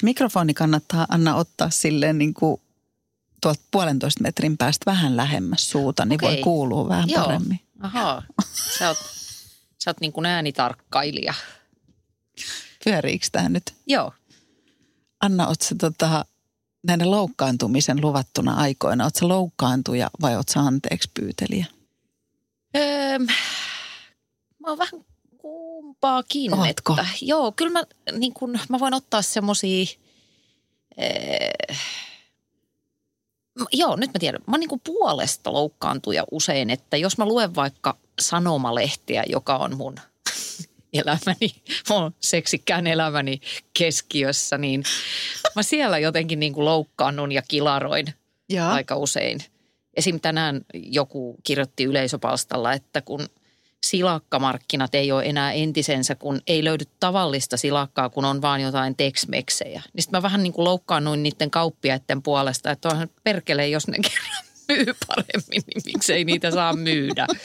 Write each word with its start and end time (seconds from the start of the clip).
Se 0.00 0.04
mikrofoni 0.04 0.54
kannattaa 0.54 1.06
Anna 1.08 1.34
ottaa 1.34 1.70
silleen 1.70 2.18
niin 2.18 2.34
kuin 2.34 2.60
tuolta 3.42 3.60
puolentoista 3.70 4.22
metrin 4.22 4.58
päästä 4.58 4.90
vähän 4.90 5.16
lähemmäs 5.16 5.70
suuta, 5.70 6.04
niin 6.04 6.24
Okei. 6.24 6.28
voi 6.28 6.42
kuulua 6.42 6.88
vähän 6.88 7.08
Joo. 7.08 7.24
paremmin. 7.24 7.60
Ahaa, 7.80 8.22
sä 8.78 8.88
oot, 8.88 8.96
sä 9.84 9.90
oot 9.90 10.00
niin 10.00 10.12
kuin 10.12 10.26
äänitarkkailija. 10.26 11.34
Pyöriikö 12.84 13.26
tämä 13.32 13.48
nyt? 13.48 13.74
Joo. 13.86 14.12
Anna, 15.20 15.46
oot 15.46 15.60
sä 15.60 15.74
tota, 15.80 16.24
näiden 16.86 17.10
loukkaantumisen 17.10 18.00
luvattuna 18.00 18.54
aikoina, 18.54 19.04
oot 19.04 19.16
sä 19.16 19.28
loukkaantuja 19.28 20.10
vai 20.20 20.36
oot 20.36 20.48
sä 20.48 20.60
anteeksi 20.60 21.10
pyytelijä? 21.14 21.66
Öö, 22.76 23.18
mä 24.58 24.68
oon 24.68 24.78
vähän 24.78 25.04
kumpaakin. 25.42 26.54
Ootko? 26.54 26.92
Että, 26.92 27.06
joo, 27.20 27.52
kyllä 27.52 27.72
mä, 27.72 27.84
niin 28.12 28.34
kun, 28.34 28.58
mä 28.68 28.80
voin 28.80 28.94
ottaa 28.94 29.22
semmosia... 29.22 29.86
Öö, 31.02 31.76
joo, 33.72 33.96
nyt 33.96 34.10
mä 34.14 34.18
tiedän. 34.18 34.40
Mä 34.46 34.58
niin 34.58 34.68
kuin 34.68 34.80
puolesta 34.84 35.52
loukkaantuja 35.52 36.24
usein, 36.30 36.70
että 36.70 36.96
jos 36.96 37.18
mä 37.18 37.26
luen 37.26 37.54
vaikka 37.54 37.96
sanomalehtiä, 38.20 39.24
joka 39.28 39.56
on 39.56 39.76
mun 39.76 39.94
elämäni, 40.92 41.54
mun 41.88 42.14
seksikkään 42.20 42.86
elämäni 42.86 43.40
keskiössä, 43.78 44.58
niin 44.58 44.84
mä 45.56 45.62
siellä 45.62 45.98
jotenkin 45.98 46.40
niin 46.40 46.52
kuin 46.52 46.64
loukkaannun 46.64 47.32
ja 47.32 47.42
kilaroin 47.48 48.06
Joo. 48.48 48.68
aika 48.68 48.96
usein. 48.96 49.40
Esim. 49.96 50.20
tänään 50.20 50.60
joku 50.74 51.36
kirjoitti 51.42 51.84
yleisöpalstalla, 51.84 52.72
että 52.72 53.00
kun 53.00 53.28
silakkamarkkinat 53.86 54.94
ei 54.94 55.12
ole 55.12 55.24
enää 55.26 55.52
entisensä, 55.52 56.14
kun 56.14 56.40
ei 56.46 56.64
löydy 56.64 56.84
tavallista 57.00 57.56
silakkaa, 57.56 58.08
kun 58.08 58.24
on 58.24 58.42
vaan 58.42 58.60
jotain 58.60 58.96
teksmeksejä. 58.96 59.82
Niin 59.92 60.02
sitten 60.02 60.18
mä 60.18 60.22
vähän 60.22 60.42
niin 60.42 60.52
kuin 60.52 60.64
loukkaannuin 60.64 61.22
niiden 61.22 61.50
kauppiaiden 61.50 62.22
puolesta, 62.22 62.70
että 62.70 62.88
onhan 62.88 63.10
perkele, 63.24 63.68
jos 63.68 63.88
ne 63.88 63.96
kerran 64.08 64.44
myy 64.68 64.94
paremmin, 65.06 65.62
niin 65.66 65.82
miksei 65.84 66.24
niitä 66.24 66.50
saa 66.50 66.72
myydä. 66.72 67.26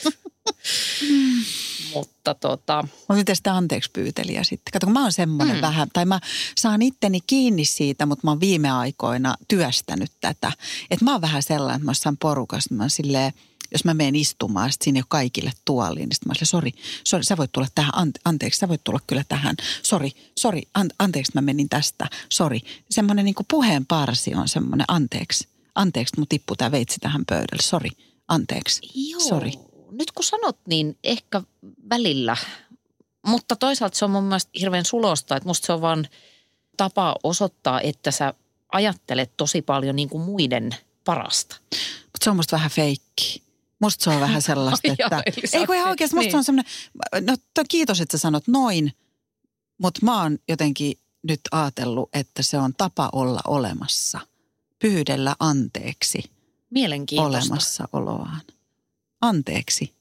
Mutta 1.94 2.34
tota, 2.34 2.84
Mutta 2.84 3.14
miten 3.14 3.36
sitä 3.36 3.56
anteeksi 3.56 3.90
pyytelijä 3.94 4.44
sitten? 4.44 4.72
Kato, 4.72 4.86
kun 4.86 4.94
mä 4.94 5.02
oon 5.02 5.14
semmoinen 5.14 5.56
mm. 5.56 5.62
vähän, 5.62 5.88
tai 5.94 6.06
mä 6.06 6.20
saan 6.58 6.82
itteni 6.82 7.20
kiinni 7.28 7.66
siitä, 7.66 8.06
mutta 8.06 8.28
mä 8.28 8.32
oon 8.32 8.40
viime 8.40 8.72
aikoina 8.72 9.36
työstänyt 9.48 10.12
tätä. 10.22 10.52
Että 10.92 11.06
mä 11.06 11.12
oon 11.12 11.22
vähän 11.22 11.44
sellainen, 11.44 11.76
että 11.76 11.86
mä 11.86 11.92
oon 12.26 12.58
niin 12.70 12.78
mä 12.78 12.84
oon 12.84 12.90
silleen, 12.90 13.34
jos 13.72 13.86
mä 13.86 13.94
menen 13.94 14.16
istumaan, 14.16 14.72
sit 14.72 14.82
siinä 14.82 14.98
ei 14.98 15.02
ole 15.02 15.06
kaikille 15.10 15.52
tuoliin, 15.66 16.10
niin 16.10 16.16
sitten 16.16 16.30
mä 16.30 16.46
sori, 16.46 16.72
sori, 17.04 17.24
sä 17.24 17.38
voit 17.38 17.52
tulla 17.52 17.68
tähän, 17.76 17.92
ante, 17.96 18.20
anteeksi, 18.26 18.60
sä 18.60 18.68
voit 18.68 18.84
tulla 18.84 19.00
kyllä 19.08 19.24
tähän, 19.30 19.56
sori, 19.84 20.12
sori, 20.38 20.62
an, 20.74 20.90
anteeksi, 21.00 21.32
mä 21.36 21.42
menin 21.42 21.70
tästä, 21.70 22.10
sori. 22.30 22.62
Semmoinen 22.90 23.26
niin 23.26 23.36
puheen 23.48 23.86
parsi 23.86 24.36
on 24.36 24.48
semmoinen, 24.48 24.86
anteeksi, 24.88 25.48
anteeksi, 25.76 26.14
mun 26.18 26.28
tippuu 26.28 26.56
tää 26.56 26.72
veitsi 26.72 27.00
tähän 27.00 27.26
pöydälle, 27.26 27.62
sori, 27.62 27.90
anteeksi, 28.28 28.82
sori. 29.28 29.52
nyt 29.92 30.12
kun 30.12 30.24
sanot, 30.24 30.58
niin 30.68 30.98
ehkä 31.04 31.42
välillä. 31.90 32.38
Mutta 33.28 33.56
toisaalta 33.56 33.98
se 33.98 34.06
on 34.06 34.12
mun 34.12 34.24
mielestä 34.24 34.52
hirveän 34.60 34.86
sulosta, 34.86 35.36
että 35.36 35.50
musta 35.50 35.66
se 35.66 35.74
on 35.74 35.82
vaan 35.82 36.08
tapa 36.78 37.16
osoittaa, 37.24 37.82
että 37.82 38.12
sä 38.12 38.34
ajattelet 38.72 39.32
tosi 39.38 39.62
paljon 39.62 39.96
niin 39.96 40.10
kuin 40.10 40.24
muiden 40.24 40.76
parasta. 41.06 41.56
Mutta 42.04 42.24
se 42.24 42.30
on 42.30 42.36
musta 42.36 42.56
vähän 42.56 42.72
feikki. 42.72 43.45
Musta 43.82 44.04
se 44.04 44.10
on 44.10 44.22
vähän 44.22 44.42
sellaista, 44.42 44.92
että... 44.92 45.24
Ei 45.54 45.66
kun 45.66 45.76
ihan 45.76 45.90
oikeasti, 45.90 46.16
musta 46.16 46.26
niin. 46.26 46.32
se 46.32 46.38
on 46.38 46.44
semmoinen... 46.44 46.72
No 47.22 47.38
to, 47.54 47.64
kiitos, 47.70 48.02
että 48.02 48.18
sä 48.18 48.22
sanot 48.22 48.48
noin, 48.48 48.94
mutta 49.78 50.00
mä 50.04 50.22
oon 50.22 50.38
jotenkin 50.48 51.00
nyt 51.24 51.40
ajatellut, 51.52 52.10
että 52.14 52.44
se 52.44 52.58
on 52.58 52.74
tapa 52.78 53.10
olla 53.14 53.42
olemassa. 53.48 54.20
Pyydellä 54.80 55.36
anteeksi 55.40 56.24
Mielenkiintoista. 56.70 57.38
olemassaoloaan. 57.38 58.42
Anteeksi. 59.22 59.96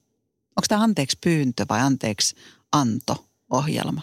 Onko 0.49 0.65
tämä 0.67 0.83
anteeksi 0.83 1.17
pyyntö 1.23 1.65
vai 1.69 1.81
anteeksi 1.81 2.35
anto 2.71 3.25
ohjelma? 3.49 4.01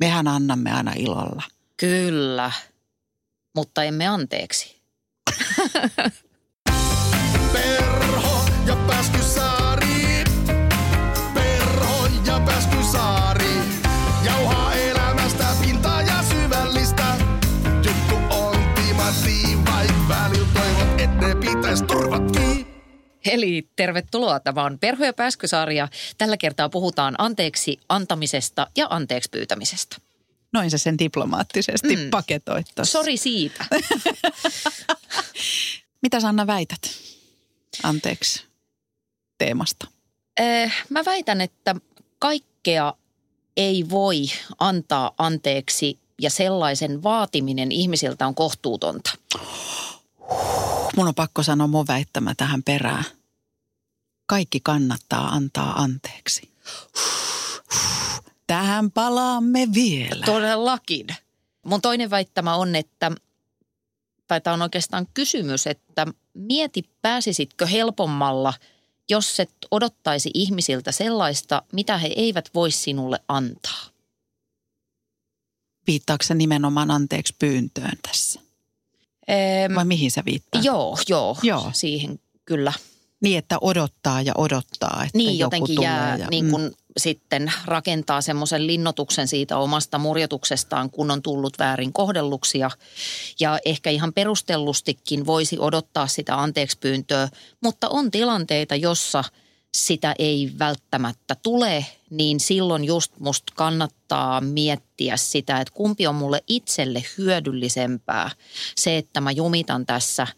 Mehän 0.00 0.28
annamme 0.28 0.72
aina 0.72 0.92
ilolla. 0.96 1.42
Kyllä, 1.76 2.52
mutta 3.54 3.84
emme 3.84 4.06
anteeksi. 4.06 4.82
Ja 8.66 8.76
Pääskysaari. 8.76 10.24
Perho 11.34 12.06
ja 12.26 12.40
Pääskysaari. 12.40 13.54
Jauhaa 14.24 14.74
elämästä 14.74 15.46
pintaa 15.60 16.02
ja 16.02 16.22
syvällistä. 16.22 17.16
Juttu 17.74 18.34
on 18.36 18.56
timanttiin, 18.74 19.66
vaik 19.66 19.92
välillä 20.08 20.48
toivot, 20.54 21.00
et 21.00 21.20
ne 21.20 21.34
pitäis 21.34 21.82
turvat 21.82 22.32
kiinni. 22.32 22.66
Eli 23.24 23.68
tervetuloa. 23.76 24.40
Tämä 24.40 24.64
on 24.64 24.78
Perho 24.78 25.04
ja 25.04 25.12
Pääskysaari 25.12 25.76
ja 25.76 25.88
tällä 26.18 26.36
kertaa 26.36 26.68
puhutaan 26.68 27.14
anteeksi 27.18 27.80
antamisesta 27.88 28.66
ja 28.76 28.86
anteeksi 28.90 29.30
pyytämisestä. 29.30 29.96
Noin 30.52 30.70
sä 30.70 30.78
sen 30.78 30.98
diplomaattisesti 30.98 31.96
mm. 31.96 32.10
Paketoit 32.10 32.66
tossa. 32.74 32.98
Sori 32.98 33.16
siitä. 33.16 33.64
Mitä 36.02 36.20
sä 36.20 36.28
Anna 36.28 36.46
väität 36.46 36.90
anteeksi 37.82 38.51
teemasta? 39.44 39.86
Eh, 40.40 40.72
Mä 40.88 41.04
väitän, 41.04 41.40
että 41.40 41.74
kaikkea 42.18 42.94
ei 43.56 43.84
voi 43.90 44.24
antaa 44.58 45.12
anteeksi 45.18 45.98
ja 46.20 46.30
sellaisen 46.30 47.02
vaatiminen 47.02 47.72
ihmisiltä 47.72 48.26
on 48.26 48.34
kohtuutonta. 48.34 49.10
Mun 50.96 51.08
on 51.08 51.14
pakko 51.14 51.42
sanoa 51.42 51.66
mun 51.66 51.86
väittämä 51.86 52.34
tähän 52.36 52.62
perään. 52.62 53.04
Kaikki 54.26 54.60
kannattaa 54.60 55.28
antaa 55.28 55.72
anteeksi. 55.82 56.50
Tähän 58.46 58.90
palaamme 58.90 59.68
vielä. 59.74 60.24
Todellakin. 60.26 61.06
Mun 61.66 61.80
toinen 61.82 62.10
väittämä 62.10 62.54
on, 62.54 62.76
että, 62.76 63.12
tai 64.26 64.40
tämä 64.40 64.54
on 64.54 64.62
oikeastaan 64.62 65.06
kysymys, 65.14 65.66
että 65.66 66.06
mieti 66.34 66.90
pääsisitkö 67.02 67.66
helpommalla, 67.66 68.54
jos 69.12 69.40
et 69.40 69.50
odottaisi 69.70 70.30
ihmisiltä 70.34 70.92
sellaista, 70.92 71.62
mitä 71.72 71.98
he 71.98 72.10
eivät 72.16 72.50
voi 72.54 72.70
sinulle 72.70 73.20
antaa. 73.28 73.82
Viittaako 75.86 76.22
se 76.24 76.34
nimenomaan 76.34 76.90
anteeksi 76.90 77.34
pyyntöön 77.38 77.98
tässä? 78.08 78.40
Ehm, 79.28 79.74
Vai 79.74 79.84
mihin 79.84 80.10
sä 80.10 80.22
viittaat? 80.24 80.64
joo, 80.64 80.98
joo, 81.08 81.36
Joo. 81.42 81.70
siihen 81.74 82.20
kyllä. 82.44 82.72
Niin, 83.22 83.38
että 83.38 83.58
odottaa 83.60 84.22
ja 84.22 84.32
odottaa, 84.38 85.02
että 85.04 85.18
Niin 85.18 85.38
joku 85.38 85.56
jotenkin 85.56 85.76
tulee. 85.76 85.90
jää, 85.90 86.16
ja, 86.16 86.26
niin 86.30 86.50
kun 86.50 86.72
sitten 86.96 87.52
rakentaa 87.64 88.20
semmoisen 88.20 88.66
linnotuksen 88.66 89.28
siitä 89.28 89.56
omasta 89.56 89.98
murjotuksestaan, 89.98 90.90
kun 90.90 91.10
on 91.10 91.22
tullut 91.22 91.58
väärin 91.58 91.92
kohdelluksi. 91.92 92.58
Ja, 92.58 92.70
ja 93.40 93.58
ehkä 93.64 93.90
ihan 93.90 94.12
perustellustikin 94.12 95.26
voisi 95.26 95.58
odottaa 95.58 96.06
sitä 96.06 96.42
anteeksi 96.42 96.78
pyyntöä, 96.78 97.28
mutta 97.60 97.88
on 97.88 98.10
tilanteita, 98.10 98.74
jossa 98.76 99.24
sitä 99.76 100.14
ei 100.18 100.52
välttämättä 100.58 101.36
tule, 101.42 101.86
niin 102.10 102.40
silloin 102.40 102.84
just 102.84 103.12
musta 103.18 103.52
kannattaa 103.56 104.40
miettiä 104.40 105.16
sitä, 105.16 105.60
että 105.60 105.74
kumpi 105.74 106.06
on 106.06 106.14
mulle 106.14 106.44
itselle 106.48 107.04
hyödyllisempää. 107.18 108.30
Se, 108.76 108.96
että 108.96 109.20
mä 109.20 109.30
jumitan 109.30 109.86
tässä– 109.86 110.26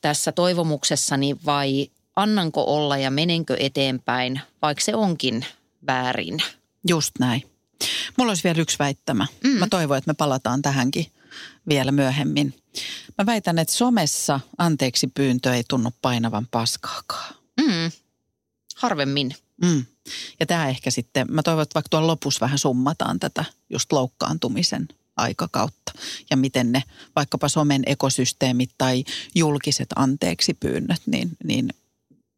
tässä 0.00 0.32
toivomuksessani 0.32 1.36
vai 1.46 1.90
annanko 2.16 2.64
olla 2.64 2.98
ja 2.98 3.10
menenkö 3.10 3.56
eteenpäin, 3.60 4.40
vaikka 4.62 4.84
se 4.84 4.94
onkin 4.94 5.46
väärin. 5.86 6.38
Just 6.88 7.10
näin. 7.18 7.42
Mulla 8.18 8.30
olisi 8.30 8.44
vielä 8.44 8.60
yksi 8.60 8.78
väittämä. 8.78 9.26
Mm. 9.44 9.50
Mä 9.50 9.66
toivon, 9.70 9.98
että 9.98 10.10
me 10.10 10.14
palataan 10.14 10.62
tähänkin 10.62 11.06
vielä 11.68 11.92
myöhemmin. 11.92 12.54
Mä 13.18 13.26
väitän, 13.26 13.58
että 13.58 13.74
somessa 13.74 14.40
anteeksi 14.58 15.06
pyyntö 15.06 15.54
ei 15.54 15.64
tunnu 15.68 15.90
painavan 16.02 16.46
paskaakaan. 16.50 17.34
Mm. 17.60 17.90
Harvemmin. 18.76 19.34
Mm. 19.62 19.84
Ja 20.40 20.46
tämä 20.46 20.68
ehkä 20.68 20.90
sitten, 20.90 21.26
mä 21.30 21.42
toivon, 21.42 21.62
että 21.62 21.74
vaikka 21.74 21.88
tuolla 21.88 22.06
lopussa 22.06 22.40
vähän 22.40 22.58
summataan 22.58 23.20
tätä 23.20 23.44
just 23.70 23.92
loukkaantumisen 23.92 24.88
aikakautta 25.16 25.92
ja 26.30 26.36
miten 26.36 26.72
ne 26.72 26.82
vaikkapa 27.16 27.48
somen 27.48 27.82
ekosysteemit 27.86 28.70
tai 28.78 29.04
julkiset 29.34 29.88
anteeksi 29.96 30.54
pyynnöt, 30.54 31.02
niin, 31.06 31.30
niin 31.44 31.68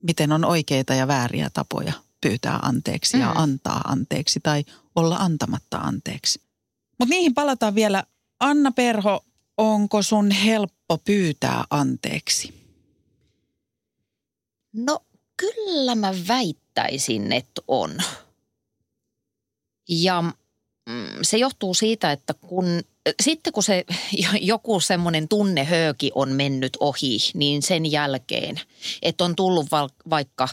miten 0.03 0.33
on 0.33 0.45
oikeita 0.45 0.95
ja 0.95 1.09
vääriä 1.09 1.51
tapoja 1.51 1.93
pyytää 2.21 2.59
anteeksi 2.63 3.19
ja 3.19 3.27
Mm. 3.27 3.41
antaa 3.41 3.81
anteeksi 3.85 4.41
tai 4.43 4.65
olla 4.97 5.17
antamatta 5.17 5.77
anteeksi. 5.79 6.41
Mutta 6.99 7.15
niihin 7.15 7.35
palataan 7.35 7.75
vielä. 7.75 8.05
Anna 8.41 8.73
Perho, 8.73 9.25
onko 9.59 10.03
sun 10.03 10.31
helppo 10.31 10.99
pyytää 10.99 11.65
anteeksi? 11.71 12.55
No 14.73 15.01
kyllä 15.37 15.95
mä 15.95 16.15
väittäisin, 16.29 17.33
että 17.33 17.63
on. 17.69 17.91
Ja 19.89 20.25
se 21.23 21.37
johtuu 21.39 21.75
siitä, 21.75 22.13
että 22.13 22.35
kun 22.35 22.65
sitten 23.23 23.53
kun 23.53 23.63
se 23.63 23.85
joku 24.41 24.81
semmoinen 24.81 25.29
tunnehööki 25.29 26.13
on 26.15 26.29
mennyt 26.33 26.77
ohi, 26.81 27.19
niin 27.35 27.63
sen 27.63 27.93
jälkeen, 27.93 28.61
että 29.03 29.25
on 29.25 29.37
tullut 29.37 29.67
vaikka 30.11 30.49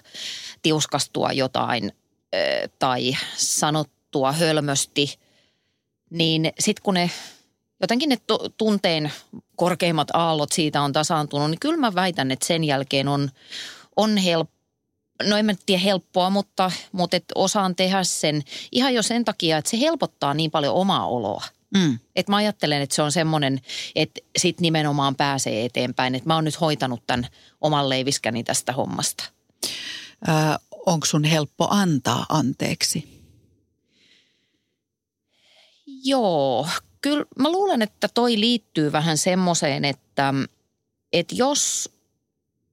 tiuskastua 0.61 1.31
jotain 1.31 1.91
tai 2.79 3.13
sanottua 3.37 4.31
hölmösti, 4.31 5.19
niin 6.09 6.53
sitten 6.59 6.83
kun 6.83 6.93
ne 6.93 7.11
jotenkin 7.81 8.09
ne 8.09 8.17
tunteen 8.57 9.11
korkeimmat 9.55 10.07
aallot 10.13 10.51
siitä 10.51 10.81
on 10.81 10.93
tasaantunut, 10.93 11.49
niin 11.49 11.59
kyllä 11.59 11.77
mä 11.77 11.95
väitän, 11.95 12.31
että 12.31 12.47
sen 12.47 12.63
jälkeen 12.63 13.07
on, 13.07 13.29
on 13.95 14.17
helppo 14.17 14.60
no 15.23 15.37
en 15.37 15.45
mä 15.45 15.53
tiedä 15.65 15.81
helppoa, 15.81 16.29
mutta, 16.29 16.71
mutta 16.91 17.17
et 17.17 17.25
osaan 17.35 17.75
tehdä 17.75 18.03
sen 18.03 18.43
ihan 18.71 18.93
jo 18.93 19.03
sen 19.03 19.25
takia, 19.25 19.57
että 19.57 19.71
se 19.71 19.79
helpottaa 19.79 20.33
niin 20.33 20.51
paljon 20.51 20.75
omaa 20.75 21.07
oloa. 21.07 21.43
Mm. 21.77 21.99
Et 22.15 22.27
mä 22.27 22.35
ajattelen, 22.35 22.81
että 22.81 22.95
se 22.95 23.01
on 23.01 23.11
semmoinen, 23.11 23.61
että 23.95 24.21
sit 24.37 24.59
nimenomaan 24.59 25.15
pääsee 25.15 25.65
eteenpäin. 25.65 26.15
Että 26.15 26.29
mä 26.29 26.35
oon 26.35 26.43
nyt 26.43 26.61
hoitanut 26.61 27.03
tämän 27.07 27.27
oman 27.61 27.89
leiviskäni 27.89 28.43
tästä 28.43 28.73
hommasta. 28.73 29.23
Ö, 30.27 30.59
onko 30.85 31.05
sun 31.05 31.23
helppo 31.23 31.67
antaa 31.69 32.25
anteeksi? 32.29 33.21
Joo, 36.03 36.67
kyllä 37.01 37.25
mä 37.39 37.51
luulen, 37.51 37.81
että 37.81 38.07
toi 38.13 38.39
liittyy 38.39 38.91
vähän 38.91 39.17
semmoiseen, 39.17 39.85
että, 39.85 40.33
että 41.13 41.35
jos, 41.35 41.89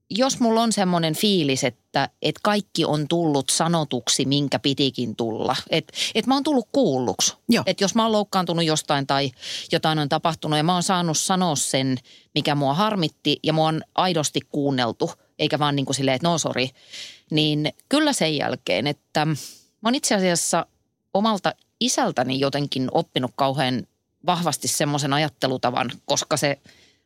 jos 0.09 0.39
mulla 0.39 0.61
on 0.61 0.73
semmoinen 0.73 1.15
fiilis, 1.15 1.63
että, 1.63 1.78
että 2.21 2.39
kaikki 2.43 2.85
on 2.85 3.07
tullut 3.07 3.49
sanotuksi, 3.49 4.25
minkä 4.25 4.59
pitikin 4.59 5.15
tulla. 5.15 5.55
Että, 5.69 5.93
että 6.15 6.29
mä 6.29 6.35
oon 6.35 6.43
tullut 6.43 6.69
kuulluksi. 6.71 7.33
Että 7.65 7.83
jos 7.83 7.95
mä 7.95 8.03
oon 8.03 8.11
loukkaantunut 8.11 8.65
jostain 8.65 9.07
tai 9.07 9.31
jotain 9.71 9.99
on 9.99 10.09
tapahtunut 10.09 10.57
ja 10.57 10.63
mä 10.63 10.73
oon 10.73 10.83
saanut 10.83 11.17
sanoa 11.17 11.55
sen, 11.55 11.97
mikä 12.35 12.55
mua 12.55 12.73
harmitti 12.73 13.39
ja 13.43 13.53
mua 13.53 13.67
on 13.67 13.81
aidosti 13.95 14.39
kuunneltu, 14.49 15.11
eikä 15.39 15.59
vaan 15.59 15.75
niin 15.75 15.85
kuin 15.85 15.95
silleen, 15.95 16.15
että 16.15 16.27
no 16.27 16.37
sori. 16.37 16.69
Niin 17.31 17.73
kyllä 17.89 18.13
sen 18.13 18.35
jälkeen, 18.35 18.87
että 18.87 19.25
mä 19.25 19.35
oon 19.85 19.95
itse 19.95 20.15
asiassa 20.15 20.65
omalta 21.13 21.53
isältäni 21.79 22.39
jotenkin 22.39 22.87
oppinut 22.91 23.31
kauhean 23.35 23.87
vahvasti 24.25 24.67
semmoisen 24.67 25.13
ajattelutavan, 25.13 25.91
koska 26.05 26.37
se 26.37 26.59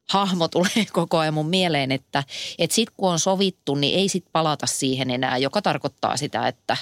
hahmo 0.10 0.48
tulee 0.48 0.86
koko 0.94 1.18
ajan 1.18 1.34
mun 1.34 1.50
mieleen, 1.50 1.92
että, 1.92 2.24
että 2.58 2.76
sit 2.76 2.90
kun 2.98 3.12
on 3.12 3.20
sovittu, 3.20 3.76
niin 3.76 4.00
ei 4.00 4.10
sit 4.10 4.26
palata 4.32 4.68
siihen 4.68 5.12
enää, 5.12 5.38
joka 5.38 5.62
tarkoittaa 5.62 6.18
sitä, 6.18 6.48
että, 6.48 6.78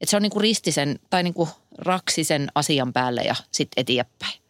että 0.00 0.10
se 0.10 0.16
on 0.16 0.22
niinku 0.22 0.38
ristisen 0.38 0.98
tai 1.10 1.22
niinku 1.22 1.48
raksisen 1.78 2.48
asian 2.54 2.92
päälle 2.92 3.22
ja 3.22 3.34
sitten 3.52 3.80
eteenpäin. 3.80 4.40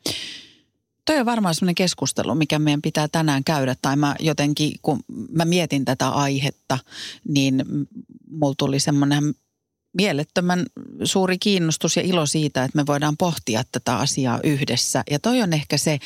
Toi 1.04 1.20
on 1.20 1.26
varmaan 1.26 1.54
semmoinen 1.54 1.74
keskustelu, 1.74 2.34
mikä 2.34 2.58
meidän 2.58 2.82
pitää 2.82 3.08
tänään 3.08 3.44
käydä. 3.44 3.76
Tai 3.82 3.96
mä 3.96 4.16
jotenkin, 4.20 4.72
kun 4.82 5.00
mä 5.30 5.44
mietin 5.44 5.84
tätä 5.84 6.08
aihetta, 6.08 6.78
niin 7.28 7.64
mulla 8.30 8.54
tuli 8.58 8.80
semmoinen 8.80 9.34
mielettömän 9.96 10.66
suuri 11.04 11.38
kiinnostus 11.38 11.96
ja 11.96 12.02
ilo 12.02 12.26
siitä, 12.26 12.64
että 12.64 12.76
me 12.76 12.86
voidaan 12.86 13.16
pohtia 13.16 13.62
tätä 13.72 13.96
asiaa 13.96 14.40
yhdessä. 14.44 15.04
Ja 15.10 15.18
toi 15.18 15.42
on 15.42 15.52
ehkä 15.52 15.76
se, 15.78 15.98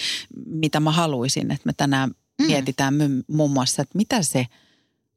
mitä 0.46 0.80
mä 0.80 0.90
haluaisin, 0.90 1.50
että 1.50 1.66
me 1.66 1.72
tänään 1.76 2.10
mm. 2.10 2.46
mietitään 2.46 2.94
muun 3.28 3.50
muassa, 3.50 3.82
että 3.82 3.98
mitä 3.98 4.22
se 4.22 4.46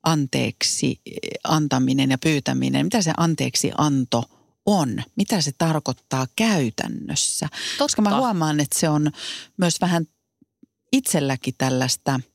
anteeksi 0.04 1.02
antaminen 1.44 2.12
ja 2.12 2.18
pyytäminen, 2.18 2.86
mitä 2.86 3.02
se 3.02 3.14
anteeksi 3.18 3.72
anto 3.78 4.24
on, 4.66 5.04
mitä 5.16 5.42
se 5.42 5.52
tarkoittaa 5.58 6.28
käytännössä. 6.36 7.48
Totta. 7.50 7.84
Koska 7.84 8.02
mä 8.02 8.18
huomaan, 8.18 8.60
että 8.60 8.80
se 8.80 8.90
on 8.90 9.12
myös 9.58 9.82
vähän 9.82 10.06
itselläkin 10.92 11.54
tällaista– 11.58 12.20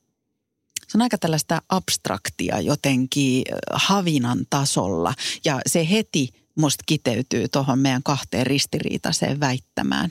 se 0.89 0.97
on 0.97 1.01
aika 1.01 1.17
tällaista 1.17 1.61
abstraktia 1.69 2.59
jotenkin 2.59 3.43
havinan 3.71 4.45
tasolla 4.49 5.13
ja 5.45 5.61
se 5.67 5.89
heti 5.89 6.29
musta 6.55 6.83
kiteytyy 6.87 7.47
tuohon 7.47 7.79
meidän 7.79 8.03
kahteen 8.03 8.47
ristiriitaiseen 8.47 9.39
väittämään. 9.39 10.09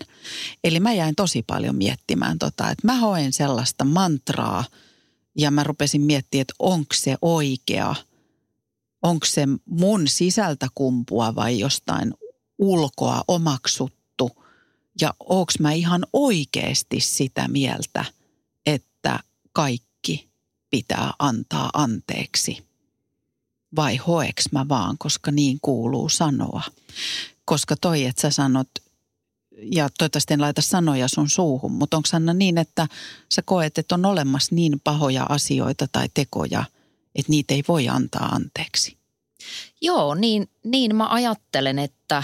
Eli 0.64 0.80
mä 0.80 0.92
jäin 0.92 1.14
tosi 1.14 1.42
paljon 1.42 1.76
miettimään 1.76 2.38
tota, 2.38 2.70
että 2.70 2.86
mä 2.86 2.94
hoen 2.94 3.32
sellaista 3.32 3.84
mantraa 3.84 4.64
ja 5.38 5.50
mä 5.50 5.64
rupesin 5.64 6.00
miettimään, 6.00 6.42
että 6.42 6.54
onko 6.58 6.94
se 6.94 7.16
oikea, 7.22 7.94
onko 9.02 9.26
se 9.26 9.46
mun 9.64 10.08
sisältä 10.08 10.68
kumpua 10.74 11.34
vai 11.34 11.58
jostain 11.58 12.14
ulkoa 12.58 13.24
omaksuttu 13.28 14.30
ja 15.00 15.14
onko 15.20 15.52
mä 15.60 15.72
ihan 15.72 16.06
oikeasti 16.12 17.00
sitä 17.00 17.48
mieltä, 17.48 18.04
että 18.66 19.20
kaikki 19.52 19.87
pitää 20.70 21.12
antaa 21.18 21.70
anteeksi 21.74 22.68
vai 23.76 23.96
hoeks 23.96 24.44
mä 24.52 24.68
vaan, 24.68 24.98
koska 24.98 25.30
niin 25.30 25.58
kuuluu 25.62 26.08
sanoa. 26.08 26.62
Koska 27.44 27.76
toi, 27.80 28.04
että 28.04 28.22
sä 28.22 28.30
sanot, 28.30 28.68
ja 29.62 29.88
toivottavasti 29.98 30.34
en 30.34 30.40
laita 30.40 30.62
sanoja 30.62 31.08
sun 31.08 31.30
suuhun, 31.30 31.72
mutta 31.72 31.96
onko 31.96 32.06
Sanna 32.06 32.34
niin, 32.34 32.58
että 32.58 32.88
sä 33.32 33.42
koet, 33.42 33.78
että 33.78 33.94
on 33.94 34.06
olemassa 34.06 34.54
niin 34.54 34.80
pahoja 34.84 35.26
asioita 35.28 35.86
tai 35.92 36.08
tekoja, 36.14 36.64
että 37.14 37.30
niitä 37.30 37.54
ei 37.54 37.64
voi 37.68 37.88
antaa 37.88 38.26
anteeksi? 38.26 38.96
Joo, 39.80 40.14
niin, 40.14 40.50
niin 40.64 40.96
mä 40.96 41.08
ajattelen, 41.08 41.78
että, 41.78 42.22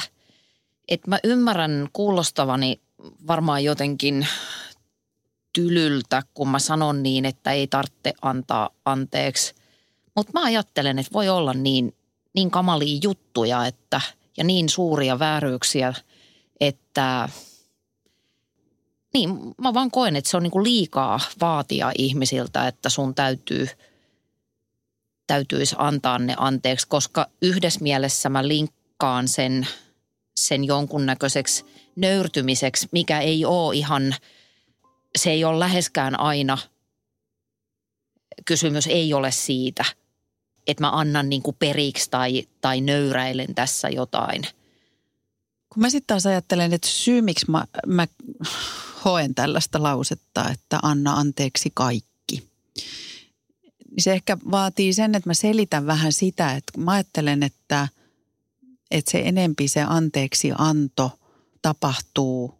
että 0.89 1.11
mä 1.11 1.19
ymmärrän 1.25 1.89
kuulostavani 1.93 2.81
varmaan 3.27 3.65
jotenkin 3.65 4.27
tylyltä, 5.55 6.23
kun 6.35 6.49
mä 6.49 6.59
sanon 6.59 7.03
niin, 7.03 7.25
että 7.25 7.53
ei 7.53 7.67
tarvitse 7.67 8.13
antaa 8.23 8.71
anteeksi– 8.85 9.55
mutta 10.15 10.33
mä 10.35 10.45
ajattelen, 10.45 10.99
että 10.99 11.13
voi 11.13 11.29
olla 11.29 11.55
niin, 11.55 11.95
niin 12.35 12.51
kamalia 12.51 13.01
juttuja 13.03 13.67
että, 13.67 14.01
ja 14.37 14.45
niin 14.45 14.69
suuria 14.69 15.19
vääryyksiä, 15.19 15.95
että 16.61 17.29
niin, 19.15 19.31
mä 19.61 19.75
vaan 19.75 19.91
koen, 19.91 20.17
että 20.17 20.31
se 20.31 20.37
on 20.37 20.43
niinku 20.43 20.63
liikaa 20.63 21.21
vaatia 21.41 21.93
ihmisiltä, 21.99 22.69
että 22.69 22.89
sun 22.89 23.15
täytyy, 23.15 23.69
täytyisi 25.27 25.77
antaa 25.79 26.19
ne 26.19 26.35
anteeksi, 26.39 26.89
koska 26.89 27.27
yhdessä 27.43 27.81
mielessä 27.83 28.29
mä 28.29 28.49
linkkaan 28.49 29.29
sen, 29.29 29.67
sen 30.37 30.65
jonkunnäköiseksi 30.65 31.65
nöyrtymiseksi, 31.97 32.89
mikä 32.93 33.21
ei 33.21 33.45
ole 33.45 33.77
ihan, 33.77 34.15
se 35.19 35.31
ei 35.31 35.45
ole 35.45 35.59
läheskään 35.59 36.21
aina, 36.21 36.59
kysymys 38.45 38.87
ei 38.87 39.15
ole 39.15 39.31
siitä– 39.31 39.85
että 40.67 40.83
mä 40.83 40.91
annan 40.91 41.29
niin 41.29 41.43
kuin 41.43 41.57
periksi 41.59 42.11
tai, 42.11 42.49
tai 42.61 42.81
nöyräilen 42.81 43.55
tässä 43.55 43.89
jotain. 43.89 44.43
Kun 45.69 45.81
mä 45.81 45.91
sitten 45.91 46.07
taas 46.07 46.27
ajattelen, 46.27 46.73
että 46.73 46.89
syy 46.89 47.23
miksi 47.23 47.51
mä, 47.51 47.65
mä 47.87 48.07
hoen 49.05 49.35
tällaista 49.35 49.83
lausetta, 49.83 50.51
että 50.51 50.79
anna 50.83 51.13
anteeksi 51.13 51.71
kaikki. 51.75 52.49
Niin 53.91 54.03
se 54.03 54.13
ehkä 54.13 54.39
vaatii 54.51 54.93
sen, 54.93 55.15
että 55.15 55.31
mä 55.31 55.35
selitän 55.35 55.87
vähän 55.87 56.13
sitä, 56.13 56.53
että 56.53 56.81
mä 56.81 56.93
ajattelen, 56.93 57.43
että, 57.43 57.89
että 58.91 59.11
se 59.11 59.19
enempi 59.19 59.69
se 59.69 59.83
anteeksi 59.83 60.53
anto 60.59 61.19
tapahtuu 61.63 62.55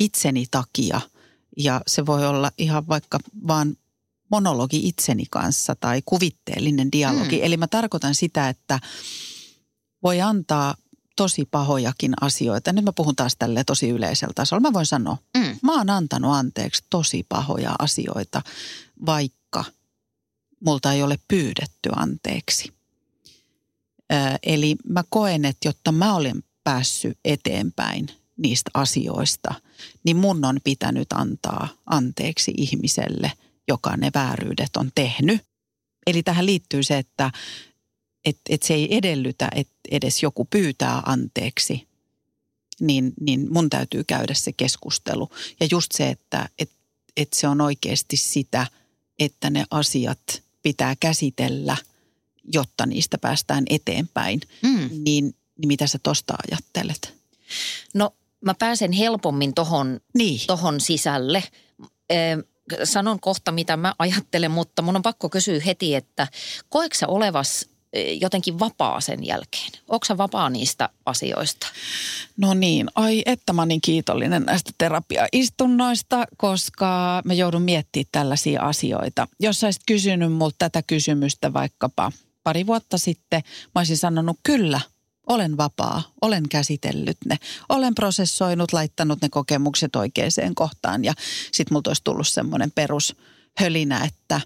itseni 0.00 0.46
takia. 0.50 1.00
Ja 1.56 1.80
se 1.86 2.06
voi 2.06 2.26
olla 2.26 2.50
ihan 2.58 2.88
vaikka 2.88 3.18
vaan 3.48 3.76
monologi 4.30 4.88
itseni 4.88 5.24
kanssa 5.30 5.74
tai 5.74 6.02
kuvitteellinen 6.04 6.92
dialogi. 6.92 7.36
Mm. 7.36 7.44
Eli 7.44 7.56
mä 7.56 7.66
tarkoitan 7.66 8.14
sitä, 8.14 8.48
että 8.48 8.80
voi 10.02 10.20
antaa 10.20 10.74
tosi 11.16 11.44
pahojakin 11.50 12.14
asioita. 12.20 12.72
Nyt 12.72 12.84
mä 12.84 12.92
puhun 12.92 13.16
taas 13.16 13.36
tälle 13.38 13.64
tosi 13.64 13.88
yleisellä 13.88 14.32
tasolla. 14.34 14.60
Mä 14.60 14.72
voin 14.72 14.86
sanoa, 14.86 15.16
mm. 15.38 15.58
mä 15.62 15.78
oon 15.78 15.90
antanut 15.90 16.34
anteeksi 16.34 16.84
tosi 16.90 17.26
pahoja 17.28 17.74
asioita, 17.78 18.42
vaikka 19.06 19.64
multa 20.64 20.92
ei 20.92 21.02
ole 21.02 21.18
pyydetty 21.28 21.90
anteeksi. 21.96 22.72
Ö, 24.12 24.16
eli 24.42 24.76
mä 24.88 25.04
koen, 25.08 25.44
että 25.44 25.68
jotta 25.68 25.92
mä 25.92 26.14
olen 26.14 26.44
päässyt 26.64 27.18
eteenpäin 27.24 28.19
niistä 28.42 28.70
asioista, 28.74 29.54
niin 30.04 30.16
mun 30.16 30.44
on 30.44 30.60
pitänyt 30.64 31.12
antaa 31.12 31.68
anteeksi 31.86 32.52
ihmiselle– 32.56 33.32
joka 33.70 33.96
ne 33.96 34.10
vääryydet 34.14 34.76
on 34.76 34.90
tehnyt. 34.94 35.40
Eli 36.06 36.22
tähän 36.22 36.46
liittyy 36.46 36.82
se, 36.82 36.98
että 36.98 37.30
et, 38.24 38.38
et 38.48 38.62
se 38.62 38.74
ei 38.74 38.96
edellytä, 38.96 39.48
että 39.54 39.74
edes 39.90 40.22
joku 40.22 40.44
pyytää 40.44 41.02
anteeksi, 41.06 41.88
niin, 42.80 43.12
niin 43.20 43.52
mun 43.52 43.70
täytyy 43.70 44.04
käydä 44.04 44.34
se 44.34 44.52
keskustelu. 44.52 45.28
Ja 45.60 45.68
just 45.70 45.92
se, 45.92 46.08
että 46.08 46.48
et, 46.58 46.70
et 47.16 47.32
se 47.32 47.48
on 47.48 47.60
oikeasti 47.60 48.16
sitä, 48.16 48.66
että 49.18 49.50
ne 49.50 49.64
asiat 49.70 50.42
pitää 50.62 50.96
käsitellä, 51.00 51.76
jotta 52.52 52.86
niistä 52.86 53.18
päästään 53.18 53.64
eteenpäin. 53.70 54.40
Mm. 54.62 54.90
Niin, 54.90 55.34
niin 55.58 55.68
mitä 55.68 55.86
sä 55.86 55.98
tosta 56.02 56.34
ajattelet? 56.48 57.14
No 57.94 58.14
mä 58.44 58.54
pääsen 58.58 58.92
helpommin 58.92 59.54
tohon, 59.54 60.00
Niin. 60.14 60.40
tohon 60.46 60.80
sisälle. 60.80 61.42
Ee, 62.10 62.38
sanon 62.84 63.20
kohta, 63.20 63.52
mitä 63.52 63.76
mä 63.76 63.94
ajattelen, 63.98 64.50
mutta 64.50 64.82
mun 64.82 64.96
on 64.96 65.02
pakko 65.02 65.28
kysyä 65.28 65.60
heti, 65.66 65.94
että 65.94 66.28
koetko 66.68 66.94
sä 66.98 67.06
olevas 67.08 67.66
jotenkin 68.20 68.58
vapaa 68.58 69.00
sen 69.00 69.26
jälkeen? 69.26 69.70
Onko 69.88 70.04
sä 70.06 70.18
vapaa 70.18 70.50
niistä 70.50 70.88
asioista? 71.06 71.66
No 72.36 72.54
niin, 72.54 72.88
ai 72.94 73.22
että 73.26 73.52
mä 73.52 73.66
niin 73.66 73.80
kiitollinen 73.80 74.42
näistä 74.42 74.70
terapiaistunnoista, 74.78 76.24
koska 76.36 77.22
mä 77.24 77.34
joudun 77.34 77.62
miettimään 77.62 78.06
tällaisia 78.12 78.62
asioita. 78.62 79.28
Jos 79.40 79.60
sä 79.60 79.66
olisit 79.66 79.82
kysynyt 79.86 80.32
multa 80.32 80.56
tätä 80.58 80.82
kysymystä 80.86 81.52
vaikkapa 81.52 82.12
pari 82.42 82.66
vuotta 82.66 82.98
sitten, 82.98 83.42
mä 83.74 83.80
olisin 83.80 83.96
sanonut 83.96 84.36
kyllä, 84.42 84.80
olen 85.30 85.56
vapaa, 85.56 86.02
olen 86.22 86.48
käsitellyt 86.48 87.16
ne, 87.24 87.36
olen 87.68 87.94
prosessoinut, 87.94 88.72
laittanut 88.72 89.22
ne 89.22 89.28
kokemukset 89.28 89.96
oikeaan 89.96 90.54
kohtaan. 90.54 91.04
Ja 91.04 91.14
sit 91.52 91.70
multa 91.70 91.90
olisi 91.90 92.04
tullut 92.04 92.28
semmoinen 92.28 92.70
perushölinä, 92.70 94.04
että 94.04 94.40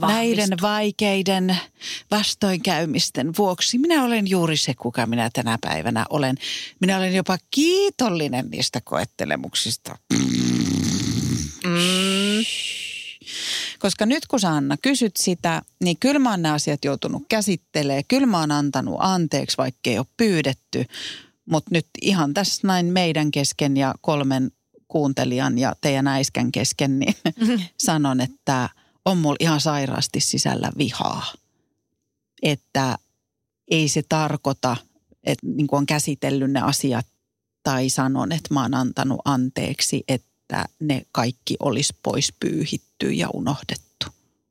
näiden 0.00 0.50
vaikeiden 0.62 1.56
vastoinkäymisten 2.10 3.32
vuoksi 3.38 3.78
minä 3.78 4.04
olen 4.04 4.30
juuri 4.30 4.56
se, 4.56 4.74
kuka 4.74 5.06
minä 5.06 5.30
tänä 5.32 5.58
päivänä 5.60 6.06
olen. 6.10 6.36
Minä 6.80 6.96
olen 6.96 7.14
jopa 7.14 7.38
kiitollinen 7.50 8.50
niistä 8.50 8.80
koettelemuksista. 8.84 9.98
Mm, 11.64 12.44
Koska 13.78 14.06
nyt 14.06 14.26
kun 14.26 14.40
sä 14.40 14.48
Anna 14.48 14.76
kysyt 14.76 15.16
sitä, 15.16 15.62
niin 15.84 15.96
kyllä 16.00 16.18
mä 16.18 16.30
oon 16.30 16.42
nämä 16.42 16.54
asiat 16.54 16.84
joutunut 16.84 17.22
käsittelemään. 17.28 18.04
Kyllä 18.08 18.26
mä 18.26 18.40
oon 18.40 18.52
antanut 18.52 18.96
anteeksi, 18.98 19.56
vaikka 19.56 19.90
ei 19.90 19.98
ole 19.98 20.06
pyydetty. 20.16 20.84
Mutta 21.50 21.70
nyt 21.72 21.86
ihan 22.02 22.34
tässä 22.34 22.66
näin 22.66 22.86
meidän 22.86 23.30
kesken 23.30 23.76
ja 23.76 23.94
kolmen 24.00 24.50
kuuntelijan 24.88 25.58
ja 25.58 25.76
teidän 25.80 26.06
äiskän 26.06 26.52
kesken, 26.52 26.98
niin 26.98 27.14
sanon, 27.86 28.20
että 28.20 28.68
on 29.04 29.18
mulla 29.18 29.36
ihan 29.40 29.60
sairaasti 29.60 30.20
sisällä 30.20 30.70
vihaa. 30.78 31.32
Että 32.42 32.98
ei 33.70 33.88
se 33.88 34.02
tarkoita, 34.08 34.76
että 35.24 35.46
niin 35.46 35.66
kuin 35.66 35.78
on 35.78 35.86
käsitellyt 35.86 36.50
ne 36.50 36.60
asiat 36.60 37.06
tai 37.62 37.88
sanon, 37.88 38.32
että 38.32 38.54
mä 38.54 38.62
oon 38.62 38.74
antanut 38.74 39.20
anteeksi, 39.24 40.04
että 40.08 40.28
ne 40.80 41.02
kaikki 41.12 41.56
olisi 41.60 41.96
pois 42.02 42.32
pyyhitty 42.40 43.10
ja 43.12 43.28
unohdettu. 43.32 44.06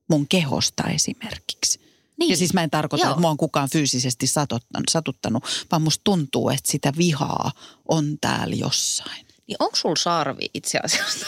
Mun 0.09 0.27
kehosta 0.27 0.83
esimerkiksi. 0.83 1.79
niin. 2.17 2.29
Ja 2.29 2.37
siis 2.37 2.53
mä 2.53 2.63
en 2.63 2.69
tarkoita, 2.69 3.05
Joo. 3.05 3.11
että 3.11 3.21
mua 3.21 3.29
on 3.29 3.37
kukaan 3.37 3.69
fyysisesti 3.69 4.27
satuttanut, 4.27 4.85
satuttanut, 4.91 5.43
vaan 5.71 5.81
musta 5.81 6.01
tuntuu, 6.03 6.49
että 6.49 6.71
sitä 6.71 6.93
vihaa 6.97 7.51
on 7.87 8.17
täällä 8.21 8.55
jossain. 8.55 9.25
niin 9.47 9.57
onko 9.59 9.75
sulla 9.75 9.95
sarvi 9.95 10.49
itse 10.53 10.79
asiassa? 10.83 11.25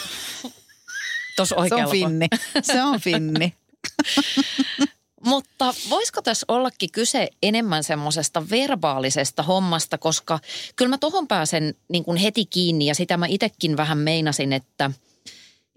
Tuossa 1.36 1.56
Se 1.56 1.60
oikealla 1.62 1.86
on 1.86 1.92
finni. 1.92 2.28
Se 2.62 2.84
on 2.84 3.00
finni. 3.02 3.54
Mutta 5.28 5.74
voisiko 5.90 6.22
tässä 6.22 6.46
ollakin 6.48 6.92
kyse 6.92 7.30
enemmän 7.44 7.84
semmoisesta 7.84 8.50
verbaalisesta 8.50 9.44
hommasta, 9.44 9.98
koska 9.98 10.40
kyllä 10.76 10.90
mä 10.90 10.98
tohon 10.98 11.28
pääsen 11.28 11.76
niin 11.90 12.04
kuin 12.04 12.18
heti 12.18 12.46
kiinni 12.46 12.86
ja 12.86 12.96
sitä 12.96 13.18
mä 13.18 13.26
itsekin 13.30 13.78
vähän 13.78 13.98
meinasin, 13.98 14.54
että, 14.54 14.92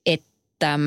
että 0.07 0.79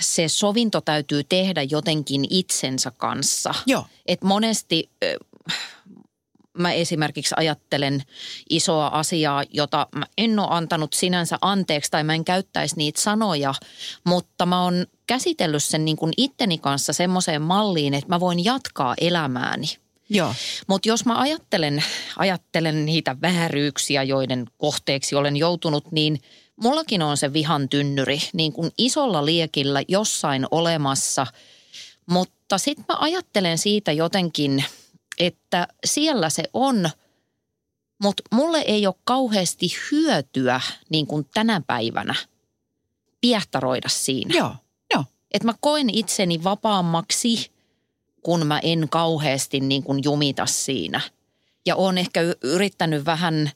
se 0.00 0.28
sovinto 0.28 0.80
täytyy 0.80 1.24
tehdä 1.24 1.62
jotenkin 1.62 2.24
itsensä 2.30 2.92
kanssa. 2.96 3.54
Joo. 3.66 3.86
Et 4.06 4.22
monesti 4.22 4.90
mä 6.58 6.72
esimerkiksi 6.72 7.34
ajattelen 7.38 8.02
isoa 8.50 8.86
asiaa, 8.86 9.44
jota 9.50 9.86
mä 9.96 10.06
en 10.18 10.38
ole 10.38 10.48
antanut 10.50 10.92
sinänsä 10.92 11.38
anteeksi 11.40 11.90
tai 11.90 12.04
mä 12.04 12.14
en 12.14 12.24
käyttäisi 12.24 12.76
niitä 12.76 13.00
sanoja, 13.00 13.54
mutta 14.04 14.46
mä 14.46 14.64
oon 14.64 14.86
käsitellyt 15.10 15.64
sen 15.64 15.84
niin 15.84 15.96
kuin 15.96 16.12
itteni 16.16 16.58
kanssa 16.58 16.92
semmoiseen 16.92 17.42
malliin, 17.42 17.94
että 17.94 18.08
mä 18.08 18.20
voin 18.20 18.44
jatkaa 18.44 18.94
elämääni. 19.00 19.66
Joo. 20.08 20.34
Mutta 20.66 20.88
jos 20.88 21.04
mä 21.04 21.18
ajattelen, 21.18 21.84
ajattelen 22.16 22.86
niitä 22.86 23.16
vääryyksiä, 23.22 24.02
joiden 24.02 24.46
kohteeksi 24.58 25.14
olen 25.14 25.36
joutunut, 25.36 25.92
niin 25.92 26.20
mullakin 26.56 27.02
on 27.02 27.16
se 27.16 27.32
vihan 27.32 27.68
tynnyri 27.68 28.18
niin 28.32 28.52
kuin 28.52 28.70
isolla 28.78 29.26
liekillä 29.26 29.82
jossain 29.88 30.46
olemassa. 30.50 31.26
Mutta 32.06 32.58
sitten 32.58 32.84
mä 32.88 32.96
ajattelen 33.00 33.58
siitä 33.58 33.92
jotenkin, 33.92 34.64
että 35.18 35.68
siellä 35.84 36.30
se 36.30 36.42
on, 36.52 36.90
mutta 38.02 38.22
mulle 38.32 38.58
ei 38.58 38.86
ole 38.86 38.94
kauheasti 39.04 39.68
hyötyä 39.90 40.60
niin 40.88 41.06
kuin 41.06 41.26
tänä 41.34 41.62
päivänä 41.66 42.14
piehtaroida 43.20 43.88
siinä. 43.88 44.34
Joo. 44.38 44.54
Että 45.30 45.46
mä 45.46 45.54
koen 45.60 45.90
itseni 45.90 46.44
vapaammaksi, 46.44 47.50
kun 48.22 48.46
mä 48.46 48.60
en 48.62 48.88
kauheasti 48.90 49.60
niin 49.60 49.82
kuin 49.82 50.00
jumita 50.04 50.46
siinä. 50.46 51.00
Ja 51.66 51.76
oon 51.76 51.98
ehkä 51.98 52.20
yrittänyt 52.42 53.04
vähän, 53.04 53.50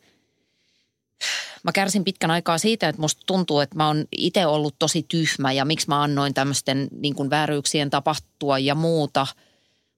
mä 1.62 1.72
kärsin 1.72 2.04
pitkän 2.04 2.30
aikaa 2.30 2.58
siitä, 2.58 2.88
että 2.88 3.00
musta 3.00 3.22
tuntuu, 3.26 3.60
että 3.60 3.76
mä 3.76 3.86
oon 3.86 4.04
itse 4.16 4.46
ollut 4.46 4.74
tosi 4.78 5.04
tyhmä 5.08 5.52
ja 5.52 5.64
miksi 5.64 5.88
mä 5.88 6.02
annoin 6.02 6.34
tämmöisten 6.34 6.88
niin 7.00 7.14
kuin 7.14 7.30
vääryyksien 7.30 7.90
tapahtua 7.90 8.58
ja 8.58 8.74
muuta. 8.74 9.26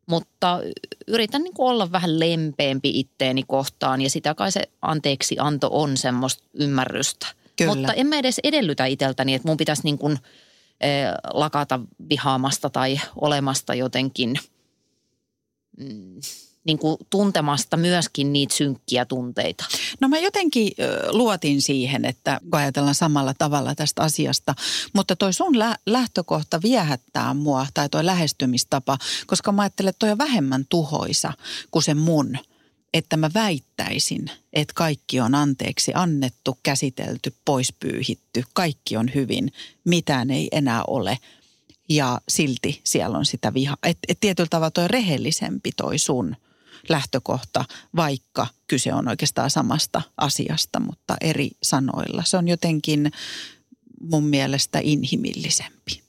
Mutta 0.06 0.60
yritän 1.06 1.42
niin 1.42 1.54
kuin 1.54 1.70
olla 1.70 1.92
vähän 1.92 2.20
lempeämpi 2.20 3.00
itteeni 3.00 3.42
kohtaan 3.42 4.02
ja 4.02 4.10
sitä 4.10 4.34
kai 4.34 4.52
se 4.52 4.62
anteeksi 4.82 5.36
anto 5.38 5.68
on 5.72 5.96
semmoista 5.96 6.42
ymmärrystä. 6.54 7.26
Kyllä. 7.56 7.74
Mutta 7.74 7.92
en 7.92 8.06
mä 8.06 8.18
edes 8.18 8.40
edellytä 8.44 8.86
itseltäni, 8.86 9.34
että 9.34 9.48
mun 9.48 9.56
pitäisi 9.56 9.82
niin 9.84 9.98
kuin, 9.98 10.18
lakata 11.32 11.80
vihaamasta 12.10 12.70
tai 12.70 13.00
olemasta 13.16 13.74
jotenkin 13.74 14.34
mm, 15.78 16.20
niin 16.66 16.78
kuin 16.78 16.96
tuntemasta 17.10 17.76
myöskin 17.76 18.32
niitä 18.32 18.54
synkkiä 18.54 19.04
tunteita. 19.04 19.64
No 20.00 20.08
mä 20.08 20.18
jotenkin 20.18 20.72
luotin 21.10 21.62
siihen, 21.62 22.04
että 22.04 22.40
ajatellaan 22.52 22.94
samalla 22.94 23.34
tavalla 23.38 23.74
tästä 23.74 24.02
asiasta, 24.02 24.54
mutta 24.92 25.16
toi 25.16 25.32
sun 25.32 25.58
lä- 25.58 25.78
lähtökohta 25.86 26.62
viehättää 26.62 27.34
mua 27.34 27.66
tai 27.74 27.88
toi 27.88 28.06
lähestymistapa, 28.06 28.98
koska 29.26 29.52
mä 29.52 29.62
ajattelen, 29.62 29.88
että 29.88 29.98
toi 29.98 30.10
on 30.10 30.18
vähemmän 30.18 30.64
tuhoisa 30.68 31.32
kuin 31.70 31.82
se 31.82 31.94
mun, 31.94 32.38
että 32.96 33.16
mä 33.16 33.30
väittäisin, 33.34 34.30
että 34.52 34.74
kaikki 34.74 35.20
on 35.20 35.34
anteeksi 35.34 35.92
annettu, 35.94 36.58
käsitelty, 36.62 37.34
pois 37.44 37.72
pyyhitty, 37.80 38.44
kaikki 38.52 38.96
on 38.96 39.10
hyvin, 39.14 39.52
mitään 39.84 40.30
ei 40.30 40.48
enää 40.52 40.84
ole 40.86 41.18
ja 41.88 42.20
silti 42.28 42.80
siellä 42.84 43.18
on 43.18 43.26
sitä 43.26 43.54
vihaa. 43.54 43.76
Et, 43.82 43.98
et 44.08 44.20
tietyllä 44.20 44.48
tavalla 44.50 44.70
toi 44.70 44.88
rehellisempi 44.88 45.70
toi 45.76 45.98
sun 45.98 46.36
lähtökohta, 46.88 47.64
vaikka 47.96 48.46
kyse 48.66 48.94
on 48.94 49.08
oikeastaan 49.08 49.50
samasta 49.50 50.02
asiasta, 50.16 50.80
mutta 50.80 51.16
eri 51.20 51.50
sanoilla. 51.62 52.22
Se 52.24 52.36
on 52.36 52.48
jotenkin 52.48 53.12
mun 54.00 54.24
mielestä 54.24 54.80
inhimillisempi. 54.82 56.05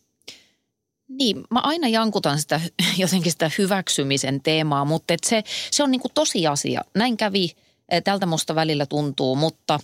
Niin, 1.09 1.43
mä 1.51 1.59
aina 1.59 1.87
jankutan 1.87 2.39
sitä 2.39 2.61
jotenkin 2.97 3.31
sitä 3.31 3.51
hyväksymisen 3.57 4.41
teemaa, 4.41 4.85
mutta 4.85 5.13
et 5.13 5.23
se, 5.23 5.43
se 5.71 5.83
on 5.83 5.91
niinku 5.91 6.09
tosiasia. 6.13 6.81
Näin 6.95 7.17
kävi, 7.17 7.51
eh, 7.89 8.03
tältä 8.03 8.25
musta 8.25 8.55
välillä 8.55 8.85
tuntuu, 8.85 9.35
mutta 9.35 9.79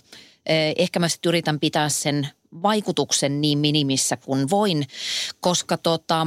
eh, 0.46 0.74
ehkä 0.78 0.98
mä 0.98 1.08
sitten 1.08 1.30
yritän 1.30 1.60
pitää 1.60 1.88
sen 1.88 2.28
vaikutuksen 2.62 3.40
niin 3.40 3.58
minimissä 3.58 4.16
kuin 4.16 4.50
voin, 4.50 4.86
koska 5.40 5.76
tota, 5.76 6.26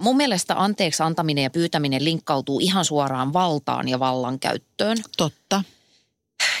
mun 0.00 0.16
mielestä 0.16 0.62
anteeksi 0.62 1.02
antaminen 1.02 1.44
ja 1.44 1.50
pyytäminen 1.50 2.04
linkkautuu 2.04 2.60
ihan 2.60 2.84
suoraan 2.84 3.32
valtaan 3.32 3.88
ja 3.88 3.98
vallankäyttöön. 3.98 4.96
Totta. 5.16 5.62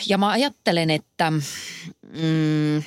Ja 0.06 0.18
mä 0.18 0.28
ajattelen, 0.28 0.90
että 0.90 1.30
mm, 1.30 2.82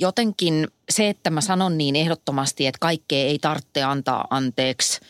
jotenkin 0.00 0.68
se, 0.90 1.08
että 1.08 1.30
mä 1.30 1.40
sanon 1.40 1.78
niin 1.78 1.96
ehdottomasti, 1.96 2.66
että 2.66 2.78
kaikkea 2.80 3.24
ei 3.24 3.38
tarvitse 3.38 3.82
antaa 3.82 4.26
anteeksi, 4.30 5.00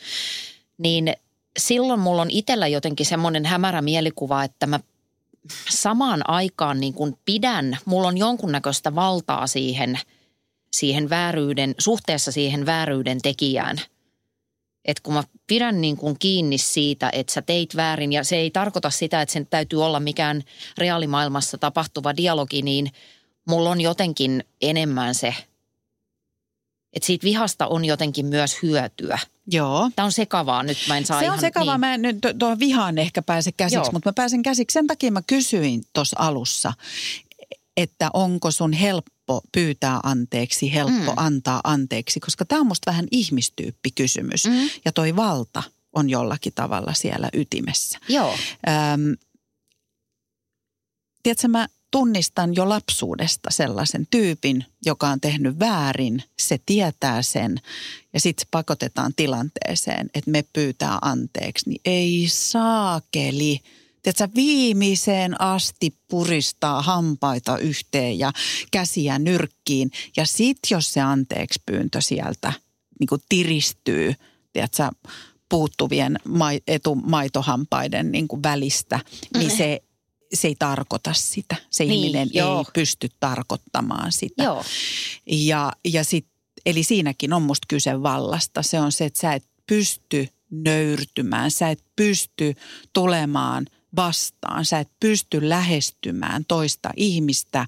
niin 0.79 1.15
silloin 1.59 2.01
mulla 2.01 2.23
on 2.23 2.31
itsellä 2.31 2.67
jotenkin 2.67 3.07
semmoinen 3.07 3.47
hämärä 3.47 3.83
mielikuva, 3.83 4.45
että 4.45 4.67
mä 4.67 4.81
samaan 5.71 6.31
aikaan 6.31 6.81
niin 6.81 6.95
kuin 6.95 7.19
pidän, 7.25 7.79
mulla 7.85 8.09
on 8.09 8.19
jonkunnäköistä 8.19 8.95
valtaa 8.95 9.47
siihen, 9.47 9.99
siihen 10.73 11.11
vääryyden, 11.11 11.75
suhteessa 11.79 12.33
siihen 12.33 12.67
vääryyden 12.67 13.23
tekijään. 13.23 13.81
Että 14.85 15.03
kun 15.03 15.15
mä 15.15 15.23
pidän 15.47 15.81
niin 15.81 15.97
kuin 15.97 16.17
kiinni 16.19 16.59
siitä, 16.59 17.11
että 17.13 17.33
sä 17.33 17.43
teit 17.43 17.77
väärin 17.77 18.13
ja 18.13 18.25
se 18.25 18.37
ei 18.37 18.51
tarkoita 18.51 18.91
sitä, 18.91 19.23
että 19.23 19.33
sen 19.33 19.47
täytyy 19.47 19.85
olla 19.85 20.01
mikään 20.01 20.43
reaalimaailmassa 20.79 21.59
tapahtuva 21.59 22.17
dialogi, 22.17 22.63
niin 22.63 22.91
mulla 23.51 23.71
on 23.71 23.81
jotenkin 23.81 24.45
enemmän 24.61 25.15
se, 25.15 25.35
että 26.93 27.07
siitä 27.07 27.25
vihasta 27.25 27.67
on 27.67 27.85
jotenkin 27.85 28.27
myös 28.27 28.63
hyötyä. 28.63 29.19
Joo. 29.47 29.91
Tämä 29.97 30.07
on 30.07 30.13
sekavaa, 30.13 30.63
nyt 30.63 30.79
mä 30.89 30.97
en 30.97 31.07
saa 31.07 31.19
Se 31.19 31.25
ihan, 31.25 31.35
on 31.35 31.41
sekavaa. 31.41 31.75
Niin. 31.75 31.81
Mä 31.81 31.95
en 31.95 32.03
nyt 32.03 32.19
tuohon 32.39 32.59
vihaan 32.59 32.99
ehkä 32.99 33.23
pääse 33.23 33.53
käsiksi, 33.53 33.77
Joo. 33.77 33.93
mutta 33.93 34.09
mä 34.09 34.13
pääsen 34.13 34.43
käsiksi. 34.43 34.73
Sen 34.73 34.87
takia 34.87 35.13
mä 35.13 35.23
kysyin 35.27 35.83
tuossa 35.93 36.17
alussa, 36.19 36.73
että 37.77 38.11
onko 38.15 38.51
sun 38.51 38.73
helppo 38.73 39.41
pyytää 39.53 40.01
anteeksi, 40.03 40.73
helppo 40.73 41.11
mm. 41.11 41.17
antaa 41.17 41.61
anteeksi, 41.65 42.21
koska 42.21 42.45
tämä 42.45 42.61
on 42.61 42.67
musta 42.67 42.91
vähän 42.91 43.07
ihmistyyppikysymys. 43.11 44.47
Mm. 44.47 44.71
Ja 44.85 44.93
toi 44.93 45.17
valta 45.17 45.63
on 45.93 46.11
jollakin 46.11 46.53
tavalla 46.55 46.95
siellä 46.95 47.29
ytimessä. 47.33 47.99
Joo. 48.09 48.35
Öm, 48.69 49.17
tiedätkö, 51.23 51.49
mä 51.49 51.69
tunnistan 51.91 52.57
jo 52.57 52.69
lapsuudesta 52.69 53.51
sellaisen 53.51 54.07
tyypin, 54.11 54.65
joka 54.87 55.09
on 55.09 55.21
tehnyt 55.21 55.59
väärin, 55.59 56.23
se 56.39 56.59
tietää 56.67 57.23
sen 57.23 57.61
ja 58.13 58.21
sitten 58.21 58.47
pakotetaan 58.51 59.13
tilanteeseen, 59.17 60.11
että 60.15 60.31
me 60.31 60.45
pyytää 60.53 60.99
anteeksi, 61.03 61.69
niin 61.69 61.81
ei 61.85 62.27
saakeli. 62.29 63.61
Tiedätkö, 64.03 64.29
viimeiseen 64.35 65.41
asti 65.41 65.95
puristaa 66.09 66.83
hampaita 66.83 67.59
yhteen 67.59 68.19
ja 68.19 68.33
käsiä 68.71 69.19
nyrkkiin. 69.19 69.91
Ja 70.17 70.27
sitten 70.27 70.69
jos 70.71 70.93
se 70.93 71.01
anteeksi 71.01 71.63
pyyntö 71.67 72.01
sieltä 72.01 72.53
niin 73.01 73.09
kuin 73.09 73.23
tiristyy, 73.29 74.15
tiedätkö, 74.53 74.91
puuttuvien 75.49 76.19
etumaitohampaiden 76.67 78.13
niin 78.13 78.29
kuin 78.29 78.43
välistä, 78.43 79.01
niin 79.37 79.51
se 79.51 79.83
se 80.35 80.49
ei 80.49 80.57
tarkoita 80.59 81.13
sitä. 81.13 81.57
Se 81.71 81.85
niin, 81.85 82.05
ihminen 82.05 82.29
joo. 82.33 82.59
ei 82.59 82.65
pysty 82.73 83.09
tarkoittamaan 83.21 84.13
sitä. 84.13 84.45
Joo. 84.45 84.65
Ja, 85.27 85.73
ja 85.85 86.05
sit, 86.05 86.27
eli 86.67 86.83
siinäkin 86.83 87.33
on 87.33 87.43
musta 87.43 87.67
kyse 87.69 88.03
vallasta. 88.03 88.63
Se 88.63 88.81
on 88.81 88.93
se, 88.93 89.05
että 89.05 89.21
sä 89.21 89.35
et 89.35 89.45
pysty 89.67 90.29
nöyrtymään, 90.51 91.51
sä 91.51 91.71
et 91.71 91.85
pysty 91.97 92.57
tulemaan 92.93 93.67
vastaan, 93.97 94.65
sä 94.65 94.79
et 94.79 94.91
pysty 95.01 95.49
lähestymään 95.49 96.45
toista 96.49 96.91
ihmistä 96.97 97.67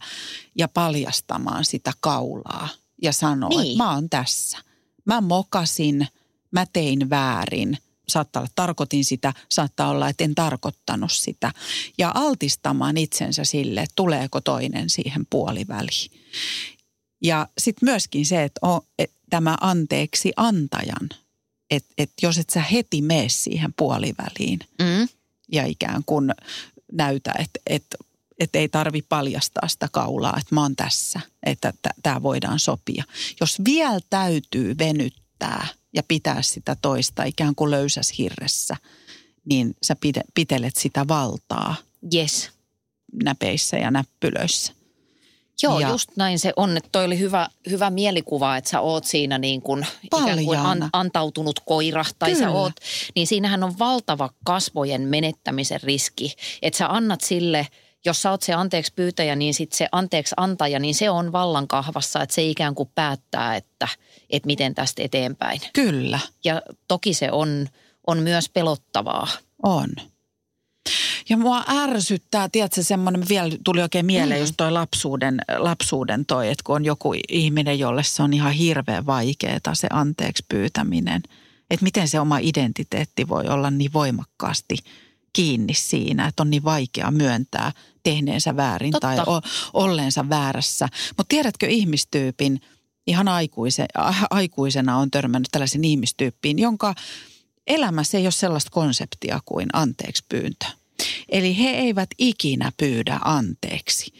ja 0.59 0.69
paljastamaan 0.69 1.65
sitä 1.65 1.93
kaulaa 2.01 2.69
ja 3.03 3.13
sanoa, 3.13 3.49
niin. 3.49 3.61
että 3.61 3.85
mä 3.85 3.95
oon 3.95 4.11
tässä. 4.11 4.59
Mä 5.05 5.21
mokasin, 5.21 6.09
mä 6.51 6.67
tein 6.73 7.11
väärin– 7.11 7.79
saattaa 8.09 8.41
olla, 8.41 8.51
tarkoitin 8.55 9.05
sitä, 9.05 9.33
saattaa 9.49 9.91
olla, 9.91 10.09
että 10.09 10.25
en 10.25 10.35
tarkoittanut 10.35 11.13
sitä. 11.13 11.53
Ja 11.99 12.11
altistamaan 12.15 12.97
itsensä 12.97 13.45
sille, 13.45 13.81
että 13.81 13.93
tuleeko 13.97 14.41
toinen 14.41 14.91
siihen 14.91 15.27
puoliväliin. 15.31 16.11
Ja 17.23 17.49
sitten 17.59 17.87
myöskin 17.87 18.27
se, 18.27 18.45
että 18.45 18.59
on, 18.63 18.81
et, 18.99 19.11
tämä 19.31 19.57
anteeksi 19.61 20.33
antajan, 20.37 21.09
että 21.71 21.95
et 21.99 22.11
jos 22.23 22.39
et 22.39 22.51
sä 22.51 22.63
heti 22.63 23.03
mene 23.03 23.29
siihen 23.29 23.75
puoliväliin 23.77 24.59
mm. 24.79 25.09
ja 25.53 25.67
ikään 25.67 26.03
kuin 26.07 26.31
näytä, 26.93 27.35
että 27.39 27.61
et, 27.67 27.85
et 28.39 28.57
ei 28.57 28.69
tarvi 28.69 29.03
paljastaa 29.03 29.69
sitä 29.69 29.89
kaulaa, 29.93 30.37
että 30.41 30.55
mä 30.55 30.63
oon 30.63 30.77
tässä, 30.77 31.21
että 31.43 31.73
tämä 32.03 32.23
voidaan 32.23 32.59
sopia. 32.59 33.05
Jos 33.41 33.63
vielä 33.65 34.01
täytyy 34.11 34.79
venyttää– 34.79 35.67
ja 35.93 36.03
pitää 36.09 36.43
sitä 36.43 36.77
toista 36.83 37.25
ikään 37.25 37.55
kuin 37.55 37.71
löysäs 37.71 38.19
hirressä, 38.19 38.77
niin 39.45 39.77
sä 39.83 39.97
pite, 39.97 40.21
pitelet 40.35 40.77
sitä 40.77 41.09
valtaa. 41.09 41.75
Yes. 42.15 42.51
Näpeissä 43.25 43.77
ja 43.77 43.91
näppylöissä. 43.91 44.73
Joo, 45.63 45.81
ja, 45.81 45.89
just 45.89 46.09
näin 46.17 46.39
se 46.39 46.53
on. 46.57 46.77
Että 46.77 46.89
toi 46.93 47.05
oli 47.05 47.19
hyvä, 47.19 47.49
hyvä 47.71 47.91
mielikuva, 47.91 48.57
että 48.57 48.71
sä 48.71 48.81
oot 48.81 49.05
siinä 49.05 49.39
niin 49.39 49.63
kuin 49.63 49.87
ikään 50.03 50.45
kuin 50.45 50.59
an, 50.59 50.89
antautunut 50.93 51.61
koira 51.61 52.05
tai 52.19 52.33
Kyllä. 52.33 52.45
sä 52.45 52.51
oot. 52.51 52.73
Niin 53.17 53.27
siinähän 53.27 53.63
on 53.63 53.79
valtava 53.79 54.31
kasvojen 54.45 55.03
menettämisen 55.03 55.81
riski. 55.83 56.35
Että 56.63 56.79
sä 56.79 56.89
annat 56.89 57.21
sille– 57.21 57.67
jos 58.05 58.23
sä 58.23 58.31
oot 58.31 58.43
se 58.43 58.53
anteeksi 58.53 58.93
pyytäjä, 58.97 59.37
niin 59.37 59.55
sitten 59.55 59.79
se 59.79 59.89
anteeksi 59.93 60.35
antaja, 60.37 60.79
niin 60.79 60.95
se 60.95 61.11
on 61.11 61.33
vallan 61.33 61.69
kahvassa, 61.69 62.23
että 62.23 62.35
se 62.35 62.43
ikään 62.43 62.75
kuin 62.75 62.91
päättää, 62.95 63.57
että, 63.57 63.89
että 64.31 64.47
miten 64.47 64.75
tästä 64.75 65.03
eteenpäin. 65.03 65.61
Kyllä. 65.73 66.19
Ja 66.45 66.63
toki 66.89 67.15
se 67.15 67.31
on, 67.33 67.69
on 68.07 68.19
myös 68.19 68.49
pelottavaa. 68.49 69.29
On. 69.63 69.89
Ja 71.29 71.37
mua 71.37 71.65
ärsyttää, 71.69 72.49
tiedätkö, 72.49 72.83
semmoinen, 72.83 73.29
vielä 73.29 73.57
tuli 73.65 73.83
oikein 73.83 74.07
mieleen 74.07 74.41
mm. 74.41 74.43
just 74.43 74.55
toi 74.57 74.73
lapsuuden, 74.73 75.41
lapsuuden 75.57 76.27
toi, 76.27 76.49
että 76.49 76.63
kun 76.67 76.77
on 76.77 76.85
joku 76.85 77.15
ihminen, 77.29 77.79
jolle 77.79 78.03
se 78.03 78.23
on 78.23 78.33
ihan 78.33 78.53
hirveän 78.53 79.07
vaikeaa 79.07 79.75
se 79.75 79.87
anteeksi 79.91 80.45
pyytäminen. 80.49 81.23
Että 81.71 81.85
miten 81.85 82.09
se 82.09 82.21
oma 82.21 82.39
identiteetti 82.39 83.29
voi 83.29 83.49
olla 83.49 83.71
niin 83.71 83.93
voimakkaasti 83.93 84.77
kiinni 85.33 85.75
siinä, 85.75 86.27
että 86.27 86.43
on 86.43 86.51
niin 86.51 86.65
vaikea 86.65 87.11
myöntää 87.11 87.73
tehneensä 88.03 88.57
väärin 88.57 88.93
Totta. 88.93 89.07
tai 89.07 89.19
o, 89.27 89.41
olleensa 89.73 90.29
väärässä. 90.29 90.89
Mutta 91.09 91.29
tiedätkö 91.29 91.67
ihmistyypin, 91.67 92.61
ihan 93.07 93.29
aikuise, 93.29 93.87
aikuisena 94.31 94.97
on 94.97 95.11
törmännyt 95.11 95.49
tällaisen 95.53 95.85
ihmistyyppiin, 95.85 96.59
jonka 96.59 96.95
elämässä 97.67 98.19
ei 98.19 98.25
ole 98.25 98.31
sellaista 98.31 98.71
konseptia 98.71 99.41
kuin 99.45 99.69
anteeksi 99.73 100.25
pyyntö. 100.29 100.67
Eli 101.29 101.59
he 101.59 101.71
eivät 101.71 102.11
ikinä 102.19 102.73
pyydä 102.77 103.19
anteeksi. 103.25 104.13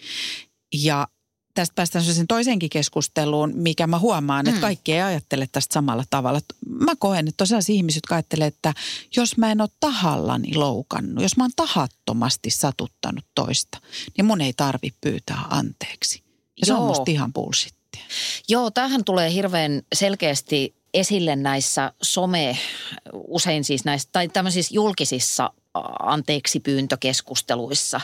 Ja 0.75 1.09
tästä 1.55 1.75
päästään 1.75 2.05
sen 2.05 2.27
toisenkin 2.27 2.71
keskusteluun, 2.71 3.53
mikä 3.55 3.87
mä 3.87 3.99
huomaan, 3.99 4.49
että 4.49 4.59
mm. 4.59 4.61
kaikki 4.61 4.93
ei 4.93 5.03
ajattele 5.03 5.49
tästä 5.53 5.75
samalla 5.75 6.05
tavalla. 6.11 6.41
Mä 6.69 6.97
koen, 6.99 7.29
että 7.29 7.47
sellaisia 7.47 7.75
ihmisiä, 7.75 7.97
jotka 7.97 8.15
ajattelee, 8.15 8.47
että 8.47 8.75
jos 9.17 9.37
mä 9.37 9.53
en 9.53 9.61
ole 9.61 9.69
tahallani 9.81 10.55
loukannut, 10.55 11.23
jos 11.23 11.37
mä 11.37 11.45
oon 11.45 11.51
tahattomasti 11.57 12.51
satuttanut 12.51 13.25
toista, 13.35 13.79
niin 14.17 14.25
mun 14.25 14.41
ei 14.41 14.53
tarvi 14.53 14.95
pyytää 15.01 15.45
anteeksi. 15.51 16.23
Ja 16.61 16.67
se 16.67 16.75
on 16.75 16.87
musta 16.87 17.11
ihan 17.11 17.33
bullshittia. 17.33 18.05
Joo, 18.49 18.71
tähän 18.71 19.05
tulee 19.05 19.33
hirveän 19.33 19.83
selkeästi 19.95 20.75
esille 20.95 21.37
näissä 21.37 21.93
some, 22.03 22.59
usein 23.13 23.65
siis 23.65 23.85
näissä, 23.85 24.09
tai 24.13 24.29
tämmöisissä 24.29 24.75
julkisissa 24.75 25.51
anteeksi 25.99 26.61
pyyntökeskusteluissa. 26.61 28.01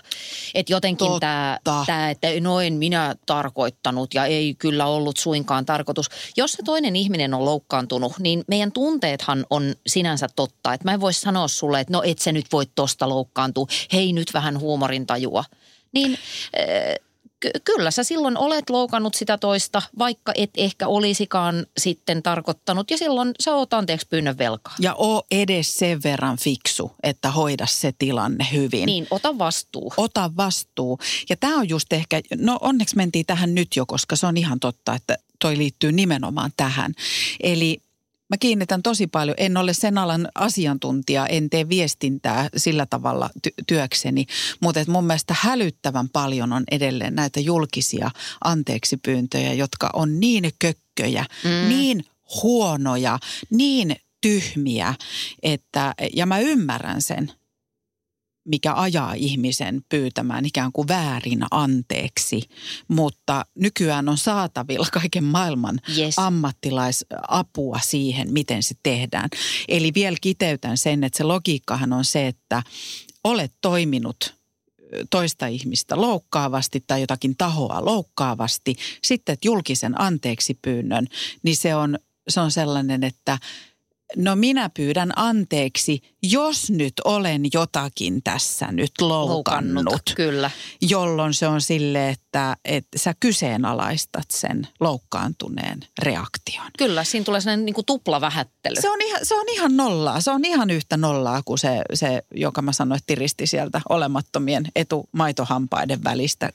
Että 0.55 0.73
jotenkin 0.73 1.11
tämä, 1.21 1.59
tää, 1.87 2.11
että 2.11 2.29
noin 2.41 2.75
minä 2.75 3.15
tarkoittanut 3.27 4.15
ja 4.15 4.25
ei 4.25 4.55
kyllä 4.55 4.87
ollut 4.87 5.17
suinkaan 5.17 5.67
tarkoitus. 5.67 6.09
Jos 6.37 6.53
se 6.53 6.63
toinen 6.63 6.97
ihminen 6.97 7.35
on 7.35 7.45
loukkaantunut, 7.45 8.13
niin 8.19 8.45
meidän 8.49 8.73
tunteethan 8.73 9.47
on 9.51 9.75
sinänsä 9.87 10.29
totta. 10.37 10.73
Että 10.75 10.85
mä 10.85 10.95
en 10.95 11.01
voi 11.01 11.13
sanoa 11.13 11.49
sulle, 11.49 11.81
että 11.81 11.93
no 11.93 12.03
et 12.03 12.19
se 12.19 12.33
nyt 12.33 12.47
voi 12.53 12.67
tosta 12.75 13.09
loukkaantua. 13.09 13.67
Hei 13.93 14.13
nyt 14.13 14.35
vähän 14.35 14.61
huumorintajua. 14.61 15.45
Niin 15.93 16.19
ky- 17.41 17.51
kyllä 17.65 17.91
sä 17.91 18.05
silloin 18.05 18.39
olet 18.39 18.71
loukannut 18.71 19.15
sitä 19.15 19.39
toista, 19.39 19.83
vaikka 19.99 20.33
et 20.35 20.51
ehkä 20.57 20.89
olisikaan 20.89 21.67
sitten 21.79 22.23
tarkoittanut. 22.23 22.91
Ja 22.91 22.99
silloin 22.99 23.33
sä 23.41 23.55
oot 23.55 23.75
anteeksi 23.75 24.07
pyynnön 24.11 24.39
velkaa. 24.39 24.75
Ja 24.79 24.95
oo 24.95 25.23
edes 25.31 25.79
sen 25.79 26.03
verran 26.03 26.39
fiksu, 26.39 26.93
että 27.03 27.31
hoida 27.31 27.67
se 27.67 27.93
tilanne 27.99 28.47
hyvin. 28.53 28.87
Niin, 28.87 29.07
ota 29.11 29.39
vastuu. 29.39 29.93
Ota 29.97 30.31
vastuu. 30.37 30.99
Ja 31.29 31.37
tämä 31.37 31.57
on 31.57 31.69
just 31.69 31.93
ehkä, 31.93 32.21
no 32.37 32.59
onneksi 32.61 32.97
mentiin 32.97 33.27
tähän 33.27 33.55
nyt 33.55 33.69
jo, 33.77 33.87
koska 33.87 34.17
se 34.17 34.27
on 34.27 34.37
ihan 34.37 34.61
totta, 34.61 34.95
että 34.95 35.19
toi 35.39 35.59
liittyy 35.59 35.93
nimenomaan 35.93 36.51
tähän. 36.57 36.95
Eli 37.43 37.83
Mä 38.31 38.37
kiinnitän 38.41 38.83
tosi 38.83 39.07
paljon, 39.07 39.35
en 39.39 39.57
ole 39.57 39.75
sen 39.75 39.99
alan 39.99 40.29
asiantuntija, 40.35 41.27
en 41.27 41.51
tee 41.51 41.69
viestintää 41.69 42.49
sillä 42.57 42.87
tavalla 42.87 43.31
ty- 43.49 43.65
työkseni, 43.67 44.27
mutta 44.61 44.81
et 44.81 44.89
mun 44.89 45.05
mielestä 45.05 45.35
hälyttävän 45.41 46.09
paljon 46.09 46.53
on 46.53 46.65
edelleen 46.71 47.15
näitä 47.15 47.41
julkisia 47.41 48.11
anteeksipyyntöjä, 48.45 49.53
jotka 49.53 49.91
on 49.93 50.21
niin 50.21 50.51
kökköjä, 50.59 51.25
mm. 51.45 51.69
niin 51.69 52.05
huonoja, 52.43 53.19
niin 53.51 53.97
tyhmiä, 54.21 54.95
että, 55.43 55.95
ja 56.17 56.27
mä 56.27 56.39
ymmärrän 56.39 57.03
sen, 57.03 57.33
mikä 58.49 58.75
ajaa 58.75 59.15
ihmisen 59.15 59.83
pyytämään 59.89 60.45
ikään 60.45 60.73
kuin 60.73 60.89
väärin 60.89 61.45
anteeksi. 61.51 62.43
Mutta 62.89 63.45
nykyään 63.55 64.09
on 64.09 64.19
saatavilla 64.19 64.87
kaiken 64.93 65.25
maailman 65.25 65.81
yes. 65.99 66.19
ammattilaisapua 66.19 67.79
siihen, 67.83 68.33
miten 68.33 68.63
se 68.63 68.75
tehdään. 68.83 69.29
Eli 69.69 69.93
vielä 69.95 70.17
kiteytän 70.21 70.79
sen, 70.79 71.05
että 71.05 71.17
se 71.17 71.25
logiikkahan 71.25 71.93
on 71.93 72.05
se, 72.05 72.27
että 72.27 72.63
olet 73.25 73.53
toiminut 73.61 74.39
toista 75.11 75.47
ihmistä 75.47 76.01
loukkaavasti 76.01 76.85
tai 76.87 77.01
jotakin 77.01 77.37
tahoa 77.37 77.85
loukkaavasti, 77.85 78.77
sitten 79.05 79.37
julkisen 79.45 80.01
anteeksi 80.01 80.59
pyynnön, 80.63 81.07
niin 81.43 81.57
se 81.57 81.75
on, 81.75 81.99
se 82.29 82.41
on 82.41 82.51
sellainen, 82.51 83.05
että 83.05 83.39
No 84.17 84.37
minä 84.37 84.71
pyydän 84.71 85.13
anteeksi, 85.17 86.03
jos 86.23 86.71
nyt 86.71 86.93
olen 87.05 87.43
jotakin 87.53 88.23
tässä 88.23 88.73
nyt 88.73 88.91
loukannut. 89.01 89.75
loukannut 89.75 90.03
kyllä. 90.17 90.51
Jolloin 90.81 91.35
se 91.35 91.47
on 91.47 91.61
sille, 91.61 92.09
että, 92.09 92.57
että 92.65 92.99
sä 92.99 93.15
kyseenalaistat 93.21 94.31
sen 94.31 94.69
loukkaantuneen 94.81 95.81
reaktion. 96.03 96.67
Kyllä, 96.79 97.05
siinä 97.05 97.25
tulee 97.25 97.41
sellainen 97.41 97.67
niin 97.67 97.75
kuin 97.75 97.85
tuplavähättely. 97.85 98.81
Se 98.81 98.91
on, 98.91 99.03
ihan, 99.03 99.21
se 99.23 99.35
on 99.35 99.49
ihan 99.49 99.77
nollaa. 99.77 100.21
Se 100.21 100.31
on 100.31 100.45
ihan 100.45 100.71
yhtä 100.71 100.97
nollaa 100.97 101.43
kuin 101.45 101.59
se, 101.59 101.83
se 101.95 102.23
joka 102.35 102.63
mä 102.63 102.73
sanoin, 102.73 102.99
että 102.99 103.07
tiristi 103.07 103.47
sieltä 103.47 103.81
olemattomien 103.89 104.65
etumaitohampaiden 104.77 106.05
välistä 106.05 106.51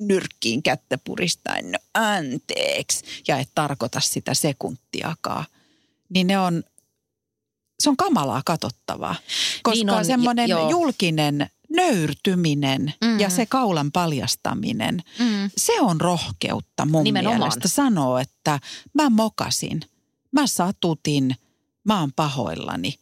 nyrkkiin 0.00 0.62
kättä 0.62 0.98
puristain, 1.04 1.72
no 1.72 1.78
anteeksi, 1.94 3.04
ja 3.28 3.38
et 3.38 3.48
tarkoita 3.54 4.00
sitä 4.00 4.34
sekuntiakaan. 4.34 5.44
Niin 6.08 6.26
ne 6.26 6.38
on, 6.38 6.62
se 7.80 7.90
on 7.90 7.96
kamalaa 7.96 8.42
katsottavaa. 8.46 9.14
Koska 9.62 9.76
Niin 9.84 9.90
on, 9.90 10.04
semmoinen 10.04 10.48
joo. 10.48 10.70
julkinen 10.70 11.50
nöyrtyminen 11.76 12.92
Mm. 13.04 13.20
ja 13.20 13.30
se 13.30 13.46
kaulan 13.46 13.92
paljastaminen, 13.92 15.02
Mm. 15.18 15.50
se 15.56 15.80
on 15.80 16.00
rohkeutta 16.00 16.86
mun 16.86 17.04
Nimenomaan. 17.04 17.38
mielestä 17.40 17.68
sanoa, 17.68 18.20
että 18.20 18.60
mä 18.94 19.10
mokasin, 19.10 19.80
mä 20.32 20.46
satutin, 20.46 21.36
mä 21.84 22.00
oon 22.00 22.12
pahoillani. 22.16 22.94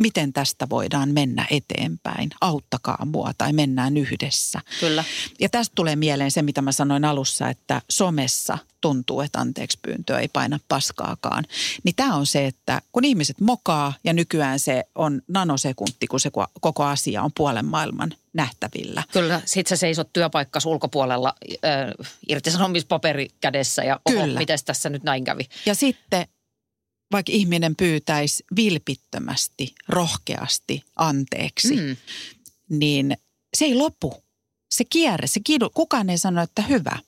Miten 0.00 0.32
tästä 0.32 0.66
voidaan 0.70 1.08
mennä 1.08 1.46
eteenpäin, 1.50 2.30
auttakaa 2.40 3.04
mua 3.04 3.32
tai 3.38 3.52
mennään 3.52 3.96
yhdessä. 3.96 4.60
Kyllä. 4.80 5.04
Ja 5.40 5.48
tästä 5.48 5.72
tulee 5.74 5.96
mieleen 5.96 6.30
se, 6.30 6.42
mitä 6.42 6.62
mä 6.62 6.72
sanoin 6.72 7.04
alussa, 7.04 7.48
että 7.48 7.82
somessa 7.90 8.58
tuntuu, 8.80 9.20
että 9.20 9.38
anteeksi 9.40 9.78
pyyntöä 9.82 10.18
ei 10.18 10.28
paina 10.28 10.58
paskaakaan. 10.68 11.44
Niin 11.84 11.94
tämä 11.94 12.14
on 12.14 12.26
se, 12.26 12.46
että 12.46 12.82
kun 12.92 13.04
ihmiset 13.04 13.40
mokaa 13.40 13.92
ja 14.04 14.12
nykyään 14.12 14.60
se 14.60 14.84
on 14.94 15.22
nanosekunti, 15.28 16.06
kun 16.06 16.20
se 16.20 16.30
koko 16.60 16.84
asia 16.84 17.22
on 17.22 17.30
puolen 17.36 17.66
maailman 17.66 18.14
nähtävillä. 18.32 19.02
Kyllä, 19.12 19.40
sit 19.44 19.66
sä 19.66 19.76
seisot 19.76 20.12
työpaikkas 20.12 20.66
ulkopuolella 20.66 21.34
äh, 21.64 22.06
irtisanomispaperi 22.28 23.28
kädessä 23.40 23.84
ja 23.84 24.00
oho, 24.04 24.22
Kyllä. 24.22 24.38
miten 24.38 24.58
tässä 24.64 24.90
nyt 24.90 25.02
näin 25.02 25.24
kävi. 25.24 25.44
Ja 25.66 25.74
sitten 25.74 26.26
vaikka 27.12 27.32
ihminen 27.32 27.76
pyytäisi 27.76 28.44
vilpittömästi, 28.56 29.74
rohkeasti 29.88 30.84
anteeksi, 30.96 31.76
mm. 31.76 31.96
Niin 32.70 33.16
se 33.56 33.64
ei 33.64 33.74
lopu. 33.74 34.24
Se 34.70 34.84
kierre, 34.84 35.26
se 35.26 35.40
kidu, 35.44 35.70
kukaan 35.70 36.10
ei 36.10 36.18
sano, 36.18 36.42
että 36.42 36.62
hyvä, 36.62 36.98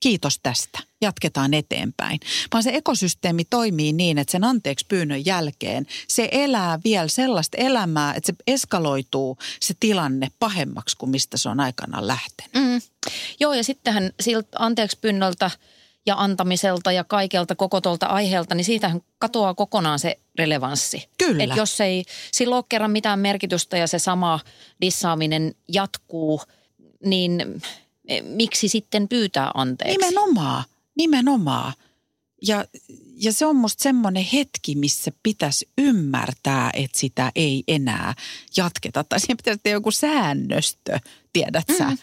kiitos 0.00 0.38
tästä, 0.42 0.78
jatketaan 1.00 1.54
eteenpäin. 1.54 2.20
Vaan 2.52 2.62
se 2.62 2.70
ekosysteemi 2.74 3.44
toimii 3.44 3.92
niin, 3.92 4.18
että 4.18 4.32
sen 4.32 4.44
anteeksi 4.44 4.86
pyynnön 4.88 5.26
jälkeen 5.26 5.86
se 6.08 6.28
elää 6.32 6.80
vielä 6.84 7.08
sellaista 7.08 7.56
elämää, 7.56 8.14
että 8.14 8.26
se 8.26 8.34
eskaloituu 8.46 9.38
se 9.60 9.74
tilanne 9.80 10.28
pahemmaksi 10.38 10.96
kuin 10.96 11.10
mistä 11.10 11.36
se 11.36 11.48
on 11.48 11.60
aikanaan 11.60 12.06
lähtenyt. 12.06 12.54
Mm. 12.54 12.80
Joo, 13.40 13.54
ja 13.54 13.64
sittenhän 13.64 14.10
siltä 14.20 14.48
anteeksi 14.58 14.98
pyynnöltä 15.00 15.50
ja 16.06 16.14
antamiselta 16.18 16.92
ja 16.92 17.04
kaikelta 17.04 17.54
koko 17.54 17.80
tuolta 17.80 18.06
aiheelta, 18.06 18.54
niin 18.54 18.64
siitähän 18.64 19.00
katoaa 19.18 19.54
kokonaan 19.54 19.98
se 19.98 20.18
relevanssi. 20.38 21.08
Kyllä. 21.18 21.44
Et 21.44 21.56
jos 21.56 21.80
ei 21.80 22.04
sillä 22.32 22.56
ole 22.56 22.64
kerran 22.68 22.90
mitään 22.90 23.18
merkitystä 23.18 23.76
ja 23.76 23.86
se 23.86 23.98
sama 23.98 24.40
dissaaminen 24.80 25.54
jatkuu, 25.68 26.42
niin 27.04 27.62
eh, 28.08 28.22
miksi 28.22 28.68
sitten 28.68 29.08
pyytää 29.08 29.50
anteeksi? 29.54 29.98
Nimenomaan, 29.98 30.64
nimenomaan. 30.96 31.72
Ja, 32.46 32.64
ja 33.16 33.32
se 33.32 33.46
on 33.46 33.56
musta 33.56 33.82
semmoinen 33.82 34.26
hetki, 34.32 34.74
missä 34.74 35.12
pitäisi 35.22 35.68
ymmärtää, 35.78 36.70
että 36.74 36.98
sitä 36.98 37.32
ei 37.34 37.64
enää 37.68 38.14
jatketa. 38.56 39.04
Tai 39.04 39.20
siihen 39.20 39.36
pitäisi 39.36 39.60
tehdä 39.62 39.76
joku 39.76 39.90
säännöstö, 39.90 40.98
tiedät 41.32 41.64
sä. 41.78 41.84
Mm. 41.84 41.98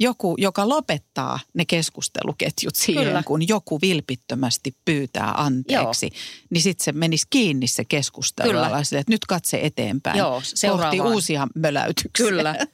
Joku, 0.00 0.34
joka 0.38 0.68
lopettaa 0.68 1.40
ne 1.54 1.64
keskusteluketjut 1.64 2.74
siihen, 2.76 3.04
Kyllä. 3.04 3.22
kun 3.22 3.48
joku 3.48 3.80
vilpittömästi 3.80 4.76
pyytää 4.84 5.32
anteeksi. 5.36 6.06
Joo. 6.06 6.20
Niin 6.50 6.62
sitten 6.62 6.84
se 6.84 6.92
menisi 6.92 7.26
kiinni 7.30 7.66
se 7.66 7.84
keskustelu. 7.84 8.48
Kyllä. 8.50 8.84
Sille, 8.84 9.00
että 9.00 9.12
nyt 9.12 9.26
katse 9.26 9.60
eteenpäin. 9.62 10.18
Joo, 10.18 10.42
kohti 10.70 11.00
uusia 11.00 11.46
möläytyksiä. 11.54 12.26
Kyllä. 12.26 12.54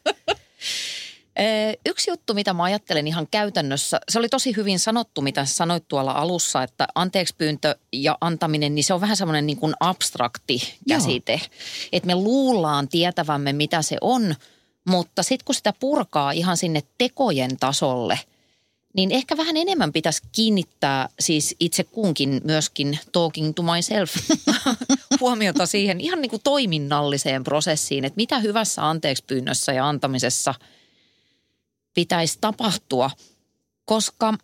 Yksi 1.87 2.10
juttu, 2.10 2.34
mitä 2.34 2.52
mä 2.52 2.62
ajattelen 2.62 3.06
ihan 3.06 3.26
käytännössä, 3.30 4.00
se 4.08 4.18
oli 4.18 4.28
tosi 4.28 4.56
hyvin 4.56 4.78
sanottu, 4.78 5.20
mitä 5.20 5.44
sanoit 5.44 5.88
tuolla 5.88 6.12
alussa, 6.12 6.62
että 6.62 6.87
anteeksi 6.94 7.34
pyyntö 7.38 7.76
ja 7.92 8.18
antaminen, 8.20 8.74
niin 8.74 8.84
se 8.84 8.94
on 8.94 9.00
vähän 9.00 9.16
semmoinen 9.16 9.46
niin 9.46 9.56
kuin 9.56 9.74
abstrakti 9.80 10.54
Joo. 10.54 10.98
käsite. 10.98 11.40
Että 11.92 12.06
me 12.06 12.14
luullaan 12.14 12.88
tietävämme, 12.88 13.52
mitä 13.52 13.82
se 13.82 13.96
on, 14.00 14.34
mutta 14.85 15.23
sitten 15.23 15.44
kun 15.44 15.55
sitä 15.55 15.73
purkaa 15.81 16.33
ihan 16.33 16.57
sinne 16.57 16.83
tekojen 16.99 17.57
tasolle, 17.57 18.20
niin 18.97 19.11
ehkä 19.11 19.37
vähän 19.37 19.57
enemmän 19.57 19.92
pitäisi 19.92 20.23
kiinnittää 20.33 21.09
siis 21.20 21.57
itse 21.61 21.85
kunkin 21.85 22.40
myöskin 22.44 22.99
talking 23.12 23.53
to 23.55 23.62
myself 23.62 24.14
huomiota 25.20 25.66
siihen 25.66 26.01
ihan 26.01 26.20
niin 26.20 26.31
kuin 26.31 26.42
toiminnalliseen 26.44 27.44
prosessiin, 27.44 28.05
että 28.05 28.16
mitä 28.16 28.38
hyvässä 28.38 28.88
anteeksi 28.88 29.25
pyynnössä 29.27 29.73
ja 29.73 29.88
antamisessa 29.88 30.55
pitäisi 31.94 32.38
tapahtua, 32.40 33.11
koska 33.85 34.35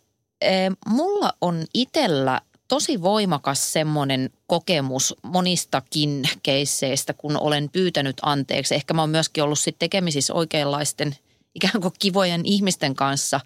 e, 0.41 0.49
mulla 0.87 1.33
on 1.41 1.65
itsellä 1.73 2.41
tosi 2.71 3.01
voimakas 3.01 3.73
semmoinen 3.73 4.29
kokemus 4.47 5.15
monistakin 5.23 6.29
keisseistä, 6.43 7.13
kun 7.13 7.37
olen 7.37 7.69
pyytänyt 7.69 8.17
anteeksi. 8.21 8.75
Ehkä 8.75 8.93
mä 8.93 9.01
oon 9.01 9.09
myöskin 9.09 9.43
ollut 9.43 9.59
sitten 9.59 9.79
tekemisissä 9.79 10.33
oikeanlaisten 10.33 11.15
ikään 11.55 11.81
kuin 11.81 11.93
kivojen 11.99 12.41
ihmisten 12.45 12.95
kanssa, 12.95 13.39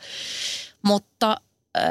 mutta 0.82 1.38
ö, 1.78 1.82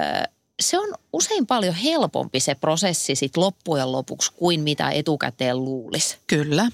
se 0.61 0.79
on 0.79 0.95
usein 1.13 1.47
paljon 1.47 1.75
helpompi 1.75 2.41
se 2.41 2.55
prosessi 2.55 3.15
sit 3.15 3.37
loppujen 3.37 3.93
lopuksi 3.93 4.33
kuin 4.33 4.61
mitä 4.61 4.91
etukäteen 4.91 5.65
luulisi 5.65 6.19
Kyllä. 6.27 6.69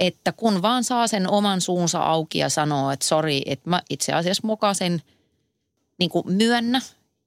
että 0.00 0.32
kun 0.32 0.62
vaan 0.62 0.84
saa 0.84 1.06
sen 1.06 1.30
oman 1.30 1.60
suunsa 1.60 1.98
auki 1.98 2.38
ja 2.38 2.48
sanoo, 2.48 2.90
että 2.90 3.06
sori, 3.06 3.42
että 3.46 3.70
mä 3.70 3.82
itse 3.90 4.12
asiassa 4.12 4.46
mokasen 4.46 5.02
niin 5.98 6.10
kuin 6.10 6.32
myönnä 6.32 6.80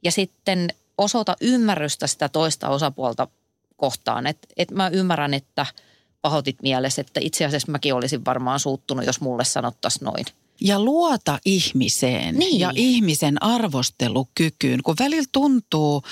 ja 0.04 0.12
sitten 0.12 0.70
osoita 0.98 1.36
ymmärrystä 1.42 2.08
sitä 2.08 2.30
toista 2.30 2.70
osapuolta 2.70 3.28
kohtaan. 3.78 4.28
Että 4.28 4.48
et 4.58 4.72
mä 4.72 4.88
ymmärrän, 4.88 5.34
että 5.34 5.66
pahoitit 6.22 6.62
mielessä, 6.62 7.02
että 7.02 7.20
itse 7.24 7.46
asiassa 7.46 7.72
mäkin 7.72 7.94
olisin 7.94 8.26
varmaan 8.26 8.60
suuttunut, 8.60 9.06
jos 9.06 9.22
mulle 9.22 9.46
sanottaisiin 9.46 10.06
noin. 10.06 10.26
Ja 10.62 10.80
luota 10.80 11.40
ihmiseen 11.46 12.36
Niin. 12.40 12.60
ja 12.60 12.72
ihmisen 12.76 13.44
arvostelukykyyn, 13.44 14.84
kun 14.84 14.96
välillä 15.00 15.28
tuntuu, 15.32 16.04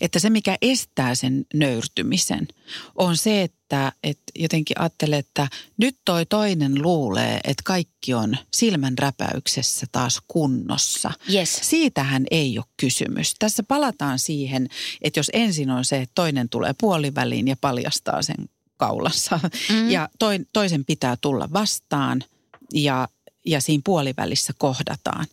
että 0.00 0.18
se 0.18 0.30
mikä 0.30 0.56
estää 0.62 1.14
sen 1.14 1.44
nöyrtymisen 1.54 2.48
on 2.94 3.16
se, 3.16 3.42
että, 3.42 3.92
että 4.02 4.22
jotenkin 4.38 4.80
ajattelee, 4.80 5.18
että 5.18 5.48
nyt 5.76 5.96
toi 6.04 6.26
toinen 6.26 6.82
luulee, 6.82 7.40
että 7.44 7.62
kaikki 7.64 8.14
on 8.14 8.36
silmän 8.54 8.98
räpäyksessä 8.98 9.86
taas 9.92 10.20
kunnossa. 10.28 11.10
Yes. 11.32 11.58
Siitähän 11.62 12.24
ei 12.30 12.58
ole 12.58 12.66
kysymys. 12.76 13.34
Tässä 13.38 13.62
palataan 13.62 14.18
siihen, 14.18 14.68
että 15.02 15.20
jos 15.20 15.30
ensin 15.32 15.70
on 15.70 15.84
se, 15.84 15.96
että 15.96 16.12
toinen 16.14 16.48
tulee 16.48 16.74
puoliväliin 16.80 17.48
ja 17.48 17.56
paljastaa 17.60 18.22
sen 18.22 18.48
kaulassa 18.76 19.40
Mm. 19.70 19.90
ja 19.90 20.08
toi, 20.18 20.38
toisen 20.52 20.84
pitää 20.84 21.16
tulla 21.20 21.48
vastaan 21.52 22.24
ja, 22.72 23.08
ja 23.46 23.60
siinä 23.60 23.82
puolivälissä 23.84 24.52
kohdataan, 24.58 25.26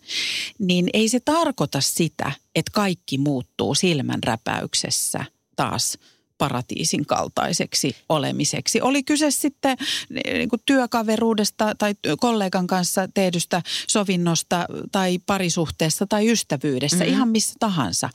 niin 0.59 0.89
ei 0.93 1.09
se 1.09 1.19
tarkoita 1.19 1.81
sitä, 1.81 2.31
että 2.55 2.71
kaikki 2.73 3.17
muuttuu 3.17 3.75
silmän 3.75 4.23
räpäyksessä 4.23 5.25
taas 5.55 5.97
paratiisin 6.37 7.05
kaltaiseksi 7.05 7.95
olemiseksi. 8.09 8.81
Oli 8.81 9.03
kyse 9.03 9.31
sitten 9.31 9.77
niin 10.09 10.49
kuin 10.49 10.61
työkaveruudesta 10.65 11.75
tai 11.77 11.95
kollegan 12.19 12.67
kanssa 12.67 13.07
tehdystä 13.13 13.61
sovinnosta 13.87 14.65
tai 14.91 15.19
parisuhteesta 15.25 16.05
tai 16.07 16.31
ystävyydestä, 16.31 16.95
Mhm. 16.97 17.03
mm-hmm. 17.03 17.15
ihan 17.15 17.29
missä 17.29 17.53
tahansa. 17.59 18.09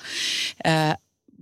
Ö, 0.66 0.70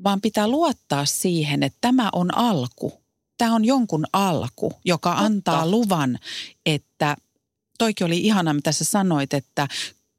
vaan 0.04 0.20
pitää 0.20 0.48
luottaa 0.48 1.04
siihen, 1.04 1.62
että 1.62 1.78
tämä 1.80 2.08
on 2.12 2.38
alku. 2.38 3.00
Tämä 3.38 3.54
on 3.54 3.64
jonkun 3.64 4.04
alku, 4.12 4.72
joka 4.84 5.10
Totta. 5.10 5.24
antaa 5.24 5.70
luvan, 5.70 6.18
että 6.66 7.16
toikin 7.78 8.06
oli 8.06 8.18
ihana, 8.18 8.54
mitä 8.54 8.72
sä 8.72 8.84
sanoit, 8.84 9.34
että, 9.34 9.68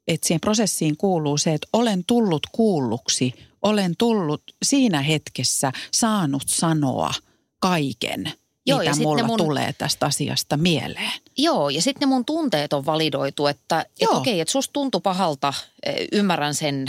että 0.08 0.26
siihen 0.28 0.40
prosessiin 0.40 0.96
kuuluu 0.96 1.38
se, 1.38 1.54
että 1.54 1.68
olen 1.72 2.04
tullut 2.06 2.46
kuulluksi, 2.52 3.34
olen 3.62 3.94
tullut 3.98 4.42
siinä 4.62 5.02
hetkessä 5.02 5.72
saanut 5.90 6.42
sanoa 6.46 7.14
kaiken, 7.60 8.32
Joo, 8.66 8.80
ja 8.80 8.90
mitä 8.90 8.94
sitten 8.94 9.08
mulla 9.08 9.26
mun- 9.26 9.38
tulee 9.38 9.72
tästä 9.78 10.06
asiasta 10.06 10.56
mieleen. 10.56 11.12
Joo, 11.38 11.68
ja 11.68 11.82
sitten 11.82 12.08
ne 12.08 12.14
mun 12.14 12.24
tunteet 12.24 12.72
on 12.72 12.86
validoitu, 12.86 13.46
että 13.46 13.86
et 14.00 14.08
okei, 14.08 14.40
että 14.40 14.52
susta 14.52 14.72
tuntui 14.72 15.00
pahalta, 15.00 15.54
eh, 15.86 16.08
ymmärrän 16.12 16.54
sen 16.54 16.86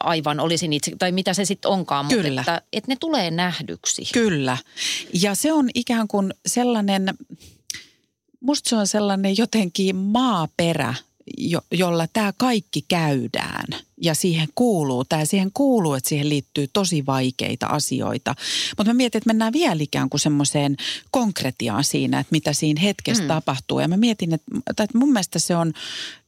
aivan, 0.00 0.40
olisin 0.40 0.72
itse, 0.72 0.92
tai 0.98 1.12
mitä 1.12 1.34
se 1.34 1.44
sitten 1.44 1.70
onkaan, 1.70 2.04
mutta 2.04 2.22
Kyllä. 2.22 2.40
että, 2.40 2.62
että 2.72 2.90
ne 2.92 2.96
tulee 3.00 3.30
nähdyksi. 3.30 4.02
Kyllä. 4.12 4.56
Ja 5.12 5.34
se 5.34 5.52
on 5.52 5.70
ikään 5.74 6.08
kuin 6.08 6.34
sellainen, 6.46 7.14
musta 8.40 8.70
se 8.70 8.76
on 8.76 8.86
sellainen 8.86 9.36
jotenkin 9.38 9.96
maaperä, 9.96 10.94
jo, 11.38 11.60
jolla 11.70 12.06
tämä 12.12 12.32
kaikki 12.36 12.84
käydään. 12.88 13.64
Ja 14.02 14.14
siihen 14.14 14.48
kuuluu, 14.54 15.04
tämä 15.04 15.24
siihen 15.24 15.50
kuuluu, 15.54 15.94
että 15.94 16.08
siihen 16.08 16.28
liittyy 16.28 16.68
tosi 16.72 17.06
vaikeita 17.06 17.66
asioita. 17.66 18.34
Mutta 18.78 18.90
mä 18.90 18.94
mietin, 18.94 19.18
että 19.18 19.28
mennään 19.28 19.52
vielä 19.52 19.82
ikään 19.82 20.10
kuin 20.10 20.20
semmoiseen 20.20 20.76
konkretiaan 21.10 21.84
siinä, 21.84 22.20
että 22.20 22.30
mitä 22.32 22.52
siinä 22.52 22.80
hetkessä 22.80 23.22
Mm. 23.22 23.28
tapahtuu. 23.28 23.80
Ja 23.80 23.88
mä 23.88 23.96
mietin, 23.96 24.34
että, 24.34 24.82
että 24.84 24.98
mun 24.98 25.12
mielestä 25.12 25.38
se 25.38 25.56
on 25.56 25.72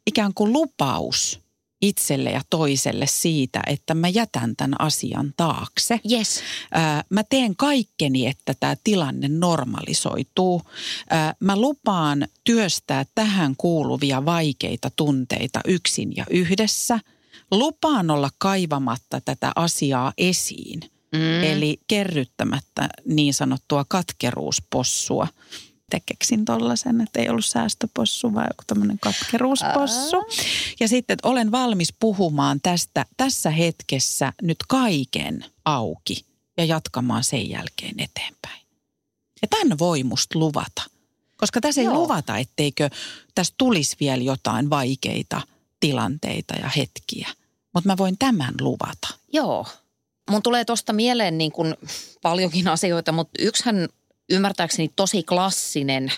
ikään 0.06 0.34
kuin 0.34 0.52
lupaus 0.52 1.41
itselle 1.82 2.30
ja 2.30 2.40
toiselle 2.50 3.06
siitä, 3.06 3.62
että 3.66 3.94
mä 3.94 4.08
jätän 4.08 4.56
tämän 4.56 4.80
asian 4.80 5.34
taakse. 5.36 6.00
Yes. 6.12 6.40
Ää, 6.72 7.04
Mä 7.10 7.22
teen 7.24 7.56
kaikkeni, 7.56 8.26
että 8.26 8.54
tämä 8.60 8.76
tilanne 8.84 9.28
normalisoituu. 9.28 10.62
Ää, 11.10 11.34
Mä 11.40 11.56
lupaan 11.56 12.28
työstää 12.44 13.04
tähän 13.14 13.54
kuuluvia 13.56 14.24
vaikeita 14.24 14.90
tunteita 14.96 15.60
yksin 15.66 16.16
ja 16.16 16.24
yhdessä. 16.30 17.00
Lupaan 17.50 18.10
olla 18.10 18.30
kaivamatta 18.38 19.20
tätä 19.20 19.52
asiaa 19.56 20.12
esiin. 20.18 20.80
Mm. 21.12 21.42
Eli 21.44 21.80
kerryttämättä 21.88 22.88
niin 23.06 23.34
sanottua 23.34 23.84
katkeruuspossua. 23.88 25.28
Te 25.92 26.00
keksin 26.06 26.44
tollasen, 26.44 27.00
että 27.00 27.20
ei 27.20 27.28
ollut 27.28 27.44
säästöpossu, 27.44 28.34
vaan 28.34 28.46
joku 28.50 28.62
tämmöinen 28.66 28.98
katkeruuspossu. 28.98 30.16
Ja 30.80 30.88
sitten, 30.88 31.14
että 31.14 31.28
olen 31.28 31.52
valmis 31.52 31.94
puhumaan 32.00 32.60
tästä 32.62 33.06
tässä 33.16 33.50
hetkessä 33.50 34.32
nyt 34.42 34.56
kaiken 34.68 35.44
auki 35.64 36.24
ja 36.56 36.64
jatkamaan 36.64 37.24
sen 37.24 37.50
jälkeen 37.50 37.94
eteenpäin. 37.98 38.60
Ja 39.42 39.48
tämän 39.48 39.78
voi 39.78 40.02
musta 40.02 40.38
luvata. 40.38 40.82
Koska 41.36 41.60
tässä 41.60 41.80
ei 41.80 41.84
Joo. 41.84 41.94
luvata, 41.94 42.38
etteikö 42.38 42.90
tässä 43.34 43.54
tulisi 43.58 43.96
vielä 44.00 44.22
jotain 44.22 44.70
vaikeita 44.70 45.42
tilanteita 45.80 46.54
ja 46.54 46.70
hetkiä. 46.76 47.28
Mutta 47.74 47.88
mä 47.88 47.96
voin 47.96 48.18
tämän 48.18 48.54
luvata. 48.60 49.08
Joo. 49.32 49.66
Mun 50.30 50.42
tulee 50.42 50.64
tuosta 50.64 50.92
mieleen 50.92 51.38
niin 51.38 51.52
kuin 51.52 51.74
paljonkin 52.22 52.68
asioita, 52.68 53.12
mutta 53.12 53.42
yksihän 53.42 53.88
ymmärtääkseni 54.30 54.90
tosi 54.96 55.22
klassinen 55.22 56.12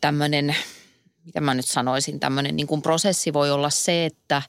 tämmöinen, 0.00 0.56
mitä 1.24 1.40
mä 1.40 1.54
nyt 1.54 1.66
sanoisin, 1.66 2.20
tämmöinen 2.20 2.56
niin 2.56 2.66
kuin 2.66 2.82
prosessi 2.82 3.32
voi 3.32 3.50
olla 3.50 3.70
se, 3.70 4.06
että, 4.06 4.42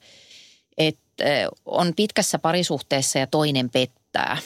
että 0.78 1.23
on 1.65 1.93
pitkässä 1.95 2.39
parisuhteessa 2.39 3.19
ja 3.19 3.28
toinen 3.28 3.69
pettää. 3.69 4.38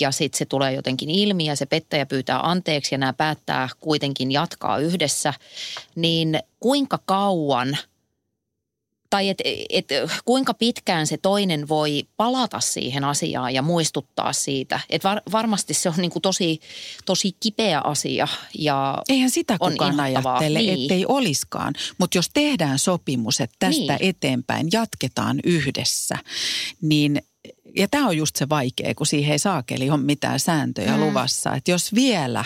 Ja 0.00 0.12
sitten 0.12 0.38
se 0.38 0.44
tulee 0.44 0.72
jotenkin 0.72 1.10
ilmi 1.10 1.46
ja 1.46 1.56
se 1.56 1.66
pettäjä 1.66 2.06
pyytää 2.06 2.40
anteeksi 2.48 2.94
ja 2.94 2.98
nämä 2.98 3.12
päättää 3.12 3.68
kuitenkin 3.80 4.32
jatkaa 4.32 4.78
yhdessä. 4.78 5.34
Niin 5.94 6.38
kuinka 6.60 6.98
kauan 7.04 7.78
tai 9.14 9.28
et, 9.28 9.38
et, 9.70 9.88
kuinka 10.24 10.54
pitkään 10.54 11.06
se 11.06 11.16
toinen 11.16 11.68
voi 11.68 12.04
palata 12.16 12.60
siihen 12.60 13.04
asiaan 13.04 13.54
ja 13.54 13.62
muistuttaa 13.62 14.32
siitä. 14.32 14.80
Et 14.90 15.04
var, 15.04 15.20
varmasti 15.32 15.74
se 15.74 15.88
on 15.88 15.94
niin 15.98 16.10
kuin 16.10 16.22
tosi, 16.22 16.60
tosi 17.04 17.32
kipeä 17.40 17.80
asia 17.80 18.28
ja 18.58 19.02
Eihän 19.08 19.30
sitä 19.30 19.56
On 19.60 19.72
kukaan 19.72 19.92
inhottavaa, 19.92 20.32
ajattele, 20.38 20.58
niin. 20.58 20.82
ettei 20.82 21.04
oliskaan. 21.08 21.74
Mutta 21.98 22.18
jos 22.18 22.30
tehdään 22.34 22.78
sopimus, 22.78 23.40
että 23.40 23.56
tästä 23.58 23.96
Niin. 23.96 24.10
eteenpäin 24.10 24.68
jatketaan 24.72 25.40
yhdessä, 25.44 26.18
niin 26.82 27.22
ja 27.76 27.88
tämä 27.88 28.06
on 28.06 28.16
just 28.16 28.36
se 28.36 28.48
vaikea, 28.48 28.94
kun 28.94 29.06
siihen 29.06 29.32
ei 29.32 29.38
saakeli 29.38 29.90
ole 29.90 30.00
mitään 30.00 30.40
sääntöjä 30.40 30.96
Mm. 30.96 31.00
luvassa. 31.00 31.54
Että 31.54 31.70
jos 31.70 31.94
vielä, 31.94 32.44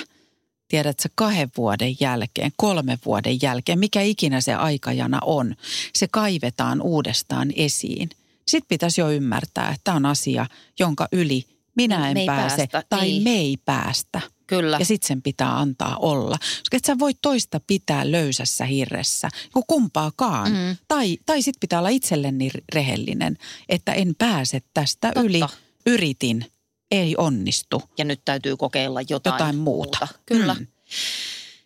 tiedätkö, 0.68 1.08
kahden 1.14 1.50
vuoden 1.56 1.96
jälkeen, 2.00 2.52
kolmen 2.56 2.98
vuoden 3.04 3.38
jälkeen, 3.42 3.78
mikä 3.78 4.02
ikinä 4.02 4.40
se 4.40 4.54
aikajana 4.54 5.18
on, 5.22 5.54
se 5.94 6.08
kaivetaan 6.10 6.82
uudestaan 6.82 7.52
esiin. 7.56 8.10
Sitten 8.46 8.68
pitäisi 8.68 9.00
jo 9.00 9.10
ymmärtää, 9.10 9.68
että 9.68 9.80
tämä 9.84 9.96
on 9.96 10.06
asia, 10.06 10.46
jonka 10.78 11.08
yli 11.12 11.44
minä 11.76 11.98
Me 11.98 12.10
en 12.10 12.16
ei 12.16 12.26
pääse 12.26 12.66
päästä, 12.66 12.84
tai 12.88 13.06
niin. 13.06 13.22
me 13.22 13.30
ei 13.30 13.56
päästä. 13.64 14.20
kyllä. 14.46 14.76
Ja 14.78 14.84
sitten 14.84 15.08
sen 15.08 15.22
pitää 15.22 15.58
antaa 15.58 15.96
olla. 15.96 16.36
Koska 16.38 16.76
et 16.76 16.84
sä 16.84 16.98
voi 16.98 17.12
toista 17.22 17.60
pitää 17.66 18.10
löysässä 18.10 18.64
hirressä, 18.64 19.28
kun 19.52 19.62
kumpaakaan. 19.66 20.52
Mm. 20.52 20.76
Tai, 20.88 21.18
tai 21.26 21.42
sitten 21.42 21.60
pitää 21.60 21.78
olla 21.78 21.88
itselleni 21.88 22.50
rehellinen, 22.74 23.38
että 23.68 23.92
en 23.92 24.14
pääse 24.18 24.62
tästä 24.74 25.08
Totta. 25.08 25.20
yli. 25.20 25.40
Yritin, 25.86 26.44
ei 26.90 27.14
onnistu. 27.18 27.82
ja 27.98 28.04
nyt 28.04 28.20
täytyy 28.24 28.56
kokeilla 28.56 29.00
jotain, 29.08 29.34
Jotain 29.34 29.56
muuta. 29.56 30.08
Kyllä. 30.26 30.54
Mm. 30.54 30.66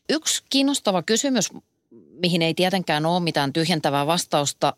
Yksi 0.08 0.42
kiinnostava 0.50 1.02
kysymys, 1.02 1.48
mihin 2.10 2.42
ei 2.42 2.54
tietenkään 2.54 3.06
ole 3.06 3.20
mitään 3.20 3.52
tyhjentävää 3.52 4.06
vastausta, 4.06 4.76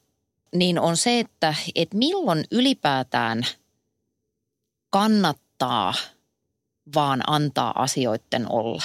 niin 0.55 0.79
on 0.79 0.97
se, 0.97 1.21
että, 1.21 1.55
että 1.75 1.97
milloin 1.97 2.45
ylipäätään 2.51 3.47
kannattaa 4.91 5.95
vaan 6.95 7.23
antaa 7.27 7.83
asioiden 7.83 8.53
olla. 8.53 8.83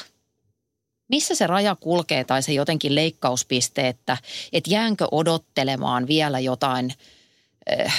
Missä 1.08 1.36
se 1.36 1.48
raja 1.48 1.76
kulkee 1.76 2.24
tai 2.24 2.44
se 2.44 2.54
jotenkin 2.54 2.96
leikkauspiste, 2.96 3.88
että, 3.88 4.18
että 4.54 4.70
jäänkö 4.70 5.08
odottelemaan 5.12 6.08
vielä 6.08 6.40
jotain 6.40 6.94
äh, 7.80 7.96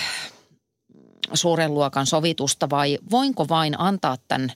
suuren 1.35 1.75
luokan 1.75 2.07
sovitusta 2.07 2.71
vai 2.71 2.99
voinko 3.11 3.49
vain 3.49 3.81
antaa 3.81 4.17
tämän 4.29 4.53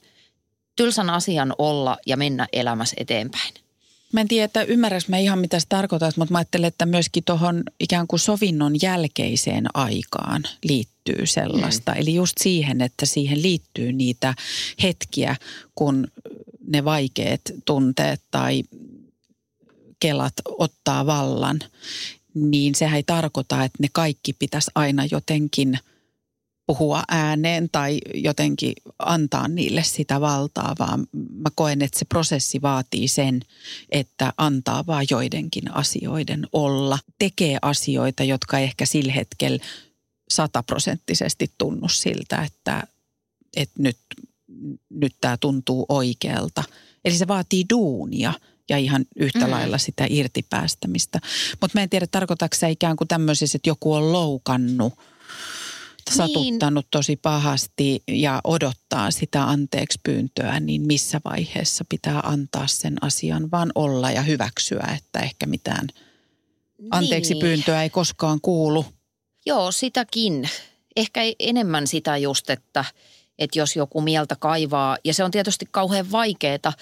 tylsän 0.77 1.11
asian 1.11 1.55
olla 1.59 1.97
ja 2.07 2.17
mennä 2.17 2.47
elämässä 2.53 2.97
eteenpäin? 2.99 3.55
Mä 4.13 4.21
en 4.21 4.29
tiedä, 4.29 4.45
että 4.45 4.63
ymmärräks 4.63 5.09
mä 5.09 5.19
ihan 5.19 5.39
mitä 5.39 5.61
se 5.61 5.67
tarkoittaa, 5.69 6.11
mutta 6.17 6.33
mä 6.33 6.39
ajattelen, 6.39 6.69
että 6.69 6.87
myöskin 6.87 7.25
tuohon 7.25 7.63
ikään 7.81 8.07
kuin 8.07 8.21
sovinnon 8.21 8.75
jälkeiseen 8.83 9.67
aikaan 9.75 10.43
liittyy 10.65 11.27
sellaista. 11.27 11.93
Mm. 11.93 12.01
Eli 12.01 12.15
just 12.15 12.35
siihen, 12.41 12.81
että 12.81 13.07
siihen 13.07 13.43
liittyy 13.43 13.93
niitä 13.93 14.35
hetkiä, 14.83 15.37
kun 15.75 16.07
ne 16.67 16.85
vaikeat 16.85 17.41
tunteet 17.65 18.21
tai 18.31 18.63
kelat 20.01 20.35
ottaa 20.59 21.07
vallan, 21.07 21.59
niin 22.35 22.75
sehän 22.75 22.97
ei 22.97 23.03
tarkoita, 23.03 23.65
että 23.65 23.79
ne 23.81 23.89
kaikki 23.93 24.33
pitäisi 24.33 24.71
aina 24.75 25.05
jotenkin 25.11 25.79
puhua 26.67 27.03
ääneen 27.09 27.69
tai 27.73 27.99
jotenkin 28.15 28.73
antaa 28.99 29.49
niille 29.49 29.83
sitä 29.83 30.21
valtaa, 30.21 30.75
vaan 30.79 31.07
mä 31.13 31.49
koen, 31.55 31.83
että 31.83 31.99
se 31.99 32.05
prosessi 32.05 32.63
vaatii 32.63 33.09
sen, 33.09 33.41
että 33.91 34.33
antaa 34.37 34.87
vaan 34.87 35.07
joidenkin 35.11 35.75
asioiden 35.75 36.47
olla. 36.53 36.99
Tekee 37.19 37.59
asioita, 37.63 38.25
jotka 38.25 38.59
ehkä 38.59 38.87
sillä 38.87 39.13
hetkellä 39.13 39.59
sataprosenttisesti 40.31 41.53
tunnu 41.59 41.89
siltä, 41.89 42.43
että, 42.43 42.83
että 43.57 43.83
nyt, 43.83 43.99
nyt 44.91 45.15
tämä 45.21 45.37
tuntuu 45.37 45.87
oikealta. 45.89 46.65
Eli 47.05 47.15
se 47.15 47.29
vaatii 47.29 47.65
duunia 47.71 48.33
ja 48.69 48.79
ihan 48.79 49.05
yhtä 49.17 49.39
Mm. 49.39 49.45
mm. 49.45 49.51
lailla 49.51 49.79
sitä 49.79 50.07
irtipäästämistä. 50.11 51.21
Mutta 51.61 51.79
mä 51.79 51.83
en 51.83 51.91
tiedä, 51.91 52.07
tarkoitatko 52.07 52.57
se 52.57 52.71
ikään 52.71 52.97
kuin 52.97 53.09
tämmöisessä, 53.09 53.57
että 53.57 53.71
joku 53.71 53.93
on 53.93 54.13
loukannut 54.13 54.95
satuttanut 56.11 56.87
tosi 56.91 57.17
pahasti 57.17 58.03
ja 58.09 58.41
odottaa 58.45 59.11
sitä 59.11 59.43
anteeksi 59.45 60.01
pyyntöä, 60.03 60.61
niin 60.61 60.83
missä 60.87 61.21
vaiheessa 61.25 61.85
pitää 61.89 62.21
antaa 62.21 62.67
sen 62.67 62.97
asian 63.01 63.51
vaan 63.51 63.73
olla 63.75 64.11
ja 64.11 64.23
hyväksyä, 64.23 64.87
että 64.97 65.21
ehkä 65.21 65.47
mitään 65.47 65.89
anteeksi 66.91 67.35
Niin. 67.35 67.41
pyyntöä 67.41 67.83
ei 67.83 67.91
koskaan 67.91 68.41
kuulu. 68.41 68.87
Joo, 69.47 69.73
sitäkin. 69.73 70.49
Ehkä 70.97 71.21
enemmän 71.39 71.87
sitä 71.87 72.17
just, 72.17 72.51
että, 72.51 72.85
että 73.39 73.59
jos 73.59 73.77
joku 73.77 74.01
mieltä 74.01 74.37
kaivaa, 74.37 74.99
ja 75.05 75.15
se 75.15 75.25
on 75.25 75.31
tietysti 75.31 75.69
kauhean 75.71 76.13
vaikeaa. 76.13 76.73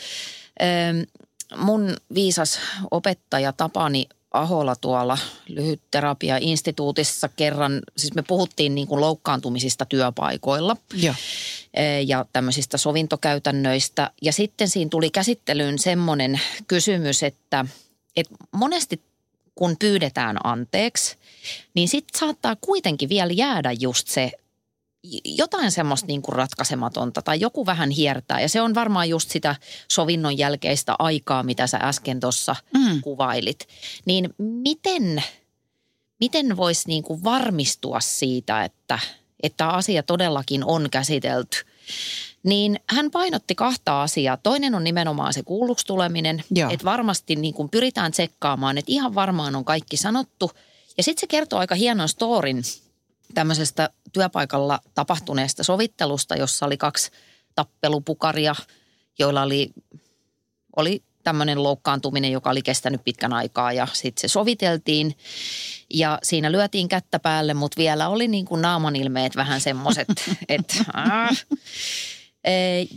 Mun 1.56 1.96
viisas 2.14 2.58
opettaja 2.90 3.52
Tapani 3.52 4.06
Ahola 4.32 4.76
tuolla 4.76 5.18
lyhytterapia-instituutissa 5.48 7.28
kerran, 7.28 7.82
siis 7.96 8.14
me 8.14 8.22
puhuttiin 8.22 8.74
niin 8.74 8.86
kuin 8.86 9.00
loukkaantumisista 9.00 9.84
työpaikoilla 9.84 10.76
Joo. 10.94 11.14
eh, 11.74 12.06
ja 12.06 12.26
tämmöisistä 12.32 12.78
sovintokäytännöistä. 12.78 14.10
Ja 14.22 14.32
sitten 14.32 14.68
siinä 14.68 14.88
tuli 14.88 15.10
käsittelyyn 15.10 15.78
semmoinen 15.78 16.40
kysymys, 16.68 17.22
että, 17.22 17.64
että 18.16 18.34
monesti 18.52 19.00
kun 19.54 19.76
pyydetään 19.78 20.36
anteeksi, 20.44 21.16
niin 21.74 21.88
sitten 21.88 22.20
saattaa 22.20 22.56
kuitenkin 22.60 23.08
vielä 23.08 23.32
jäädä 23.32 23.72
just 23.72 24.08
se 24.08 24.32
jotain 25.24 25.70
semmoista 25.70 26.06
niin 26.06 26.22
kuin 26.22 26.36
ratkaisematonta 26.36 27.22
tai 27.22 27.40
joku 27.40 27.66
vähän 27.66 27.90
hiertää. 27.90 28.40
Ja 28.40 28.48
se 28.48 28.60
on 28.62 28.74
varmaan 28.74 29.08
just 29.08 29.30
sitä 29.30 29.56
sovinnon 29.88 30.38
jälkeistä 30.38 30.94
aikaa, 30.98 31.42
mitä 31.42 31.66
sä 31.66 31.78
äsken 31.82 32.20
tuossa 32.20 32.56
Mm. 32.74 33.00
kuvailit. 33.00 33.68
Niin 34.04 34.34
miten, 34.38 35.24
miten 36.20 36.56
voisi 36.56 36.88
niin 36.88 37.02
kuin 37.02 37.24
varmistua 37.24 38.00
siitä, 38.00 38.64
että, 38.64 38.98
että 39.42 39.68
asia 39.68 40.02
todellakin 40.02 40.64
on 40.64 40.88
käsitelty? 40.90 41.56
Niin 42.42 42.80
hän 42.88 43.10
painotti 43.10 43.54
kahta 43.54 44.02
asiaa. 44.02 44.36
Toinen 44.36 44.74
on 44.74 44.84
nimenomaan 44.84 45.32
se 45.32 45.42
kuulluksi 45.42 45.86
tuleminen, 45.86 46.44
että 46.70 46.84
varmasti 46.84 47.36
niin 47.36 47.54
kuin 47.54 47.68
pyritään 47.68 48.12
tsekkaamaan, 48.12 48.78
että 48.78 48.92
ihan 48.92 49.14
varmaan 49.14 49.56
on 49.56 49.64
kaikki 49.64 49.96
sanottu. 49.96 50.50
Ja 50.96 51.02
sitten 51.02 51.20
se 51.20 51.26
kertoo 51.26 51.58
aika 51.58 51.74
hienon 51.74 52.08
storin 52.08 52.62
tämmöisestä 53.34 53.90
työpaikalla 54.12 54.80
tapahtuneesta 54.94 55.64
sovittelusta, 55.64 56.36
jossa 56.36 56.66
oli 56.66 56.76
kaksi 56.76 57.10
tappelupukaria, 57.54 58.54
joilla 59.18 59.42
oli, 59.42 59.70
oli 60.76 61.02
tämmöinen 61.22 61.62
loukkaantuminen, 61.62 62.32
joka 62.32 62.50
oli 62.50 62.62
kestänyt 62.62 63.04
pitkän 63.04 63.32
aikaa 63.32 63.72
ja 63.72 63.88
sitten 63.92 64.20
se 64.20 64.28
soviteltiin. 64.28 65.16
Ja 65.94 66.18
siinä 66.22 66.52
lyötiin 66.52 66.88
kättä 66.88 67.18
päälle, 67.18 67.54
mutta 67.54 67.78
vielä 67.78 68.08
oli 68.08 68.28
niin 68.28 68.44
kuin 68.44 68.62
naaman 68.62 68.96
ilmeet 68.96 69.36
vähän 69.36 69.60
semmoiset, 69.60 70.08
että 70.48 70.74
äh. 70.96 71.44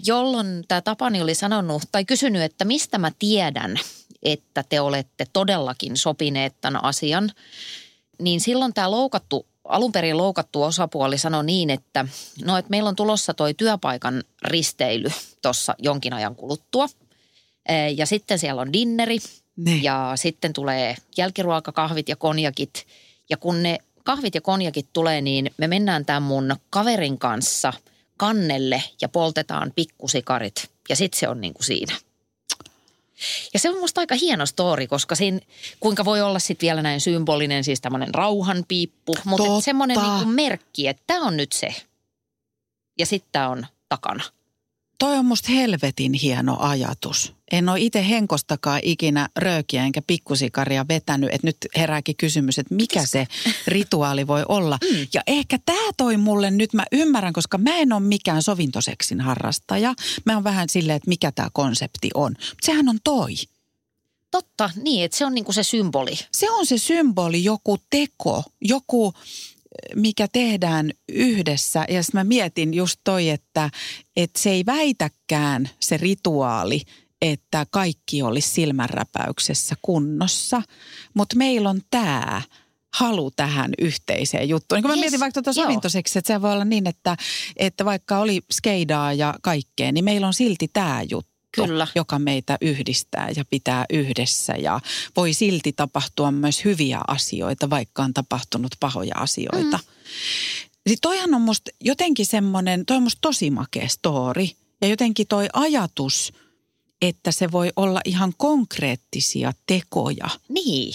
jolloin 0.06 0.64
tämä 0.68 0.82
Tapani 0.82 1.22
oli 1.22 1.36
sanonut 1.36 1.84
tai 1.92 2.06
kysynyt, 2.06 2.42
että 2.42 2.66
mistä 2.66 2.98
mä 2.98 3.12
tiedän, 3.20 3.80
että 4.24 4.64
te 4.70 4.82
olette 4.82 5.26
todellakin 5.34 5.98
sopineet 5.98 6.56
tämän 6.62 6.84
asian. 6.84 7.32
Niin 8.22 8.42
silloin 8.42 8.74
tämä 8.74 8.92
loukattu 8.92 9.48
alun 9.66 9.92
perin 9.92 10.18
loukattu 10.18 10.64
osapuoli 10.64 11.18
sanoi 11.18 11.46
niin, 11.46 11.70
että 11.70 12.06
no, 12.46 12.58
että 12.58 12.70
meillä 12.70 12.90
on 12.90 12.96
tulossa 12.96 13.34
toi 13.34 13.54
työpaikan 13.54 14.24
risteily 14.42 15.12
tuossa 15.42 15.76
jonkin 15.80 16.14
ajan 16.14 16.36
kuluttua. 16.36 16.88
Ja 17.96 18.06
sitten 18.06 18.40
siellä 18.40 18.62
on 18.62 18.74
dinneri 18.74 19.18
ne. 19.58 19.76
ja 19.76 20.12
sitten 20.16 20.54
tulee 20.54 20.96
jälkiruoka, 21.18 21.72
kahvit 21.72 22.10
ja 22.10 22.16
konjakit. 22.16 22.86
Ja 23.30 23.38
kun 23.38 23.64
ne 23.64 23.78
kahvit 24.04 24.36
ja 24.36 24.42
konjakit 24.42 24.88
tulee, 24.94 25.22
niin 25.22 25.52
me 25.58 25.68
mennään 25.68 26.06
tämän 26.06 26.24
mun 26.24 26.56
kaverin 26.70 27.18
kanssa 27.18 27.74
kannelle 28.18 28.84
ja 29.02 29.10
poltetaan 29.10 29.74
pikkusikarit. 29.76 30.70
Ja 30.90 30.96
sitten 30.96 31.20
se 31.20 31.28
on 31.28 31.42
niin 31.42 31.54
kuin 31.54 31.66
siinä. 31.66 31.96
Ja 33.54 33.60
se 33.60 33.70
on 33.70 33.80
musta 33.80 34.02
aika 34.02 34.16
hieno 34.16 34.46
story, 34.46 34.88
koska 34.88 35.16
siinä, 35.16 35.40
kuinka 35.80 36.06
voi 36.06 36.22
olla 36.22 36.40
sitten 36.40 36.68
vielä 36.68 36.82
näin 36.82 37.02
symbolinen, 37.02 37.64
siis 37.64 37.82
tämmöinen 37.82 38.16
rauhanpiippu, 38.16 39.16
mutta 39.26 39.62
semmoinen 39.62 39.98
niin 39.98 40.30
merkki, 40.30 40.88
että 40.88 41.04
tämä 41.08 41.26
on 41.28 41.38
nyt 41.38 41.52
se. 41.52 41.76
Ja 43.00 43.06
sitten 43.06 43.30
tämä 43.32 43.50
on 43.50 43.66
takana. 43.90 44.24
Toi 45.00 45.18
on 45.18 45.26
musta 45.26 45.52
helvetin 45.52 46.14
hieno 46.14 46.58
ajatus. 46.60 47.34
En 47.52 47.70
ole 47.70 47.80
itse 47.80 48.08
henkostakaan 48.10 48.80
ikinä 48.84 49.30
röökiä 49.36 49.84
enkä 49.84 50.02
pikkusikaria 50.08 50.86
vetänyt, 50.88 51.30
että 51.34 51.48
nyt 51.48 51.58
herääkin 51.78 52.16
kysymys, 52.16 52.60
että 52.60 52.76
mikä 52.76 53.06
se 53.06 53.28
rituaali 53.68 54.28
voi 54.28 54.44
olla. 54.50 54.78
Mm. 54.92 55.08
Ja 55.14 55.22
ehkä 55.28 55.60
tämä 55.66 55.92
toi 55.98 56.18
mulle 56.18 56.52
nyt, 56.52 56.74
mä 56.74 56.86
ymmärrän, 56.92 57.34
koska 57.34 57.58
mä 57.58 57.76
en 57.76 57.94
ole 57.94 58.02
mikään 58.02 58.44
sovintoseksin 58.44 59.22
harrastaja. 59.22 59.94
Mä 60.26 60.34
oon 60.34 60.44
vähän 60.44 60.70
silleen, 60.70 60.98
että 60.98 61.10
mikä 61.10 61.32
tämä 61.32 61.50
konsepti 61.54 62.10
on. 62.14 62.32
Mutta 62.32 62.66
sehän 62.66 62.90
on 62.90 63.00
toi. 63.04 63.34
Totta, 64.32 64.70
niin, 64.84 65.06
että 65.06 65.18
se 65.18 65.26
on 65.26 65.34
niinku 65.34 65.54
se 65.54 65.64
symboli. 65.64 66.14
Se 66.32 66.52
on 66.52 66.66
se 66.66 66.78
symboli, 66.78 67.44
joku 67.44 67.78
teko, 67.90 68.44
joku 68.62 69.14
mikä 69.96 70.28
tehdään 70.28 70.92
yhdessä. 71.10 71.86
Ja 71.90 72.04
sitten 72.04 72.20
mä 72.20 72.24
mietin 72.24 72.74
just 72.74 73.00
toi, 73.04 73.30
että, 73.30 73.70
että 74.16 74.40
se 74.40 74.50
ei 74.50 74.66
väitäkään 74.66 75.70
se 75.80 75.98
rituaali, 75.98 76.82
että 77.22 77.66
kaikki 77.72 78.22
olisi 78.22 78.50
silmänräpäyksessä 78.50 79.76
kunnossa. 79.82 80.62
Mutta 81.14 81.36
meillä 81.36 81.70
on 81.70 81.82
tämä 81.90 82.42
halu 82.94 83.32
tähän 83.32 83.72
yhteiseen 83.80 84.50
juttuun. 84.50 84.78
Niin 84.78 84.84
kun 84.84 84.92
mä 84.92 84.96
yes, 84.96 85.02
mietin 85.02 85.20
vaikka 85.20 85.42
tuota 85.42 85.54
sovintoseksi, 85.54 86.20
että 86.20 86.34
se 86.34 86.42
voi 86.42 86.52
olla 86.52 86.66
niin, 86.66 86.88
että, 86.88 87.18
että 87.58 87.86
vaikka 87.86 88.18
oli 88.18 88.42
skeidaa 88.52 89.14
ja 89.14 89.34
kaikkea, 89.42 89.92
niin 89.92 90.06
meillä 90.06 90.28
on 90.28 90.34
silti 90.34 90.68
tämä 90.74 91.02
juttu 91.10 91.35
Kyllä. 91.56 91.88
joka 91.96 92.20
meitä 92.20 92.58
yhdistää 92.62 93.30
ja 93.36 93.46
pitää 93.46 93.86
yhdessä. 93.90 94.54
Ja 94.54 94.80
voi 95.16 95.34
silti 95.34 95.74
tapahtua 95.74 96.32
myös 96.32 96.66
hyviä 96.66 97.02
asioita, 97.08 97.70
vaikka 97.70 98.04
on 98.04 98.14
tapahtunut 98.14 98.72
pahoja 98.80 99.16
asioita. 99.16 99.78
Mm. 99.78 99.84
Sitten 100.88 101.02
toihan 101.02 101.34
on 101.34 101.42
musta 101.42 101.72
jotenkin 101.82 102.26
semmoinen, 102.26 102.86
toi 102.86 102.98
on 102.98 103.04
musta 103.04 103.22
tosi 103.22 103.52
makea 103.52 103.88
story. 103.88 104.48
Ja 104.82 104.88
jotenkin 104.88 105.28
toi 105.28 105.48
ajatus, 105.54 106.34
että 107.02 107.32
se 107.32 107.52
voi 107.52 107.72
olla 107.76 108.02
ihan 108.06 108.34
konkreettisia 108.38 109.54
tekoja. 109.68 110.30
Niin, 110.50 110.94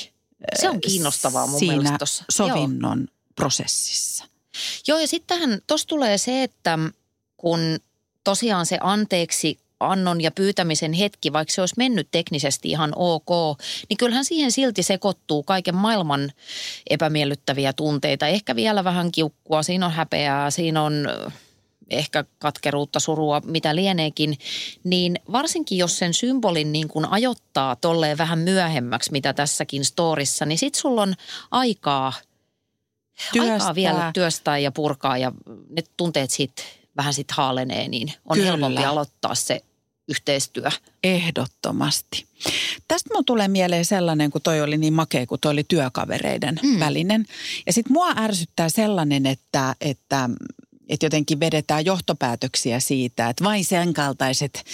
se 0.60 0.70
on 0.70 0.80
kiinnostavaa 0.80 1.46
mun 1.46 1.58
siinä 1.58 1.74
mielestä 1.74 1.98
tossa. 1.98 2.24
sovinnon 2.30 2.98
Joo. 2.98 3.06
prosessissa. 3.34 4.24
Joo 4.88 4.98
ja 4.98 5.08
sitten 5.08 5.62
tuossa 5.66 5.88
tulee 5.88 6.18
se, 6.18 6.42
että 6.42 6.78
kun 7.36 7.60
tosiaan 8.24 8.66
se 8.66 8.78
anteeksi 8.80 9.58
annon 9.80 10.20
ja 10.20 10.30
pyytämisen 10.30 10.92
hetki, 10.92 11.32
vaikka 11.32 11.54
se 11.54 11.62
olisi 11.62 11.74
mennyt 11.76 12.08
teknisesti 12.10 12.70
ihan 12.70 12.92
ok, 12.96 13.58
niin 13.88 13.96
kyllähän 13.96 14.24
siihen 14.24 14.52
silti 14.52 14.82
sekoittuu 14.82 15.42
kaiken 15.42 15.74
maailman 15.74 16.32
epämiellyttäviä 16.90 17.72
tunteita. 17.72 18.26
Ehkä 18.26 18.56
vielä 18.56 18.84
vähän 18.84 19.12
kiukkua, 19.12 19.62
siinä 19.62 19.86
on 19.86 19.92
häpeää, 19.92 20.50
siinä 20.50 20.82
on 20.82 21.08
ehkä 21.90 22.24
katkeruutta, 22.38 23.00
surua, 23.00 23.40
mitä 23.44 23.76
lieneekin, 23.76 24.38
niin 24.84 25.18
varsinkin 25.32 25.78
jos 25.78 25.98
sen 25.98 26.14
symbolin 26.14 26.72
niin 26.72 26.88
kuin 26.88 27.04
ajoittaa 27.04 27.76
tolleen 27.76 28.18
vähän 28.18 28.38
myöhemmäksi, 28.38 29.12
mitä 29.12 29.32
tässäkin 29.32 29.84
storissa, 29.84 30.44
niin 30.46 30.58
sit 30.58 30.74
sulla 30.74 31.02
on 31.02 31.14
aikaa, 31.50 32.12
työstää. 33.32 33.52
aikaa 33.52 33.74
vielä 33.74 34.10
työstää 34.14 34.58
ja 34.58 34.72
purkaa 34.72 35.18
ja 35.18 35.32
ne 35.68 35.82
tunteet 35.96 36.30
siitä 36.30 36.62
vähän 36.96 37.14
sitten 37.14 37.36
haalenee, 37.36 37.88
niin 37.88 38.12
on 38.24 38.36
Kyllä. 38.36 38.50
helpompi 38.50 38.84
aloittaa 38.84 39.34
se 39.34 39.60
yhteistyö. 40.10 40.68
Ehdottomasti. 41.04 42.26
Tästä 42.88 43.14
mun 43.14 43.24
tulee 43.24 43.48
mieleen 43.48 43.84
sellainen, 43.84 44.30
kun 44.30 44.42
toi 44.42 44.60
oli 44.60 44.78
niin 44.78 44.92
makea, 44.92 45.26
kun 45.26 45.38
toi 45.40 45.52
oli 45.52 45.64
työkavereiden 45.64 46.60
mm. 46.62 46.80
välinen. 46.80 47.24
Ja 47.66 47.72
sitten 47.72 47.92
mua 47.92 48.12
ärsyttää 48.16 48.68
sellainen, 48.68 49.26
että, 49.26 49.74
että 49.80 50.30
että 50.90 51.06
jotenkin 51.06 51.40
vedetään 51.40 51.84
johtopäätöksiä 51.84 52.80
siitä, 52.80 53.28
että 53.28 53.44
vain 53.44 53.64
sen 53.64 53.94
kaltaiset 53.94 54.64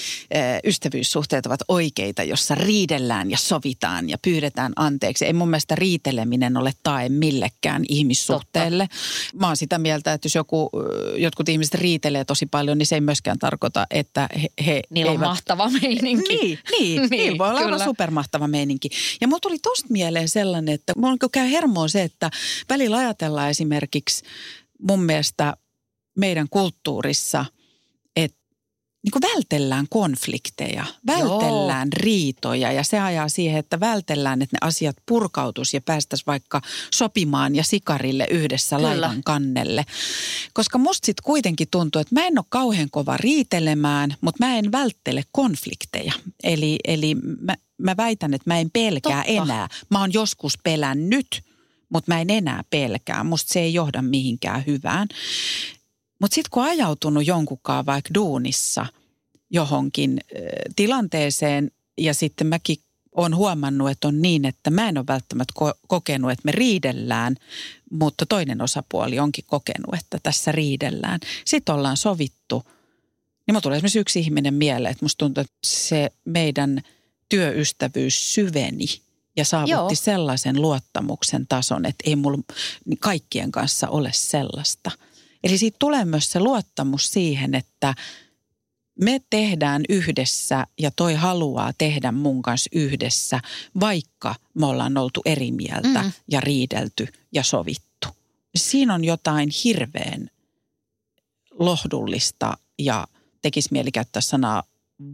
ystävyyssuhteet 0.65 1.47
ovat 1.47 1.61
oikeita, 1.69 2.23
jossa 2.23 2.55
riidellään 2.55 3.31
ja 3.31 3.37
sovitaan 3.37 4.09
ja 4.09 4.19
pyydetään 4.19 4.73
anteeksi. 4.77 5.27
Ei 5.27 5.33
mun 5.33 5.49
mielestä 5.49 5.75
riiteleminen 5.75 6.57
ole 6.57 6.73
tae 6.83 7.09
millekään 7.09 7.85
ihmissuhteelle. 7.89 8.89
Totta. 8.89 9.39
Mä 9.39 9.47
oon 9.47 9.57
sitä 9.57 9.79
mieltä, 9.79 10.13
että 10.13 10.27
jos 10.27 10.35
joku, 10.35 10.71
jotkut 11.17 11.49
ihmiset 11.49 11.75
riitelee 11.75 12.25
tosi 12.25 12.47
paljon, 12.47 12.79
niin 12.79 12.87
se 12.87 12.95
ei 12.95 13.01
myöskään 13.01 13.39
tarkoita, 13.39 13.87
että 13.91 14.29
he, 14.43 14.49
he 14.67 14.83
Niillä 14.91 15.13
eivät... 15.13 15.23
on 15.23 15.29
mahtava 15.29 15.71
meininki. 15.71 16.37
Niin, 16.41 16.59
niin, 16.81 17.09
niin 17.11 17.39
voi 17.39 17.49
olla 17.51 17.61
aivan 17.61 17.81
supermahtava 17.81 18.49
meininki. 18.49 18.89
Ja 19.21 19.29
mulla 19.29 19.41
tuli 19.41 19.59
tosta 19.59 19.87
mieleen 19.91 20.29
sellainen, 20.29 20.75
että 20.75 20.93
mulla 20.97 21.17
käy 21.33 21.51
hermoon 21.51 21.91
se, 21.91 22.03
että 22.03 22.31
välillä 22.69 22.97
ajatellaan 22.97 23.51
esimerkiksi 23.51 24.25
mun 24.81 25.03
mielestä– 25.03 25.57
meidän 26.17 26.47
kulttuurissa, 26.51 27.45
että 28.17 28.47
niin 29.05 29.13
kuin 29.13 29.35
vältellään 29.35 29.87
konflikteja, 29.91 30.85
vältellään 31.07 31.89
Joo. 31.89 32.03
riitoja 32.03 32.73
ja 32.73 32.85
se 32.85 33.01
ajaa 33.01 33.29
siihen, 33.29 33.59
että 33.59 33.81
vältellään, 33.81 34.43
että 34.43 34.57
ne 34.57 34.67
asiat 34.69 34.97
purkautus 35.07 35.75
ja 35.75 35.81
päästäisiin 35.81 36.27
vaikka 36.27 36.61
sopimaan 36.95 37.57
ja 37.57 37.65
sikarille 37.65 38.27
yhdessä 38.31 38.77
Kyllä. 38.77 38.89
laivan 38.89 39.23
kannelle. 39.25 39.85
Koska 40.53 40.79
musta 40.79 41.07
sitten 41.07 41.25
kuitenkin 41.25 41.69
tuntuu, 41.71 42.01
että 42.01 42.15
mä 42.15 42.27
en 42.27 42.39
ole 42.39 42.47
kauhean 42.49 42.91
kova 42.91 43.17
riitelemään, 43.17 44.15
mutta 44.21 44.47
mä 44.47 44.59
en 44.59 44.73
välttele 44.73 45.23
konflikteja. 45.33 46.13
Eli, 46.43 46.79
eli 46.85 47.15
mä, 47.15 47.55
mä 47.79 47.97
väitän, 47.97 48.35
että 48.35 48.51
mä 48.51 48.59
en 48.59 48.71
pelkää 48.71 49.25
Totta. 49.25 49.43
enää. 49.43 49.69
Mä 49.91 50.01
oon 50.01 50.13
joskus 50.13 50.59
pelännyt, 50.65 51.43
mutta 51.89 52.15
mä 52.15 52.21
en 52.21 52.31
enää 52.31 52.65
pelkää. 52.71 53.25
Musta 53.25 53.53
se 53.53 53.61
ei 53.61 53.75
johda 53.75 54.03
mihinkään 54.03 54.65
hyvään. 54.67 55.09
Mutta 56.19 56.35
sitten 56.35 56.51
kun 56.51 56.63
ajautunut 56.63 57.27
jonkunkaan 57.27 57.87
vaikka 57.87 58.15
duunissa 58.15 58.87
johonkin 59.51 60.21
äh, 60.21 60.43
tilanteeseen 60.77 61.71
ja 61.99 62.15
sitten 62.15 62.47
mäkin 62.47 62.77
olen 63.17 63.37
huomannut, 63.37 63.91
että 63.91 64.09
on 64.09 64.23
niin, 64.23 64.45
että 64.45 64.71
mä 64.71 64.89
en 64.89 64.99
ole 64.99 65.07
välttämättä 65.07 65.55
ko- 65.61 65.79
kokenut, 65.89 66.31
että 66.31 66.43
me 66.45 66.53
riidellään, 66.53 67.37
mutta 67.91 68.27
toinen 68.27 68.63
osapuoli 68.63 69.19
onkin 69.19 69.45
kokenut, 69.47 69.95
että 69.99 70.19
tässä 70.23 70.53
riidellään. 70.53 71.21
Sitten 71.45 71.75
ollaan 71.75 71.97
sovittu. 71.97 72.63
Niin 72.67 73.55
mulla 73.55 73.61
tulee 73.61 73.77
esimerkiksi 73.77 73.99
yksi 73.99 74.21
ihminen 74.21 74.55
mieleen, 74.55 74.93
että 74.93 75.05
musta 75.05 75.19
tuntuu, 75.19 75.41
että 75.41 75.57
se 75.67 76.11
meidän 76.25 76.83
työystävyys 77.29 78.35
syveni 78.35 78.87
ja 79.37 79.45
saavutti 79.45 79.73
Joo. 79.73 79.91
sellaisen 79.95 80.63
luottamuksen 80.63 81.47
tason, 81.49 81.87
että 81.87 82.05
ei 82.11 82.17
mulla 82.17 82.43
kaikkien 83.01 83.53
kanssa 83.53 83.89
ole 83.89 84.11
sellaista– 84.13 84.91
Eli 85.45 85.59
siitä 85.59 85.77
tulee 85.79 86.05
myös 86.05 86.33
se 86.33 86.41
luottamus 86.41 87.11
siihen, 87.11 87.55
että 87.55 87.95
me 89.01 89.21
tehdään 89.31 89.83
yhdessä 89.89 90.67
ja 90.79 90.91
toi 90.91 91.15
haluaa 91.15 91.73
tehdä 91.79 92.13
mun 92.13 92.43
kanssa 92.43 92.71
yhdessä, 92.73 93.41
vaikka 93.81 94.35
me 94.55 94.67
ollaan 94.67 94.97
oltu 94.97 95.23
eri 95.25 95.53
mieltä 95.53 96.03
mm. 96.03 96.13
ja 96.29 96.41
riidelty 96.41 97.09
ja 97.33 97.43
sovittu. 97.43 98.09
Siinä 98.57 98.95
on 98.95 99.05
jotain 99.05 99.49
hirveän 99.65 100.31
lohdullista 101.59 102.57
ja 102.79 103.07
tekisi 103.43 103.69
mieli 103.73 103.93
käyttää 103.93 104.23
sanaa 104.23 104.63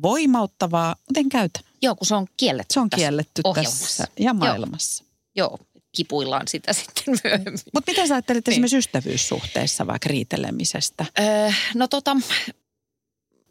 voimauttavaa, 0.02 0.96
mutta 1.08 1.20
en 1.20 1.28
käytä. 1.28 1.60
Joo, 1.82 1.94
kun 1.94 2.06
se 2.06 2.14
on 2.14 2.26
kielletty 2.36 2.74
Se 2.74 2.80
on 2.80 2.90
kielletty 2.90 3.42
tässä, 3.54 3.86
tässä 3.86 4.06
ja 4.18 4.34
maailmassa. 4.34 5.04
Joo. 5.04 5.48
Joo, 5.48 5.58
kipuillaan 5.96 6.48
sitä 6.48 6.72
sitten 6.82 7.18
myöhemmin. 7.24 7.58
Mutta 7.74 7.92
mitä 7.92 8.06
sä 8.06 8.14
ajattelet 8.14 8.46
niin. 8.46 8.52
esimerkiksi 8.52 8.76
ystävyyssuhteessa 8.76 9.86
vaikka 9.86 10.08
riitelemisestä? 10.08 11.06
Öö, 11.20 11.50
no 11.74 11.88
tota, 11.88 12.16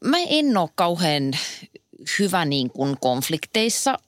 mä 0.03 0.17
en 0.17 0.57
ole 0.57 0.69
kauhean 0.75 1.33
hyvä 2.19 2.45
niin 2.45 2.69
kuin 2.69 2.97
konflikteissa 2.99 3.99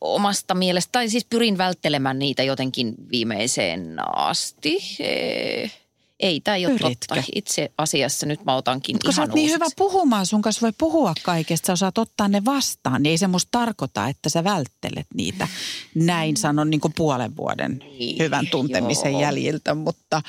omasta 0.00 0.54
mielestä, 0.54 0.88
tai 0.92 1.08
siis 1.08 1.24
pyrin 1.24 1.58
välttelemään 1.58 2.18
niitä 2.18 2.42
jotenkin 2.42 2.94
viimeiseen 3.12 3.96
asti. 4.16 4.78
Eh, 5.00 5.81
Ei, 6.22 6.40
tämä 6.40 6.56
ei 6.56 6.66
ole 6.66 6.78
Pyritkö? 6.78 7.06
totta. 7.14 7.22
Itse 7.34 7.72
asiassa 7.78 8.26
nyt 8.26 8.44
mä 8.44 8.56
otankin 8.56 8.98
Kun 9.04 9.12
sä 9.12 9.22
ihan 9.22 9.30
oot 9.30 9.34
niin 9.34 9.50
hyvä 9.50 9.66
puhumaan, 9.76 10.26
sun 10.26 10.42
kanssa 10.42 10.60
voi 10.60 10.72
puhua 10.78 11.12
kaikesta, 11.22 11.66
sä 11.66 11.72
osaat 11.72 11.98
ottaa 11.98 12.28
ne 12.28 12.44
vastaan, 12.44 13.02
niin 13.02 13.10
ei 13.10 13.18
se 13.18 13.26
musta 13.26 13.48
tarkoita, 13.50 14.08
että 14.08 14.28
sä 14.28 14.44
välttelet 14.44 15.06
niitä. 15.14 15.48
Näin 15.94 16.36
sanon 16.36 16.70
niin 16.70 16.80
kuin 16.80 16.92
puolen 16.96 17.36
vuoden 17.36 17.78
Niin, 17.78 18.18
hyvän 18.18 18.46
tuntemisen 18.46 19.12
joo. 19.12 19.20
jäljiltä, 19.20 19.74
mutta 19.74 20.22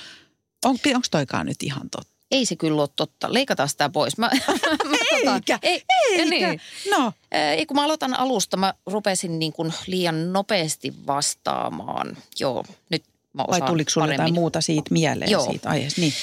on, 0.66 0.78
onko 0.86 1.08
toikaan 1.12 1.46
nyt 1.46 1.64
ihan 1.64 1.90
totta? 1.90 2.14
Ei 2.32 2.46
se 2.46 2.56
kyllä 2.56 2.82
ole 2.82 2.90
totta. 2.96 3.34
Leikataan 3.34 3.70
sitä 3.70 3.90
pois. 3.90 4.18
Mä, 4.18 4.30
mä 4.90 4.98
Eikä, 5.34 5.60
ei, 5.62 5.84
eikä. 6.10 6.30
Niin. 6.30 6.62
No, 6.92 7.14
Ää, 7.32 7.52
Ei, 7.52 7.66
kun 7.66 7.78
mä 7.78 7.84
aloitan 7.84 8.20
alusta, 8.20 8.58
mä 8.58 8.74
rupesin 8.86 9.40
niin 9.40 9.54
kuin 9.54 9.74
liian 9.88 10.34
nopeasti 10.34 10.94
vastaamaan. 11.08 12.18
Joo, 12.40 12.66
nyt 12.90 13.04
mä 13.34 13.44
vai 13.48 13.62
tuliko 13.62 13.92
paremmin. 13.96 14.14
jotain 14.14 14.34
muuta 14.34 14.62
siitä 14.62 14.94
mieleen 14.94 15.32
Joo. 15.32 15.46
siitä 15.46 15.70
aiheesta? 15.70 16.02
Niin. 16.02 16.14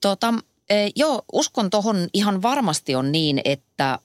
Tota, 0.00 0.34
eh, 0.70 0.92
joo, 0.96 1.22
uskon 1.32 1.70
tohon 1.70 2.08
ihan 2.14 2.42
varmasti 2.42 2.94
on 2.94 3.12
niin, 3.12 3.40
että 3.44 3.98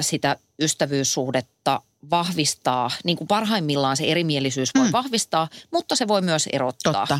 sitä 0.00 0.36
ystävyyssuhdetta 0.62 1.80
vahvistaa, 2.10 2.90
niin 3.04 3.16
kuin 3.16 3.28
parhaimmillaan 3.28 3.96
se 3.96 4.04
erimielisyys 4.04 4.70
voi 4.74 4.86
mm. 4.86 4.92
vahvistaa, 4.92 5.48
mutta 5.70 5.96
se 5.96 6.08
voi 6.08 6.22
myös 6.22 6.48
erottaa. 6.52 6.92
Totta. 6.92 7.18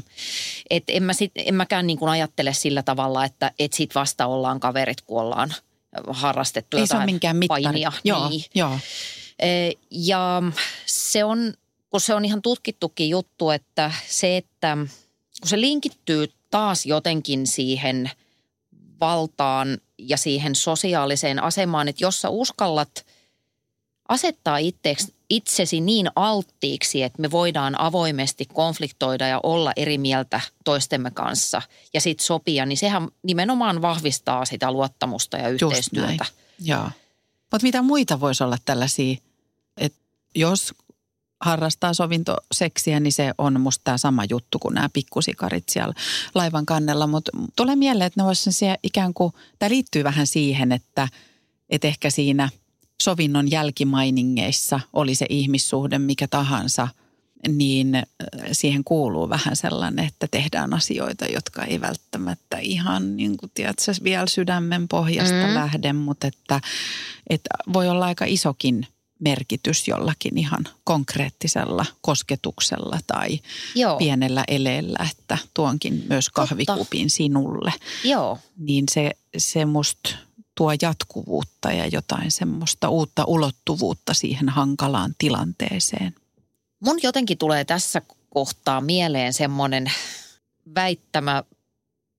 Et 0.70 0.84
en, 0.88 1.02
mä 1.02 1.12
sit, 1.12 1.32
en 1.36 1.54
mäkään 1.54 1.86
niin 1.86 1.98
kuin 1.98 2.08
ajattele 2.08 2.52
sillä 2.54 2.82
tavalla, 2.82 3.24
että 3.24 3.52
et 3.58 3.72
sit 3.72 3.94
vasta 3.94 4.26
ollaan 4.26 4.60
kaverit, 4.60 5.00
kun 5.00 5.20
ollaan 5.20 5.54
harrastettu 6.08 6.76
Ei 6.76 6.86
se 6.86 6.94
ole 6.94 6.98
jotain 7.00 7.06
minkään 7.14 7.36
mittari. 7.36 7.62
painia. 7.62 7.92
Joo, 8.04 8.28
Niin. 8.28 8.44
joo. 8.54 8.78
Eh, 9.38 9.74
Ja 9.90 10.42
se 10.86 11.24
on, 11.24 11.54
kun 11.90 12.00
se 12.00 12.14
on 12.14 12.24
ihan 12.24 12.42
tutkittukin 12.42 13.10
juttu, 13.10 13.50
että 13.50 13.92
se, 14.08 14.36
että 14.36 14.76
kun 15.40 15.48
se 15.48 15.60
linkittyy 15.60 16.32
taas 16.50 16.86
jotenkin 16.86 17.46
siihen 17.46 18.10
valtaan 19.00 19.78
ja 19.98 20.16
siihen 20.16 20.54
sosiaaliseen 20.54 21.42
asemaan, 21.42 21.88
että 21.88 22.04
jos 22.04 22.20
sä 22.20 22.28
uskallat 22.28 23.06
asettaa 24.08 24.58
itseksi, 24.58 25.14
itsesi 25.30 25.80
niin 25.80 26.08
alttiiksi, 26.16 27.02
että 27.02 27.22
me 27.22 27.30
voidaan 27.30 27.80
avoimesti 27.80 28.46
konfliktoida 28.52 29.28
ja 29.28 29.40
olla 29.42 29.72
eri 29.76 29.98
mieltä 29.98 30.40
toistemme 30.64 31.10
kanssa 31.10 31.62
ja 31.94 32.00
sitten 32.00 32.26
sopia, 32.26 32.66
niin 32.66 32.76
sehän 32.76 33.08
nimenomaan 33.22 33.82
vahvistaa 33.82 34.44
sitä 34.44 34.72
luottamusta 34.72 35.36
ja 35.36 35.48
Just 35.48 35.60
näin. 35.62 35.72
yhteistyötä. 35.72 36.24
Joo. 36.60 36.90
Mutta 37.52 37.62
mitä 37.62 37.82
muita 37.82 38.20
voisi 38.20 38.44
olla 38.44 38.56
tällaisia, 38.64 39.16
että 39.76 39.98
jos 40.34 40.74
harrastaa 41.40 41.94
sovintoseksiä, 41.94 43.00
niin 43.00 43.12
se 43.12 43.32
on 43.38 43.60
musta 43.60 43.80
tämä 43.84 43.98
sama 43.98 44.24
juttu 44.30 44.58
kuin 44.58 44.74
nämä 44.74 44.88
pikkusikarit 44.92 45.68
siellä 45.68 45.94
laivan 46.34 46.66
kannella. 46.66 47.06
Mutta 47.06 47.30
tulee 47.56 47.76
mieleen, 47.76 48.06
että 48.06 48.20
ne 48.20 48.26
voisi 48.26 48.52
siellä 48.52 48.76
ikään 48.82 49.14
kuin, 49.14 49.32
tämä 49.58 49.70
liittyy 49.70 50.04
vähän 50.04 50.26
siihen, 50.26 50.72
että, 50.72 51.08
että 51.70 51.88
ehkä 51.88 52.10
siinä 52.10 52.48
sovinnon 53.02 53.50
jälkimainingeissa 53.50 54.80
oli 54.92 55.14
se 55.14 55.26
ihmissuhde 55.28 55.98
mikä 55.98 56.28
tahansa, 56.28 56.88
niin 57.48 57.94
äh, 57.94 58.04
siihen 58.52 58.84
kuuluu 58.84 59.28
vähän 59.28 59.56
sellainen, 59.56 60.04
että 60.04 60.28
tehdään 60.30 60.74
asioita, 60.74 61.26
jotka 61.26 61.64
ei 61.64 61.80
välttämättä 61.80 62.58
ihan 62.58 63.16
niin 63.16 63.36
kuin, 63.36 63.50
tiedätkö, 63.54 63.92
vielä 64.04 64.26
sydämen 64.26 64.88
pohjasta 64.88 65.46
mm. 65.46 65.54
lähde, 65.54 65.92
mutta 65.92 66.26
että, 66.26 66.60
että 67.30 67.50
voi 67.72 67.88
olla 67.88 68.06
aika 68.06 68.24
isokin 68.28 68.86
merkitys 69.18 69.88
jollakin 69.88 70.38
ihan 70.38 70.64
konkreettisella 70.84 71.86
kosketuksella 72.00 72.98
tai 73.06 73.40
Joo, 73.74 73.96
pienellä 73.96 74.44
eleellä, 74.48 75.06
että 75.10 75.38
tuonkin 75.54 76.04
myös 76.08 76.28
kahvikupin 76.28 77.10
sinulle. 77.10 77.72
joo. 78.04 78.38
Niin 78.56 78.84
se, 78.90 79.10
se 79.36 79.64
musta 79.64 80.10
tuo 80.54 80.72
jatkuvuutta 80.82 81.72
ja 81.72 81.86
jotain 81.86 82.30
semmoista 82.30 82.88
uutta 82.88 83.24
ulottuvuutta 83.24 84.14
siihen 84.14 84.48
hankalaan 84.48 85.14
tilanteeseen. 85.18 86.14
Mun 86.80 86.98
jotenkin 87.02 87.38
tulee 87.38 87.64
tässä 87.64 88.02
kohtaa 88.30 88.80
mieleen 88.80 89.32
semmoinen 89.32 89.92
väittämä, 90.74 91.44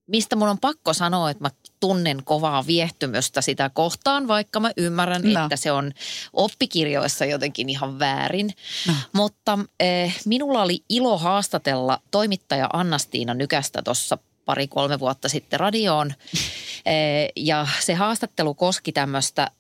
mistä 0.10 0.36
mun 0.36 0.50
on 0.50 0.60
pakko 0.60 0.94
sanoa, 0.94 1.30
että 1.30 1.44
mä 1.44 1.50
tunnen 1.80 2.24
kovaa 2.24 2.68
viehtymystä 2.68 3.42
sitä 3.42 3.70
kohtaan, 3.70 4.28
vaikka 4.28 4.60
mä 4.60 4.72
ymmärrän, 4.78 5.22
No. 5.34 5.44
että 5.44 5.56
se 5.56 5.72
on 5.72 5.92
oppikirjoissa 6.34 7.26
jotenkin 7.26 7.70
ihan 7.70 8.00
väärin. 8.00 8.54
No. 8.88 8.94
Mutta 9.14 9.60
eh, 9.80 10.16
minulla 10.26 10.62
oli 10.62 10.84
ilo 10.90 11.18
haastatella 11.18 12.02
toimittaja 12.12 12.70
Annastiina 12.74 13.34
Nykästä 13.34 13.82
tuossa 13.82 14.18
pari-kolme 14.46 15.00
vuotta 15.00 15.30
sitten 15.30 15.60
radioon. 15.60 16.14
Eh, 16.86 17.30
ja 17.36 17.68
se 17.80 17.94
haastattelu 17.94 18.54
koski 18.54 18.92
tämmöistä 18.92 19.52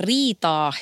riitaa, 0.00 0.72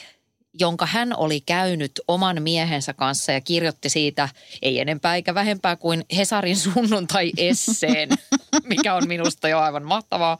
jonka 0.60 0.86
hän 0.86 1.16
oli 1.16 1.40
käynyt 1.40 1.92
oman 2.08 2.42
miehensä 2.42 2.92
kanssa 2.92 3.32
ja 3.32 3.40
kirjoitti 3.40 3.88
siitä 3.88 4.28
ei 4.62 4.80
enempää 4.80 5.14
eikä 5.14 5.34
vähempää 5.34 5.76
kuin 5.76 6.04
Hesarin 6.16 6.56
sunnuntai-esseen, 6.56 8.08
mikä 8.64 8.94
on 8.94 9.08
minusta 9.08 9.48
jo 9.48 9.58
aivan 9.58 9.84
mahtavaa. 9.84 10.38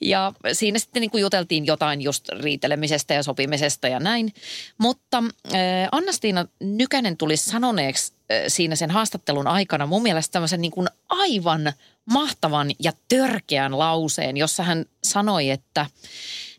Ja 0.00 0.32
siinä 0.52 0.78
sitten 0.78 1.00
niin 1.00 1.10
kuin 1.10 1.20
juteltiin 1.20 1.66
jotain 1.66 2.02
just 2.02 2.28
riitelemisestä 2.28 3.14
ja 3.14 3.22
sopimisesta 3.22 3.88
ja 3.88 4.00
näin. 4.00 4.32
Mutta 4.78 5.18
äh, 5.18 5.52
Annastiina 5.92 6.46
Nykänen 6.60 7.16
tuli 7.16 7.36
sanoneeksi 7.36 8.12
äh, 8.12 8.42
siinä 8.48 8.76
sen 8.76 8.90
haastattelun 8.90 9.46
aikana 9.46 9.86
mun 9.86 10.02
mielestä 10.02 10.32
tämmöisen 10.32 10.60
niin 10.60 10.72
kuin 10.72 10.88
aivan 11.08 11.72
mahtavan 12.04 12.70
ja 12.82 12.92
törkeän 13.08 13.78
lauseen, 13.78 14.36
jossa 14.36 14.62
hän 14.62 14.84
sanoi, 15.04 15.50
että 15.50 15.86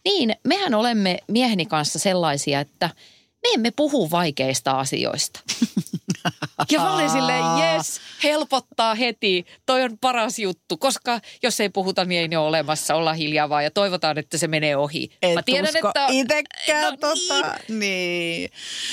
niin, 0.06 0.36
mehän 0.44 0.74
olemme 0.74 1.18
mieheni 1.28 1.66
kanssa 1.66 2.00
sellaisia, 2.00 2.60
että 2.60 2.90
me 3.44 3.50
emme 3.54 3.72
puhu 3.72 4.12
vaikeista 4.12 4.72
asioista. 4.72 5.40
Ja 6.72 6.80
mä 6.80 6.96
olin 6.96 7.10
silleen, 7.10 7.44
jes, 7.58 8.02
helpottaa 8.24 8.96
heti. 8.96 9.46
Toi 9.66 9.84
on 9.84 9.98
paras 10.02 10.40
juttu, 10.40 10.78
koska 10.78 11.20
jos 11.44 11.60
ei 11.60 11.70
puhuta, 11.70 12.06
niin 12.06 12.22
ei 12.22 12.28
ne 12.28 12.38
ole 12.38 12.48
olemassa. 12.48 12.96
Ollaan 12.96 13.16
hiljaa 13.16 13.50
vaan 13.50 13.64
ja 13.64 13.72
toivotaan, 13.72 14.18
että 14.18 14.38
se 14.38 14.48
menee 14.48 14.78
ohi. 14.78 15.10
Et 15.22 15.34
mä 15.34 15.44
tiedän, 15.44 15.72
usko 15.76 15.88
että... 15.88 16.08
itekään 16.12 16.84
No 16.92 16.98
tota. 16.98 17.56
Niin. 17.70 18.50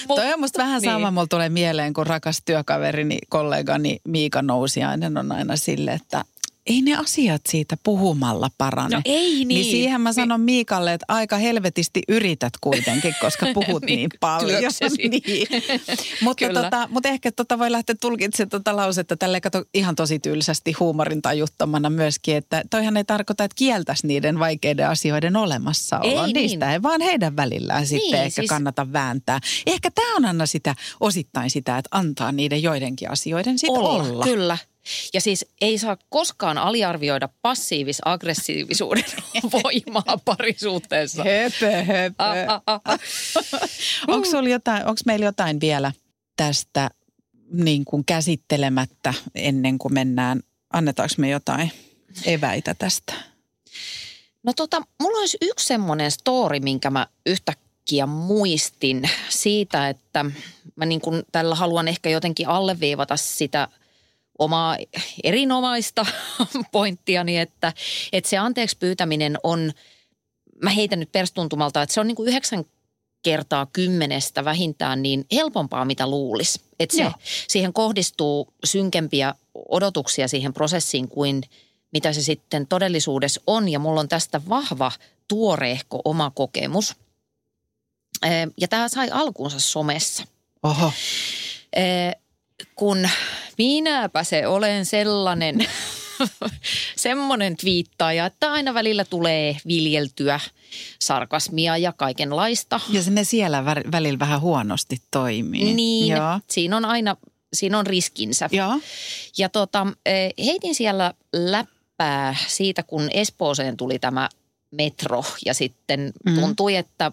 Mut- 0.08 0.16
Toi 0.16 0.32
on 0.32 0.40
musta 0.40 0.58
vähän 0.62 0.82
niin. 0.82 0.92
sama, 0.92 1.10
mulla 1.10 1.26
tulee 1.26 1.48
mieleen, 1.48 1.92
kun 1.92 2.06
rakas 2.06 2.42
työkaverini, 2.44 3.18
kollegani 3.28 4.00
Miika 4.08 4.42
Nousiainen 4.42 5.16
on 5.18 5.32
aina 5.32 5.56
sille, 5.56 5.92
että 5.92 6.24
ei 6.66 6.82
ne 6.82 6.96
asiat 6.96 7.42
siitä 7.48 7.76
puhumalla 7.82 8.50
parane. 8.58 8.96
No 8.96 9.02
ei 9.04 9.30
niin. 9.30 9.48
Niin 9.48 9.64
siihen 9.64 10.00
mä 10.00 10.12
sanon 10.12 10.40
Miikalle, 10.40 10.92
että 10.94 11.06
aika 11.08 11.36
helvetisti 11.36 12.02
yrität 12.08 12.52
kuitenkin, 12.60 13.14
koska 13.20 13.46
puhut 13.54 13.82
Niin, 13.82 13.96
niin, 13.96 14.10
paljon. 14.20 14.62
niin. 15.10 15.48
mutta, 16.22 16.46
tota, 16.54 16.88
mutta 16.90 17.08
ehkä 17.08 17.32
tota 17.32 17.58
voi 17.58 17.72
lähteä 17.72 17.96
tulkitsemaan 18.00 18.48
tota 18.50 18.76
lausetta 18.76 19.16
tälle 19.16 19.40
kato 19.40 19.64
ihan 19.74 19.96
tosi 19.96 20.18
tylsästi 20.18 20.72
huumorin 20.72 21.22
tajuttomana 21.22 21.90
myöskin, 21.90 22.36
että 22.36 22.62
toihan 22.70 22.96
ei 22.96 23.04
tarkoita, 23.04 23.44
että 23.44 23.54
kieltäisi 23.58 24.06
niiden 24.06 24.38
vaikeiden 24.38 24.88
asioiden 24.88 25.36
olemassaolon. 25.36 26.26
Ei 26.26 26.32
Niistä 26.32 26.66
niin. 26.66 26.72
ei 26.72 26.82
vaan 26.82 27.00
heidän 27.00 27.36
välillään 27.36 27.86
sitten 27.86 28.10
Niin, 28.12 28.24
ehkä 28.24 28.42
siis- 28.42 28.48
kannata 28.48 28.92
vääntää. 28.92 29.40
Ehkä 29.66 29.90
tämä 29.90 30.16
on 30.16 30.24
aina 30.24 30.46
sitä, 30.46 30.74
osittain 31.00 31.50
sitä, 31.50 31.78
että 31.78 31.88
antaa 31.90 32.32
niiden 32.32 32.62
joidenkin 32.62 33.10
asioiden 33.10 33.58
sitten 33.58 33.78
olla. 33.82 34.02
olla. 34.02 34.24
Kyllä. 34.24 34.58
Ja 35.14 35.20
siis 35.20 35.46
ei 35.60 35.78
saa 35.78 35.96
koskaan 36.08 36.58
aliarvioida 36.58 37.28
passiivis-aggressiivisuuden 37.42 39.04
voimaa 39.52 40.18
parisuhteessa. 40.24 41.24
Höpö, 41.24 41.84
höpö. 41.84 42.14
Ah, 42.18 42.36
ah, 42.48 42.62
ah, 42.66 42.80
ah. 42.84 43.00
Onko 44.08 44.48
jotain, 44.50 44.86
onko 44.86 45.00
meillä 45.06 45.24
jotain 45.24 45.60
vielä 45.60 45.92
tästä 46.36 46.90
niin 47.52 47.84
kuin 47.84 48.04
käsittelemättä 48.04 49.14
ennen 49.34 49.78
kuin 49.78 49.94
mennään, 49.94 50.40
annetaanko 50.72 51.14
me 51.18 51.30
jotain 51.30 51.72
eväitä 52.24 52.74
tästä? 52.74 53.14
No 54.42 54.52
tota, 54.52 54.82
mulla 55.02 55.18
olisi 55.18 55.38
yksi 55.42 55.66
semmoinen 55.66 56.10
story, 56.10 56.60
minkä 56.60 56.90
mä 56.90 57.06
yhtäkkiä 57.26 58.06
muistin 58.06 59.10
siitä, 59.28 59.88
että 59.88 60.24
mä 60.76 60.86
niin 60.86 61.00
kuin 61.00 61.22
tällä 61.32 61.54
haluan 61.54 61.88
ehkä 61.88 62.10
jotenkin 62.10 62.48
alleviivata 62.48 63.16
sitä 63.16 63.68
omaa 64.40 64.76
erinomaista 65.24 66.06
pointtiani, 66.72 67.38
että, 67.38 67.72
että 68.12 68.30
se 68.30 68.38
anteeksi 68.38 68.76
pyytäminen 68.76 69.36
on, 69.42 69.72
mä 70.62 70.70
heitän 70.70 71.00
nyt 71.00 71.12
perstuntumalta, 71.12 71.82
että 71.82 71.94
se 71.94 72.00
on 72.00 72.06
niin 72.06 72.16
kuin 72.16 72.28
yhdeksän 72.28 72.64
kertaa 73.22 73.66
kymmenestä 73.66 74.44
vähintään 74.44 75.02
niin 75.02 75.24
helpompaa, 75.32 75.84
mitä 75.84 76.10
luulisi. 76.10 76.60
Että 76.80 76.96
se, 76.96 77.02
Joo. 77.02 77.12
siihen 77.48 77.72
kohdistuu 77.72 78.54
synkempiä 78.64 79.34
odotuksia 79.68 80.28
siihen 80.28 80.52
prosessiin 80.52 81.08
kuin 81.08 81.42
mitä 81.92 82.12
se 82.12 82.22
sitten 82.22 82.66
todellisuudessa 82.66 83.40
on. 83.46 83.68
Ja 83.68 83.78
mulla 83.78 84.00
on 84.00 84.08
tästä 84.08 84.40
vahva, 84.48 84.92
tuoreehko 85.28 86.00
oma 86.04 86.30
kokemus. 86.30 86.96
Ja 88.60 88.68
tämä 88.68 88.88
sai 88.88 89.10
alkuunsa 89.10 89.60
somessa. 89.60 90.24
Oho. 90.62 90.92
Kun 92.74 93.08
minäpä 93.58 94.24
se 94.24 94.46
olen 94.46 94.86
sellainen, 94.86 95.66
semmoinen 96.96 97.56
twiittaaja, 97.56 98.26
että 98.26 98.52
aina 98.52 98.74
välillä 98.74 99.04
tulee 99.04 99.56
viljeltyä 99.66 100.40
sarkasmia 100.98 101.76
ja 101.76 101.92
kaikenlaista. 101.92 102.80
Ja 102.88 103.02
se 103.02 103.10
ne 103.10 103.24
siellä 103.24 103.60
vä- 103.60 103.92
välillä 103.92 104.18
vähän 104.18 104.40
huonosti 104.40 104.96
toimii. 105.10 105.74
Niin, 105.74 106.16
Joo. 106.16 106.40
siinä 106.50 106.76
on 106.76 106.84
aina, 106.84 107.16
siinä 107.52 107.78
on 107.78 107.86
riskinsä. 107.86 108.48
Joo. 108.52 108.80
Ja 109.38 109.48
tota, 109.48 109.86
eh, 110.06 110.32
heitin 110.44 110.74
siellä 110.74 111.14
läppää 111.32 112.36
siitä, 112.46 112.82
kun 112.82 113.08
Espooseen 113.14 113.76
tuli 113.76 113.98
tämä 113.98 114.28
metro 114.70 115.24
ja 115.46 115.54
sitten 115.54 116.12
Mhm. 116.26 116.40
tuntui, 116.40 116.76
että 116.76 117.12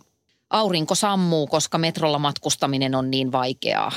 aurinko 0.49 0.95
sammuu, 0.95 1.47
koska 1.47 1.77
metrolla 1.77 2.19
matkustaminen 2.19 2.95
on 2.95 3.11
niin 3.11 3.31
vaikeaa. 3.31 3.91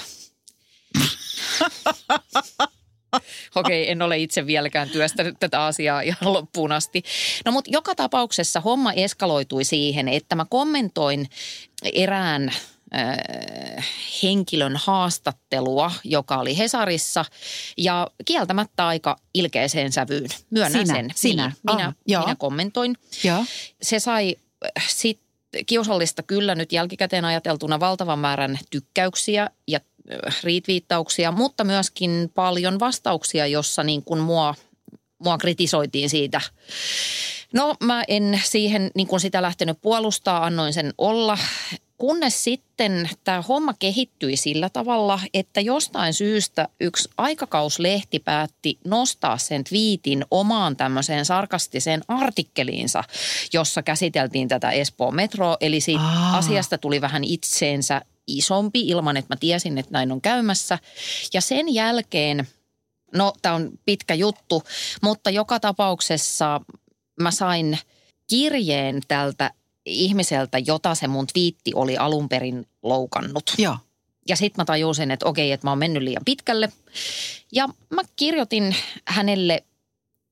Okei, 3.55 3.91
en 3.91 4.03
ole 4.03 4.19
itse 4.19 4.47
vieläkään 4.47 4.89
työstänyt 4.91 5.37
tätä 5.41 5.65
asiaa 5.65 6.01
ihan 6.01 6.33
loppuun 6.33 6.73
asti. 6.73 7.03
No 7.45 7.53
mutta 7.53 7.71
joka 7.73 7.95
tapauksessa 7.95 8.61
homma 8.61 8.93
eskaloitui 8.93 9.65
siihen, 9.65 10.09
että 10.09 10.37
mä 10.37 10.47
kommentoin 10.51 11.29
erään 11.93 12.49
äh, 12.49 13.87
henkilön 14.23 14.77
haastattelua, 14.77 15.93
joka 16.05 16.39
oli 16.39 16.59
Hesarissa 16.59 17.25
ja 17.77 18.09
kieltämättä 18.25 18.87
aika 18.87 19.17
ilkeeseen 19.35 19.93
sävyyn. 19.93 20.29
Myönnän 20.51 20.87
Sinä, 20.87 20.95
sen. 20.95 21.11
sinä. 21.15 21.47
Niin, 21.47 21.77
minä, 21.77 21.87
Ah, 21.89 21.95
joo. 22.07 22.23
minä 22.23 22.37
kommentoin. 22.37 22.97
Joo. 23.25 23.45
Se 23.83 23.99
sai 24.01 24.37
äh, 24.79 24.85
sit 24.89 25.21
kiusallista 25.67 26.23
kyllä 26.23 26.55
nyt 26.55 26.73
jälkikäteen 26.73 27.25
ajateltuna 27.25 27.81
valtavan 27.81 28.19
määrän 28.19 28.59
tykkäyksiä 28.71 29.51
ja 29.69 29.81
retweettauksia, 30.45 31.33
mutta 31.33 31.65
myöskin 31.65 32.31
paljon 32.35 32.81
vastauksia, 32.81 33.47
jossa 33.47 33.83
niin 33.83 34.03
kuin 34.05 34.21
mua, 34.21 34.55
mua 35.19 35.39
kritisoitiin 35.39 36.11
siitä. 36.11 36.41
No 37.53 37.75
mä 37.83 38.05
en 38.09 38.41
siihen 38.45 38.91
niin 38.95 39.07
kuin 39.07 39.21
sitä 39.21 39.43
lähtenyt 39.43 39.79
puolustaa, 39.81 40.45
annoin 40.45 40.73
sen 40.73 40.95
olla. 40.99 41.39
Kunnes 41.99 42.45
sitten 42.45 43.11
tämä 43.25 43.43
homma 43.43 43.75
kehittyi 43.79 44.37
sillä 44.37 44.69
tavalla, 44.69 45.21
että 45.35 45.61
jostain 45.61 46.15
syystä 46.15 46.69
yksi 46.81 47.09
aikakauslehti 47.19 48.19
päätti 48.19 48.79
nostaa 48.85 49.39
sen 49.39 49.65
twiitin 49.65 50.25
omaan 50.31 50.77
tämmöiseen 50.77 51.25
sarkastiseen 51.25 52.03
artikkeliinsa, 52.09 53.05
jossa 53.53 53.83
käsiteltiin 53.83 54.49
tätä 54.49 54.71
Espoon 54.71 55.15
metroa. 55.15 55.57
Eli 55.61 55.81
siitä 55.81 56.03
Aa. 56.03 56.37
asiasta 56.37 56.79
tuli 56.79 57.01
vähän 57.01 57.25
itseensä 57.25 58.03
isompi 58.27 58.81
ilman, 58.81 59.16
että 59.16 59.35
mä 59.35 59.39
tiesin, 59.41 59.79
että 59.79 59.93
näin 59.93 60.12
on 60.12 60.21
käymässä. 60.21 60.79
Ja 61.35 61.41
sen 61.41 61.75
jälkeen, 61.75 62.49
no 63.14 63.33
tämä 63.43 63.55
on 63.55 63.71
pitkä 63.85 64.14
juttu, 64.14 64.62
mutta 65.03 65.31
joka 65.31 65.61
tapauksessa 65.61 66.61
mä 67.21 67.31
sain 67.31 67.79
kirjeen 68.27 69.01
tältä 69.09 69.51
ihmiseltä, 69.87 70.59
jota 70.59 70.95
se 70.95 71.09
mun 71.09 71.27
twiitti 71.27 71.73
oli 71.75 71.97
alun 71.97 72.29
perin 72.29 72.66
loukannut. 72.83 73.55
Joo. 73.59 73.77
Ja 74.29 74.37
sitten 74.37 74.62
mä 74.62 74.64
tajusin, 74.64 75.11
että 75.11 75.27
okei, 75.27 75.53
että 75.53 75.66
mä 75.66 75.71
oon 75.71 75.79
mennyt 75.79 76.03
liian 76.03 76.25
pitkälle. 76.25 76.73
Ja 77.53 77.68
mä 77.91 78.03
kirjoitin 78.16 78.77
hänelle 79.05 79.64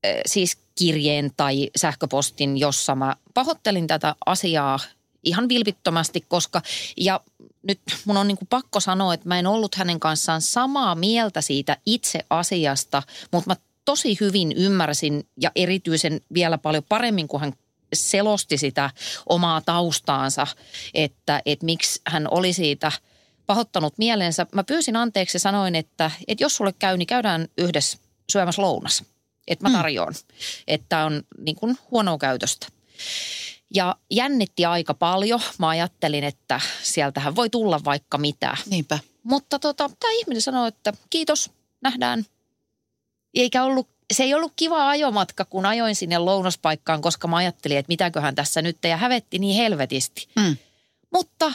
äh, 0.05 0.11
siis 0.25 0.57
kirjeen 0.75 1.31
tai 1.37 1.69
sähköpostin, 1.75 2.57
jossa 2.57 2.95
mä 2.95 3.15
pahoittelin 3.33 3.87
tätä 3.87 4.15
asiaa 4.25 4.79
ihan 5.23 5.49
vilpittömästi, 5.49 6.25
koska 6.27 6.61
ja 6.97 7.19
nyt 7.63 7.79
mun 8.05 8.17
on 8.17 8.27
niin 8.27 8.37
kuin 8.37 8.47
pakko 8.47 8.79
sanoa, 8.79 9.13
että 9.13 9.27
mä 9.27 9.39
en 9.39 9.47
ollut 9.47 9.75
hänen 9.75 9.99
kanssaan 9.99 10.41
samaa 10.41 10.95
mieltä 10.95 11.41
siitä 11.41 11.77
itse 11.85 12.19
asiasta, 12.29 13.03
mutta 13.31 13.49
mä 13.49 13.55
tosi 13.85 14.17
hyvin 14.21 14.51
ymmärsin 14.51 15.27
ja 15.41 15.51
erityisen 15.55 16.21
vielä 16.33 16.57
paljon 16.57 16.83
paremmin, 16.89 17.27
kun 17.27 17.39
hän 17.39 17.53
selosti 17.93 18.57
sitä 18.57 18.89
omaa 19.29 19.61
taustaansa, 19.61 20.47
että, 20.93 21.41
että 21.45 21.65
miksi 21.65 22.01
hän 22.07 22.27
oli 22.31 22.53
siitä 22.53 22.91
pahoittanut 23.45 23.97
mielensä. 23.97 24.45
Mä 24.55 24.63
pyysin 24.63 24.95
anteeksi 24.95 25.35
ja 25.35 25.39
sanoin, 25.39 25.75
että, 25.75 26.11
että 26.27 26.43
jos 26.43 26.55
sulle 26.55 26.73
käy, 26.79 26.97
niin 26.97 27.07
käydään 27.07 27.47
yhdessä 27.57 27.97
syömässä 28.31 28.61
lounas. 28.61 29.03
Että 29.47 29.69
mä 29.69 29.77
tarjoan, 29.77 30.13
että 30.67 31.05
on 31.05 31.23
niin 31.37 31.55
kuin 31.55 31.77
huonoa 31.91 32.17
käytöstä. 32.17 32.67
Ja 33.73 33.95
jännitti 34.11 34.65
aika 34.65 34.93
paljon. 34.93 35.39
Mä 35.57 35.69
ajattelin, 35.69 36.23
että 36.23 36.61
sieltähän 36.83 37.35
voi 37.35 37.49
tulla 37.49 37.79
vaikka 37.85 38.17
mitä. 38.17 38.57
Niinpä. 38.69 38.99
Mutta 39.23 39.59
tota, 39.59 39.89
tämä 39.99 40.11
ihminen 40.13 40.41
sanoi, 40.41 40.67
että 40.67 40.93
kiitos, 41.09 41.51
nähdään. 41.81 42.25
Eikä 43.33 43.63
ollut, 43.63 43.87
se 44.13 44.23
ei 44.23 44.33
ollut 44.33 44.53
kiva 44.55 44.89
ajomatka, 44.89 45.45
kun 45.45 45.65
ajoin 45.65 45.95
sinne 45.95 46.17
lounaspaikkaan, 46.17 47.01
koska 47.01 47.27
mä 47.27 47.37
ajattelin, 47.37 47.77
että 47.77 47.89
mitäköhän 47.89 48.35
tässä 48.35 48.61
nyt 48.61 48.77
ja 48.83 48.97
hävetti 48.97 49.39
niin 49.39 49.55
helvetisti. 49.55 50.27
Mm. 50.35 50.57
Mutta 51.13 51.53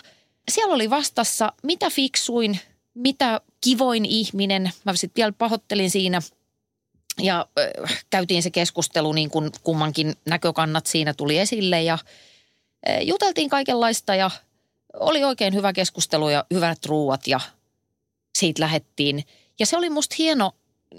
siellä 0.49 0.75
oli 0.75 0.91
vastassa 0.91 1.53
mitä 1.63 1.91
fiksuin, 1.91 2.61
mitä 2.95 3.41
kivoin 3.61 4.05
ihminen. 4.05 4.73
Mä 4.85 4.97
sitten 4.97 5.21
vielä 5.23 5.33
pahoittelin 5.33 5.91
siinä 5.91 6.21
ja 7.23 7.47
äh, 7.59 8.05
käytiin 8.11 8.43
se 8.43 8.51
keskustelu 8.51 9.13
niin 9.13 9.31
kuin 9.31 9.51
kummankin 9.63 10.15
näkökannat 10.27 10.87
siinä 10.87 11.15
tuli 11.15 11.39
esille 11.39 11.83
ja 11.83 11.99
äh, 12.89 13.03
juteltiin 13.03 13.51
kaikenlaista 13.51 14.15
ja 14.15 14.31
oli 15.01 15.25
oikein 15.25 15.55
hyvä 15.55 15.73
keskustelu 15.73 16.29
ja 16.29 16.45
hyvät 16.55 16.79
ruuat 16.87 17.27
ja 17.27 17.41
siitä 18.39 18.63
lähettiin. 18.63 19.25
Ja 19.59 19.67
se 19.67 19.77
oli 19.77 19.91
musta 19.91 20.17
hieno, 20.19 20.53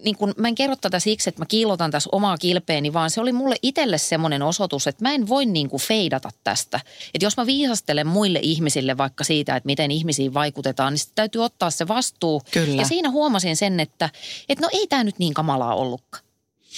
niin 0.03 0.17
kun, 0.17 0.33
mä 0.37 0.47
en 0.47 0.55
kerro 0.55 0.75
tätä 0.75 0.99
siksi, 0.99 1.29
että 1.29 1.41
mä 1.41 1.45
kiilotan 1.45 1.91
tässä 1.91 2.09
omaa 2.11 2.37
kilpeeni, 2.37 2.93
vaan 2.93 3.09
se 3.09 3.21
oli 3.21 3.31
mulle 3.31 3.55
itselle 3.61 3.97
semmoinen 3.97 4.41
osoitus, 4.41 4.87
että 4.87 5.03
mä 5.03 5.13
en 5.13 5.27
voi 5.27 5.45
niin 5.45 5.69
kuin 5.69 5.81
feidata 5.81 6.29
tästä. 6.43 6.79
Että 7.13 7.25
jos 7.25 7.37
mä 7.37 7.45
viisastelen 7.45 8.07
muille 8.07 8.39
ihmisille 8.41 8.97
vaikka 8.97 9.23
siitä, 9.23 9.55
että 9.55 9.67
miten 9.67 9.91
ihmisiin 9.91 10.33
vaikutetaan, 10.33 10.93
niin 10.93 10.99
sitten 10.99 11.15
täytyy 11.15 11.43
ottaa 11.43 11.69
se 11.69 11.87
vastuu. 11.87 12.41
Kyllä. 12.51 12.81
Ja 12.81 12.85
siinä 12.85 13.09
huomasin 13.09 13.57
sen, 13.57 13.79
että, 13.79 14.09
että 14.49 14.65
no 14.65 14.69
ei 14.73 14.87
tämä 14.87 15.03
nyt 15.03 15.19
niin 15.19 15.33
kamalaa 15.33 15.75
ollutkaan. 15.75 16.25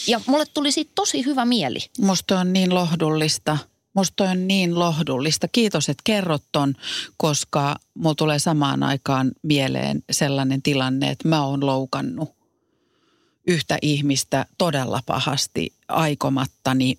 Ja 0.07 0.21
mulle 0.27 0.45
tuli 0.53 0.71
siitä 0.71 0.91
tosi 0.95 1.25
hyvä 1.25 1.45
mieli. 1.45 1.79
Musta 1.99 2.39
on 2.39 2.53
niin 2.53 2.75
lohdullista. 2.75 3.57
Musta 3.93 4.23
on 4.23 4.47
niin 4.47 4.79
lohdullista. 4.79 5.47
Kiitos, 5.47 5.89
että 5.89 6.01
kerrot 6.03 6.43
ton, 6.51 6.75
koska 7.17 7.75
mulla 7.93 8.15
tulee 8.15 8.39
samaan 8.39 8.83
aikaan 8.83 9.31
mieleen 9.43 10.03
sellainen 10.11 10.61
tilanne, 10.61 11.09
että 11.09 11.27
mä 11.27 11.45
oon 11.45 11.65
loukannut 11.65 12.36
yhtä 13.47 13.77
ihmistä 13.81 14.45
todella 14.57 14.99
pahasti 15.05 15.73
aikomattani. 15.87 16.97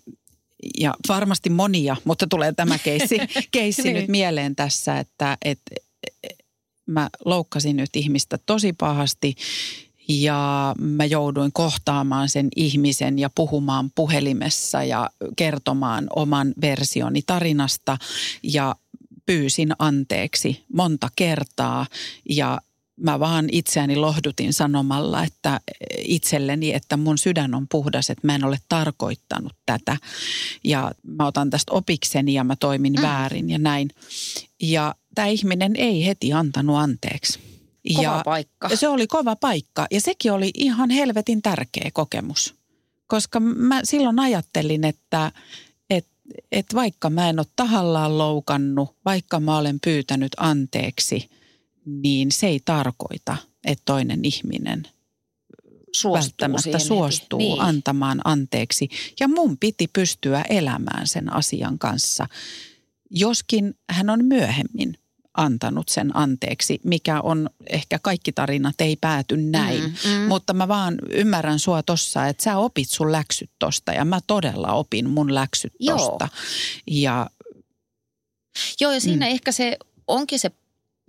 Ja 0.79 0.93
varmasti 1.07 1.49
monia, 1.49 1.95
mutta 2.03 2.27
tulee 2.27 2.53
tämä 2.53 2.77
keissi, 2.77 3.17
keissi 3.51 3.83
Niin. 3.83 3.95
nyt 3.95 4.07
mieleen 4.07 4.55
tässä, 4.55 4.99
että, 4.99 5.37
että 5.45 5.75
mä 6.85 7.09
loukkasin 7.25 7.75
nyt 7.75 7.89
ihmistä 7.95 8.39
tosi 8.45 8.73
pahasti 8.73 9.35
ja 10.09 10.75
mä 10.79 11.05
jouduin 11.05 11.51
kohtaamaan 11.53 12.29
sen 12.29 12.47
ihmisen 12.55 13.19
ja 13.19 13.29
puhumaan 13.35 13.91
puhelimessa 13.95 14.83
ja 14.83 15.09
kertomaan 15.35 16.07
oman 16.15 16.53
versioni 16.61 17.21
tarinasta 17.27 17.97
ja 18.43 18.75
pyysin 19.25 19.71
anteeksi 19.79 20.65
monta 20.73 21.09
kertaa 21.15 21.85
ja 22.29 22.61
mä 22.99 23.19
vaan 23.19 23.49
itseäni 23.51 23.95
lohdutin 23.95 24.53
sanomalla, 24.53 25.23
että 25.23 25.59
itselleni, 25.97 26.73
että 26.73 26.97
mun 26.97 27.17
sydän 27.17 27.55
on 27.55 27.67
puhdas, 27.67 28.09
että 28.09 28.27
mä 28.27 28.35
en 28.35 28.43
ole 28.43 28.57
tarkoittanut 28.69 29.53
tätä. 29.65 29.97
Ja 30.63 30.91
mä 31.03 31.25
otan 31.25 31.49
tästä 31.49 31.73
opikseni 31.73 32.33
ja 32.33 32.43
mä 32.43 32.55
toimin 32.55 32.93
mm. 32.93 33.01
väärin 33.01 33.49
ja 33.49 33.59
näin. 33.59 33.89
Ja 34.61 34.95
tämä 35.15 35.27
ihminen 35.27 35.75
ei 35.75 36.05
heti 36.05 36.33
antanut 36.33 36.77
anteeksi. 36.77 37.39
Kova 37.95 38.03
ja 38.03 38.21
paikka. 38.25 38.75
Se 38.75 38.87
oli 38.87 39.07
kova 39.07 39.35
paikka 39.35 39.87
ja 39.91 40.01
sekin 40.01 40.31
oli 40.31 40.51
ihan 40.53 40.89
helvetin 40.89 41.41
tärkeä 41.41 41.89
kokemus. 41.93 42.55
Koska 43.07 43.39
mä 43.39 43.81
silloin 43.83 44.19
ajattelin, 44.19 44.83
että 44.83 45.31
et, 45.89 46.07
et 46.51 46.65
vaikka 46.73 47.09
mä 47.09 47.29
en 47.29 47.39
ole 47.39 47.47
tahallaan 47.55 48.17
loukannut, 48.17 48.95
vaikka 49.05 49.39
mä 49.39 49.57
olen 49.57 49.79
pyytänyt 49.79 50.31
anteeksi, 50.37 51.29
niin 51.85 52.31
se 52.31 52.47
ei 52.47 52.59
tarkoita, 52.65 53.37
että 53.63 53.81
toinen 53.85 54.25
ihminen 54.25 54.87
Suostuu 55.91 56.13
välttämättä 56.13 56.79
suostuu 56.79 57.39
Niin. 57.39 57.61
antamaan 57.61 58.21
anteeksi. 58.23 58.89
Ja 59.19 59.27
mun 59.27 59.57
piti 59.57 59.87
pystyä 59.93 60.41
elämään 60.49 61.07
sen 61.07 61.33
asian 61.33 61.79
kanssa, 61.79 62.27
joskin 63.11 63.73
hän 63.89 64.09
on 64.09 64.25
myöhemmin 64.25 64.97
antanut 65.33 65.89
sen 65.89 66.17
anteeksi, 66.17 66.79
mikä 66.83 67.21
on 67.21 67.49
ehkä 67.69 67.99
kaikki 67.99 68.31
tarinat 68.31 68.81
ei 68.81 68.95
pääty 68.95 69.37
näin. 69.37 69.83
Mm, 69.83 70.11
mm. 70.11 70.27
Mutta 70.27 70.53
mä 70.53 70.67
vaan 70.67 70.95
ymmärrän 71.09 71.59
sua 71.59 71.83
tossa, 71.83 72.27
että 72.27 72.43
sä 72.43 72.57
opit 72.57 72.89
sun 72.89 73.11
läksyt 73.11 73.51
tosta 73.59 73.93
ja 73.93 74.05
mä 74.05 74.19
todella 74.27 74.73
opin 74.73 75.09
mun 75.09 75.35
läksyt 75.35 75.73
Joo. 75.79 75.97
tosta. 75.97 76.27
Ja 76.87 77.29
Joo, 78.81 78.91
ja 78.91 79.01
siinä 79.01 79.25
mm. 79.25 79.31
ehkä 79.31 79.51
se 79.51 79.77
onkin 80.07 80.39
se 80.39 80.51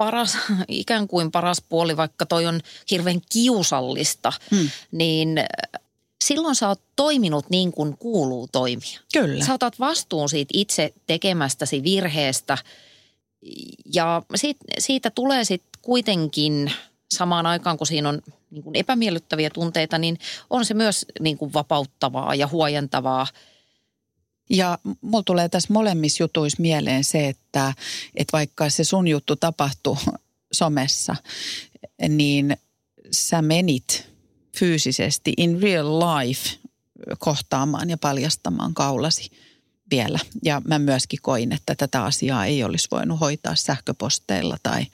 paras, 0.00 0.38
ikään 0.68 1.08
kuin 1.08 1.30
paras 1.30 1.62
puoli, 1.68 1.96
vaikka 1.96 2.26
toi 2.26 2.46
on 2.46 2.60
hirveän 2.90 3.20
kiusallista, 3.32 4.32
hmm. 4.50 4.70
niin 4.92 5.38
äh, 5.38 5.46
silloin 6.24 6.54
sä 6.54 6.68
oot 6.68 6.80
toiminut 6.96 7.50
niin 7.50 7.72
kuin 7.72 7.96
kuuluu 7.98 8.48
toimia. 8.52 9.00
Kyllä. 9.12 9.44
Sä 9.44 9.54
otat 9.54 9.80
vastuun 9.80 10.28
siitä 10.28 10.50
itse 10.54 10.92
tekemästäsi 11.06 11.82
virheestä 11.82 12.58
ja 13.94 14.22
siitä, 14.34 14.64
siitä 14.78 15.10
tulee 15.10 15.44
sitten 15.44 15.82
kuitenkin 15.82 16.72
samaan 17.10 17.46
aikaan, 17.46 17.78
kun 17.78 17.86
siinä 17.86 18.08
on 18.08 18.22
niin 18.50 18.62
kuin 18.62 18.76
epämiellyttäviä 18.76 19.50
tunteita, 19.50 19.98
niin 19.98 20.18
on 20.50 20.64
se 20.64 20.74
myös 20.74 21.06
niin 21.20 21.38
kuin 21.38 21.52
vapauttavaa 21.52 22.34
ja 22.34 22.46
huojentavaa. 22.46 23.26
Ja 24.50 24.78
mulla 25.00 25.22
tulee 25.22 25.48
tässä 25.48 25.72
molemmissa 25.72 26.22
jutuissa 26.22 26.62
mieleen 26.62 27.04
se, 27.04 27.28
että, 27.28 27.74
että 28.14 28.32
vaikka 28.32 28.70
se 28.70 28.84
sun 28.84 29.08
juttu 29.08 29.36
tapahtui 29.36 29.96
somessa, 30.52 31.16
niin 32.08 32.56
sä 33.12 33.42
menit 33.42 34.10
fyysisesti 34.56 35.34
in 35.36 35.62
real 35.62 36.00
life 36.00 36.50
kohtaamaan 37.18 37.90
ja 37.90 37.98
paljastamaan 37.98 38.74
kaulasi 38.74 39.30
vielä. 39.90 40.18
Ja 40.44 40.62
mä 40.68 40.78
myöskin 40.78 41.18
koin, 41.22 41.52
että 41.52 41.74
tätä 41.74 42.04
asiaa 42.04 42.46
ei 42.46 42.64
olisi 42.64 42.88
voinut 42.90 43.20
hoitaa 43.20 43.54
sähköposteilla 43.54 44.56
tai 44.62 44.86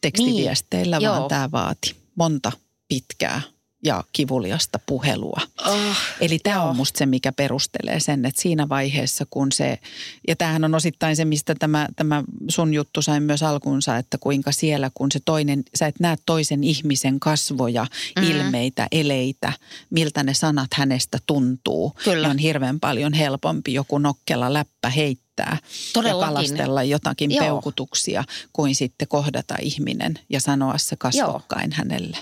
tekstiviesteillä, 0.00 0.98
niin, 0.98 1.08
vaan 1.08 1.20
joo. 1.20 1.28
tämä 1.28 1.50
vaati 1.50 1.96
monta 2.14 2.52
pitkää 2.88 3.42
ja 3.84 4.04
kivuliasta 4.12 4.78
puhelua. 4.86 5.40
Oh, 5.66 5.96
Eli 6.20 6.38
tämä 6.38 6.62
on 6.62 6.76
musta 6.76 6.98
se, 6.98 7.06
mikä 7.06 7.32
perustelee 7.32 8.00
sen, 8.00 8.24
että 8.24 8.42
siinä 8.42 8.68
vaiheessa 8.68 9.26
kun 9.30 9.52
se, 9.52 9.78
ja 10.28 10.36
tämähän 10.36 10.64
on 10.64 10.74
osittain 10.74 11.16
se, 11.16 11.24
mistä 11.24 11.54
tämä, 11.54 11.88
tämä 11.96 12.24
sun 12.48 12.74
juttu 12.74 13.02
sai 13.02 13.20
myös 13.20 13.42
alkunsa, 13.42 13.96
että 13.96 14.18
kuinka 14.18 14.52
siellä 14.52 14.90
kun 14.94 15.12
se 15.12 15.20
toinen, 15.24 15.62
sä 15.74 15.86
et 15.86 16.00
näe 16.00 16.16
toisen 16.26 16.64
ihmisen 16.64 17.20
kasvoja, 17.20 17.84
mm-hmm. 17.84 18.30
ilmeitä, 18.30 18.88
eleitä, 18.92 19.52
miltä 19.90 20.22
ne 20.22 20.34
sanat 20.34 20.74
hänestä 20.74 21.18
tuntuu. 21.26 21.92
Kyllä. 22.04 22.28
Niin 22.28 22.30
on 22.30 22.38
hirveän 22.38 22.80
paljon 22.80 23.12
helpompi 23.12 23.74
joku 23.74 23.98
nokkela 23.98 24.52
läppä 24.52 24.90
heittää 24.90 25.27
heittää 25.38 25.68
Todellakin. 25.92 26.28
ja 26.28 26.32
kalastella 26.32 26.82
jotakin 26.82 27.30
Joo. 27.30 27.44
peukutuksia 27.44 28.24
kuin 28.52 28.74
sitten 28.74 29.08
kohdata 29.08 29.54
ihminen 29.62 30.18
ja 30.30 30.40
sanoa 30.40 30.78
se 30.78 30.96
kasvokkain 30.96 31.70
Joo. 31.70 31.76
hänelle. 31.76 32.18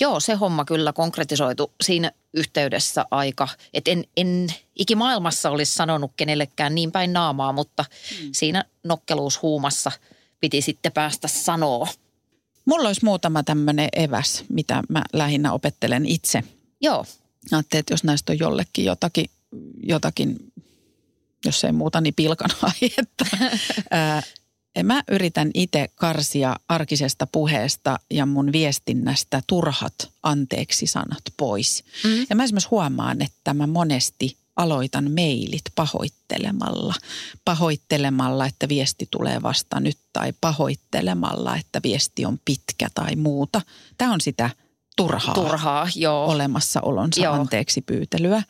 Joo, 0.00 0.20
se 0.20 0.34
homma 0.34 0.64
kyllä 0.64 0.92
konkretisoitu 0.92 1.72
siinä 1.84 2.12
yhteydessä 2.34 3.04
aika, 3.10 3.48
että 3.74 3.90
en, 3.90 4.04
en 4.16 4.46
ikimaailmassa 4.76 5.50
olisi 5.50 5.74
sanonut 5.74 6.12
kenellekään 6.16 6.74
niin 6.74 6.92
päin 6.92 7.12
naamaa, 7.12 7.52
mutta 7.52 7.84
hmm. 8.10 8.28
siinä 8.32 8.64
nokkeluushuumassa 8.84 9.92
piti 10.40 10.62
sitten 10.62 10.92
päästä 10.92 11.28
sanoa. 11.28 11.88
Mulla 12.64 12.88
olisi 12.88 13.04
muutama 13.04 13.42
tämmöinen 13.42 13.88
eväs, 13.92 14.44
mitä 14.48 14.82
mä 14.88 15.02
lähinnä 15.12 15.52
opettelen 15.52 16.06
itse. 16.06 16.42
Joo. 16.80 17.04
Ajattelin, 17.52 17.80
että 17.80 17.92
jos 17.92 18.04
näistä 18.04 18.32
on 18.32 18.38
jollekin 18.38 18.84
jotakin, 18.84 19.26
jotakin 19.82 20.45
jos 21.46 21.64
ei 21.64 21.72
muuta, 21.72 22.00
niin 22.00 22.14
pilkan 22.14 22.50
aihetta. 22.62 23.26
Mä 24.82 25.02
yritän 25.08 25.50
itse 25.54 25.88
karsia 25.94 26.56
arkisesta 26.68 27.26
puheesta 27.26 27.98
ja 28.10 28.26
mun 28.26 28.52
viestinnästä 28.52 29.42
turhat 29.46 29.94
anteeksi 30.22 30.86
sanat 30.86 31.22
pois. 31.36 31.84
Mm. 32.04 32.26
Ja 32.30 32.36
mä 32.36 32.44
esimerkiksi 32.44 32.68
huomaan, 32.68 33.22
että 33.22 33.54
mä 33.54 33.66
monesti 33.66 34.36
aloitan 34.56 35.04
mailit 35.04 35.62
pahoittelemalla. 35.74 36.94
Pahoittelemalla, 37.44 38.46
että 38.46 38.68
viesti 38.68 39.08
tulee 39.10 39.42
vasta 39.42 39.80
nyt 39.80 39.98
tai 40.12 40.32
pahoittelemalla, 40.40 41.56
että 41.56 41.80
viesti 41.82 42.26
on 42.26 42.38
pitkä 42.44 42.88
tai 42.94 43.16
muuta. 43.16 43.60
Tämä 43.98 44.12
on 44.12 44.20
sitä 44.20 44.50
turhaa, 44.96 45.34
turhaa 45.34 45.88
joo. 45.94 46.26
olemassaolonsa 46.26 47.22
joo. 47.22 47.34
anteeksi 47.34 47.80
pyytelyä. 47.80 48.42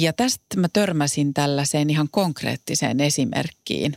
Ja 0.00 0.12
tästä 0.12 0.56
mä 0.56 0.68
törmäsin 0.72 1.34
tällaiseen 1.34 1.90
ihan 1.90 2.08
konkreettiseen 2.10 3.00
esimerkkiin. 3.00 3.96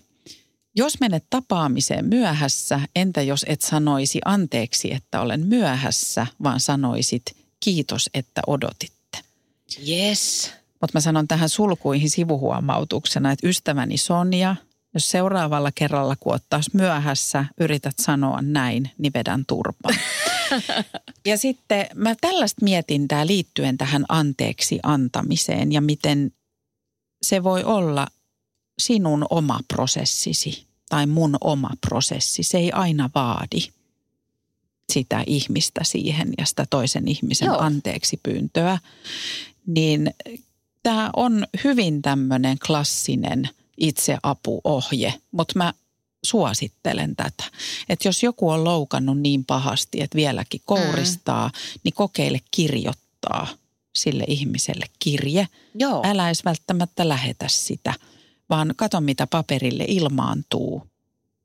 Jos 0.75 0.99
menet 0.99 1.23
tapaamiseen 1.29 2.05
myöhässä, 2.05 2.81
entä 2.95 3.21
jos 3.21 3.45
et 3.47 3.61
sanoisi 3.61 4.19
anteeksi, 4.25 4.93
että 4.93 5.21
olen 5.21 5.47
myöhässä, 5.47 6.27
vaan 6.43 6.59
sanoisit 6.59 7.23
kiitos, 7.59 8.09
että 8.13 8.41
odotitte. 8.47 9.17
Yes. 9.89 10.51
Mutta 10.81 10.91
mä 10.93 11.01
sanon 11.01 11.27
tähän 11.27 11.49
sulkuihin 11.49 12.09
sivuhuomautuksena, 12.09 13.31
että 13.31 13.47
ystäväni 13.47 13.97
Sonja, 13.97 14.55
jos 14.93 15.11
seuraavalla 15.11 15.71
kerralla, 15.75 16.15
kun 16.19 16.35
ottaisi 16.35 16.71
myöhässä, 16.73 17.45
yrität 17.59 17.95
sanoa 18.01 18.41
näin, 18.41 18.91
niin 18.97 19.13
vedän 19.13 19.45
turpaan. 19.47 19.95
ja 21.25 21.37
sitten 21.37 21.87
mä 21.95 22.15
tällaista 22.21 22.63
mietin 22.65 23.07
tää 23.07 23.27
liittyen 23.27 23.77
tähän 23.77 24.05
anteeksi 24.09 24.79
antamiseen 24.83 25.71
ja 25.71 25.81
miten 25.81 26.31
se 27.21 27.43
voi 27.43 27.63
olla 27.63 28.07
sinun 28.79 29.25
oma 29.29 29.59
prosessisi 29.67 30.67
tai 30.89 31.07
mun 31.07 31.37
oma 31.41 31.69
prosessi. 31.81 32.43
Se 32.43 32.57
ei 32.57 32.71
aina 32.71 33.09
vaadi 33.15 33.69
sitä 34.93 35.23
ihmistä 35.27 35.83
siihen 35.83 36.33
ja 36.37 36.45
sitä 36.45 36.65
toisen 36.69 37.07
ihmisen 37.07 37.45
Joo. 37.45 37.59
anteeksi 37.59 38.19
pyyntöä. 38.23 38.79
Niin 39.65 40.13
tämä 40.83 41.09
on 41.15 41.47
hyvin 41.63 42.01
tämmöinen 42.01 42.57
klassinen 42.67 43.49
itseapuohje, 43.77 45.13
mutta 45.31 45.53
mä 45.55 45.73
suosittelen 46.23 47.15
tätä. 47.15 47.43
Että 47.89 48.07
jos 48.07 48.23
joku 48.23 48.49
on 48.49 48.63
loukannut 48.63 49.19
niin 49.19 49.45
pahasti, 49.45 50.01
että 50.01 50.15
vieläkin 50.15 50.61
kouristaa, 50.65 51.47
mm. 51.47 51.79
niin 51.83 51.93
kokeile 51.93 52.39
kirjoittaa 52.51 53.47
sille 53.95 54.23
ihmiselle 54.27 54.85
kirje. 54.99 55.47
Joo. 55.75 56.01
Älä 56.05 56.27
edes 56.27 56.45
välttämättä 56.45 57.07
lähetä 57.07 57.47
sitä, 57.47 57.93
vaan 58.49 58.73
kato 58.75 59.01
mitä 59.01 59.27
paperille 59.27 59.85
ilmaantuu 59.87 60.87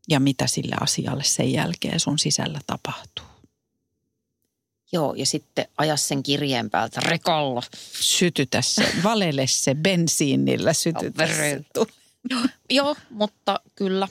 ja 0.09 0.20
mitä 0.20 0.47
sille 0.47 0.76
asialle 0.80 1.24
sen 1.24 1.53
jälkeen 1.53 2.01
sun 2.01 2.18
sisällä 2.18 2.61
tapahtuu. 2.66 3.24
Joo, 4.93 5.14
ja 5.14 5.26
sitten 5.26 5.68
aja 5.78 5.97
sen 5.97 6.22
kirjeen 6.22 6.70
päältä 6.70 7.01
rekalla. 7.01 7.62
Sytytä 8.01 8.62
se, 8.62 8.93
valele 9.05 9.47
se 9.47 9.74
bensiinillä, 9.74 10.72
sytytä 10.72 11.26
se. 11.26 11.61
Joo, 12.70 12.97
mutta 13.11 13.61
kyllä 13.77 14.09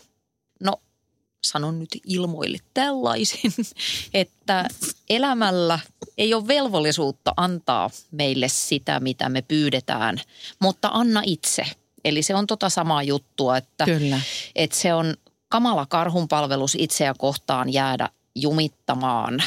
sanon 1.43 1.80
nyt 1.80 1.89
ilmoille 2.05 2.57
tällaisin, 2.74 3.53
että 4.14 4.68
elämällä 5.09 5.80
ei 6.18 6.34
ole 6.34 6.47
velvollisuutta 6.47 7.34
antaa 7.38 7.89
meille 8.12 8.47
sitä, 8.47 8.99
mitä 8.99 9.30
me 9.30 9.41
pyydetään, 9.41 10.22
mutta 10.59 10.89
anna 10.93 11.22
itse. 11.26 11.66
Eli 12.05 12.24
se 12.24 12.36
on 12.36 12.47
tota 12.47 12.70
samaa 12.70 13.03
juttua, 13.03 13.57
että, 13.57 13.86
Kyllä. 13.86 14.22
että 14.55 14.78
se 14.78 14.93
on 14.93 15.14
kamala 15.49 15.86
karhunpalvelus 15.86 16.76
itseä 16.80 17.14
kohtaan 17.18 17.74
jäädä 17.74 18.09
jumittamaan 18.36 19.43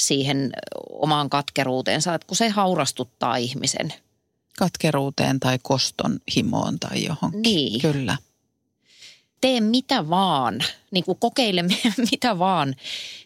siihen 0.00 0.52
omaan 0.90 1.30
katkeruuteensa, 1.30 2.14
että 2.14 2.26
kun 2.26 2.36
se 2.36 2.48
haurastuttaa 2.48 3.36
ihmisen. 3.36 3.92
Katkeruuteen 4.58 5.40
tai 5.40 5.58
koston 5.62 6.18
himoon 6.36 6.78
tai 6.78 7.04
johonkin. 7.04 7.42
Niin. 7.42 7.80
Kyllä 7.80 8.16
tee 9.40 9.60
mitä 9.60 10.08
vaan, 10.08 10.64
niin 10.90 11.04
kuin 11.04 11.18
kokeile 11.18 11.62
mitä 12.10 12.38
vaan, 12.38 12.74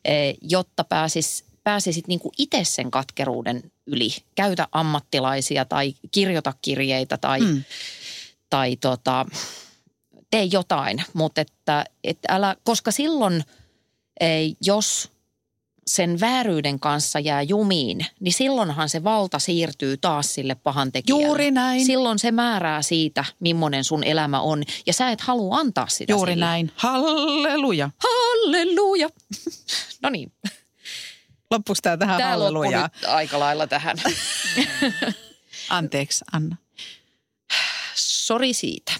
eh, 0.05 0.37
jotta 0.43 0.85
pääsis, 0.85 1.45
pääsisit 1.65 2.09
niin 2.09 2.21
kuin 2.21 2.33
itse 2.39 2.65
sen 2.65 2.91
katkeruuden 2.91 3.73
yli. 3.87 4.11
Käytä 4.35 4.69
ammattilaisia 4.73 5.65
tai 5.65 5.95
kirjoita 6.13 6.55
kirjeitä 6.63 7.19
tai, 7.19 7.41
mm. 7.41 7.65
tai 8.51 8.77
tota, 8.77 9.27
tee 10.31 10.45
jotain, 10.45 11.03
mutta 11.13 11.41
että, 11.41 11.85
että 12.05 12.35
älä, 12.35 12.57
koska 12.65 12.91
silloin, 12.91 13.45
eh, 14.21 14.57
jos 14.65 15.11
sen 15.91 16.21
vääryyden 16.21 16.81
kanssa 16.81 17.19
jää 17.19 17.43
jumiin, 17.43 18.07
niin 18.21 18.33
silloinhan 18.33 18.89
se 18.89 19.05
valta 19.05 19.39
siirtyy 19.39 19.97
taas 19.97 20.35
sille 20.35 20.55
pahan 20.55 20.93
tekijälle. 20.93 21.27
Juuri 21.27 21.51
näin. 21.51 21.87
Silloin 21.87 22.19
se 22.19 22.31
määrää 22.33 22.83
siitä, 22.83 23.25
millainen 23.41 23.85
sun 23.85 24.05
elämä 24.05 24.41
on. 24.41 24.63
Ja 24.87 24.93
sä 24.93 25.11
et 25.11 25.21
halua 25.21 25.57
antaa 25.57 25.89
sitä 25.89 26.13
Juuri 26.13 26.33
sille. 26.33 26.45
näin. 26.45 26.73
Halleluja. 26.77 27.91
Halleluja. 27.99 29.09
no 30.03 30.11
niin. 30.11 30.33
Loppuuko 31.51 31.79
tämä 31.83 31.97
tähän 31.97 32.19
Tää 32.19 32.31
hallelujaa? 32.31 32.89
Tämä 33.01 33.15
aika 33.15 33.39
lailla 33.39 33.67
tähän. 33.67 33.97
Anteeksi, 35.69 36.25
Anna. 36.33 36.57
Sori 37.95 38.53
siitä. 38.53 38.93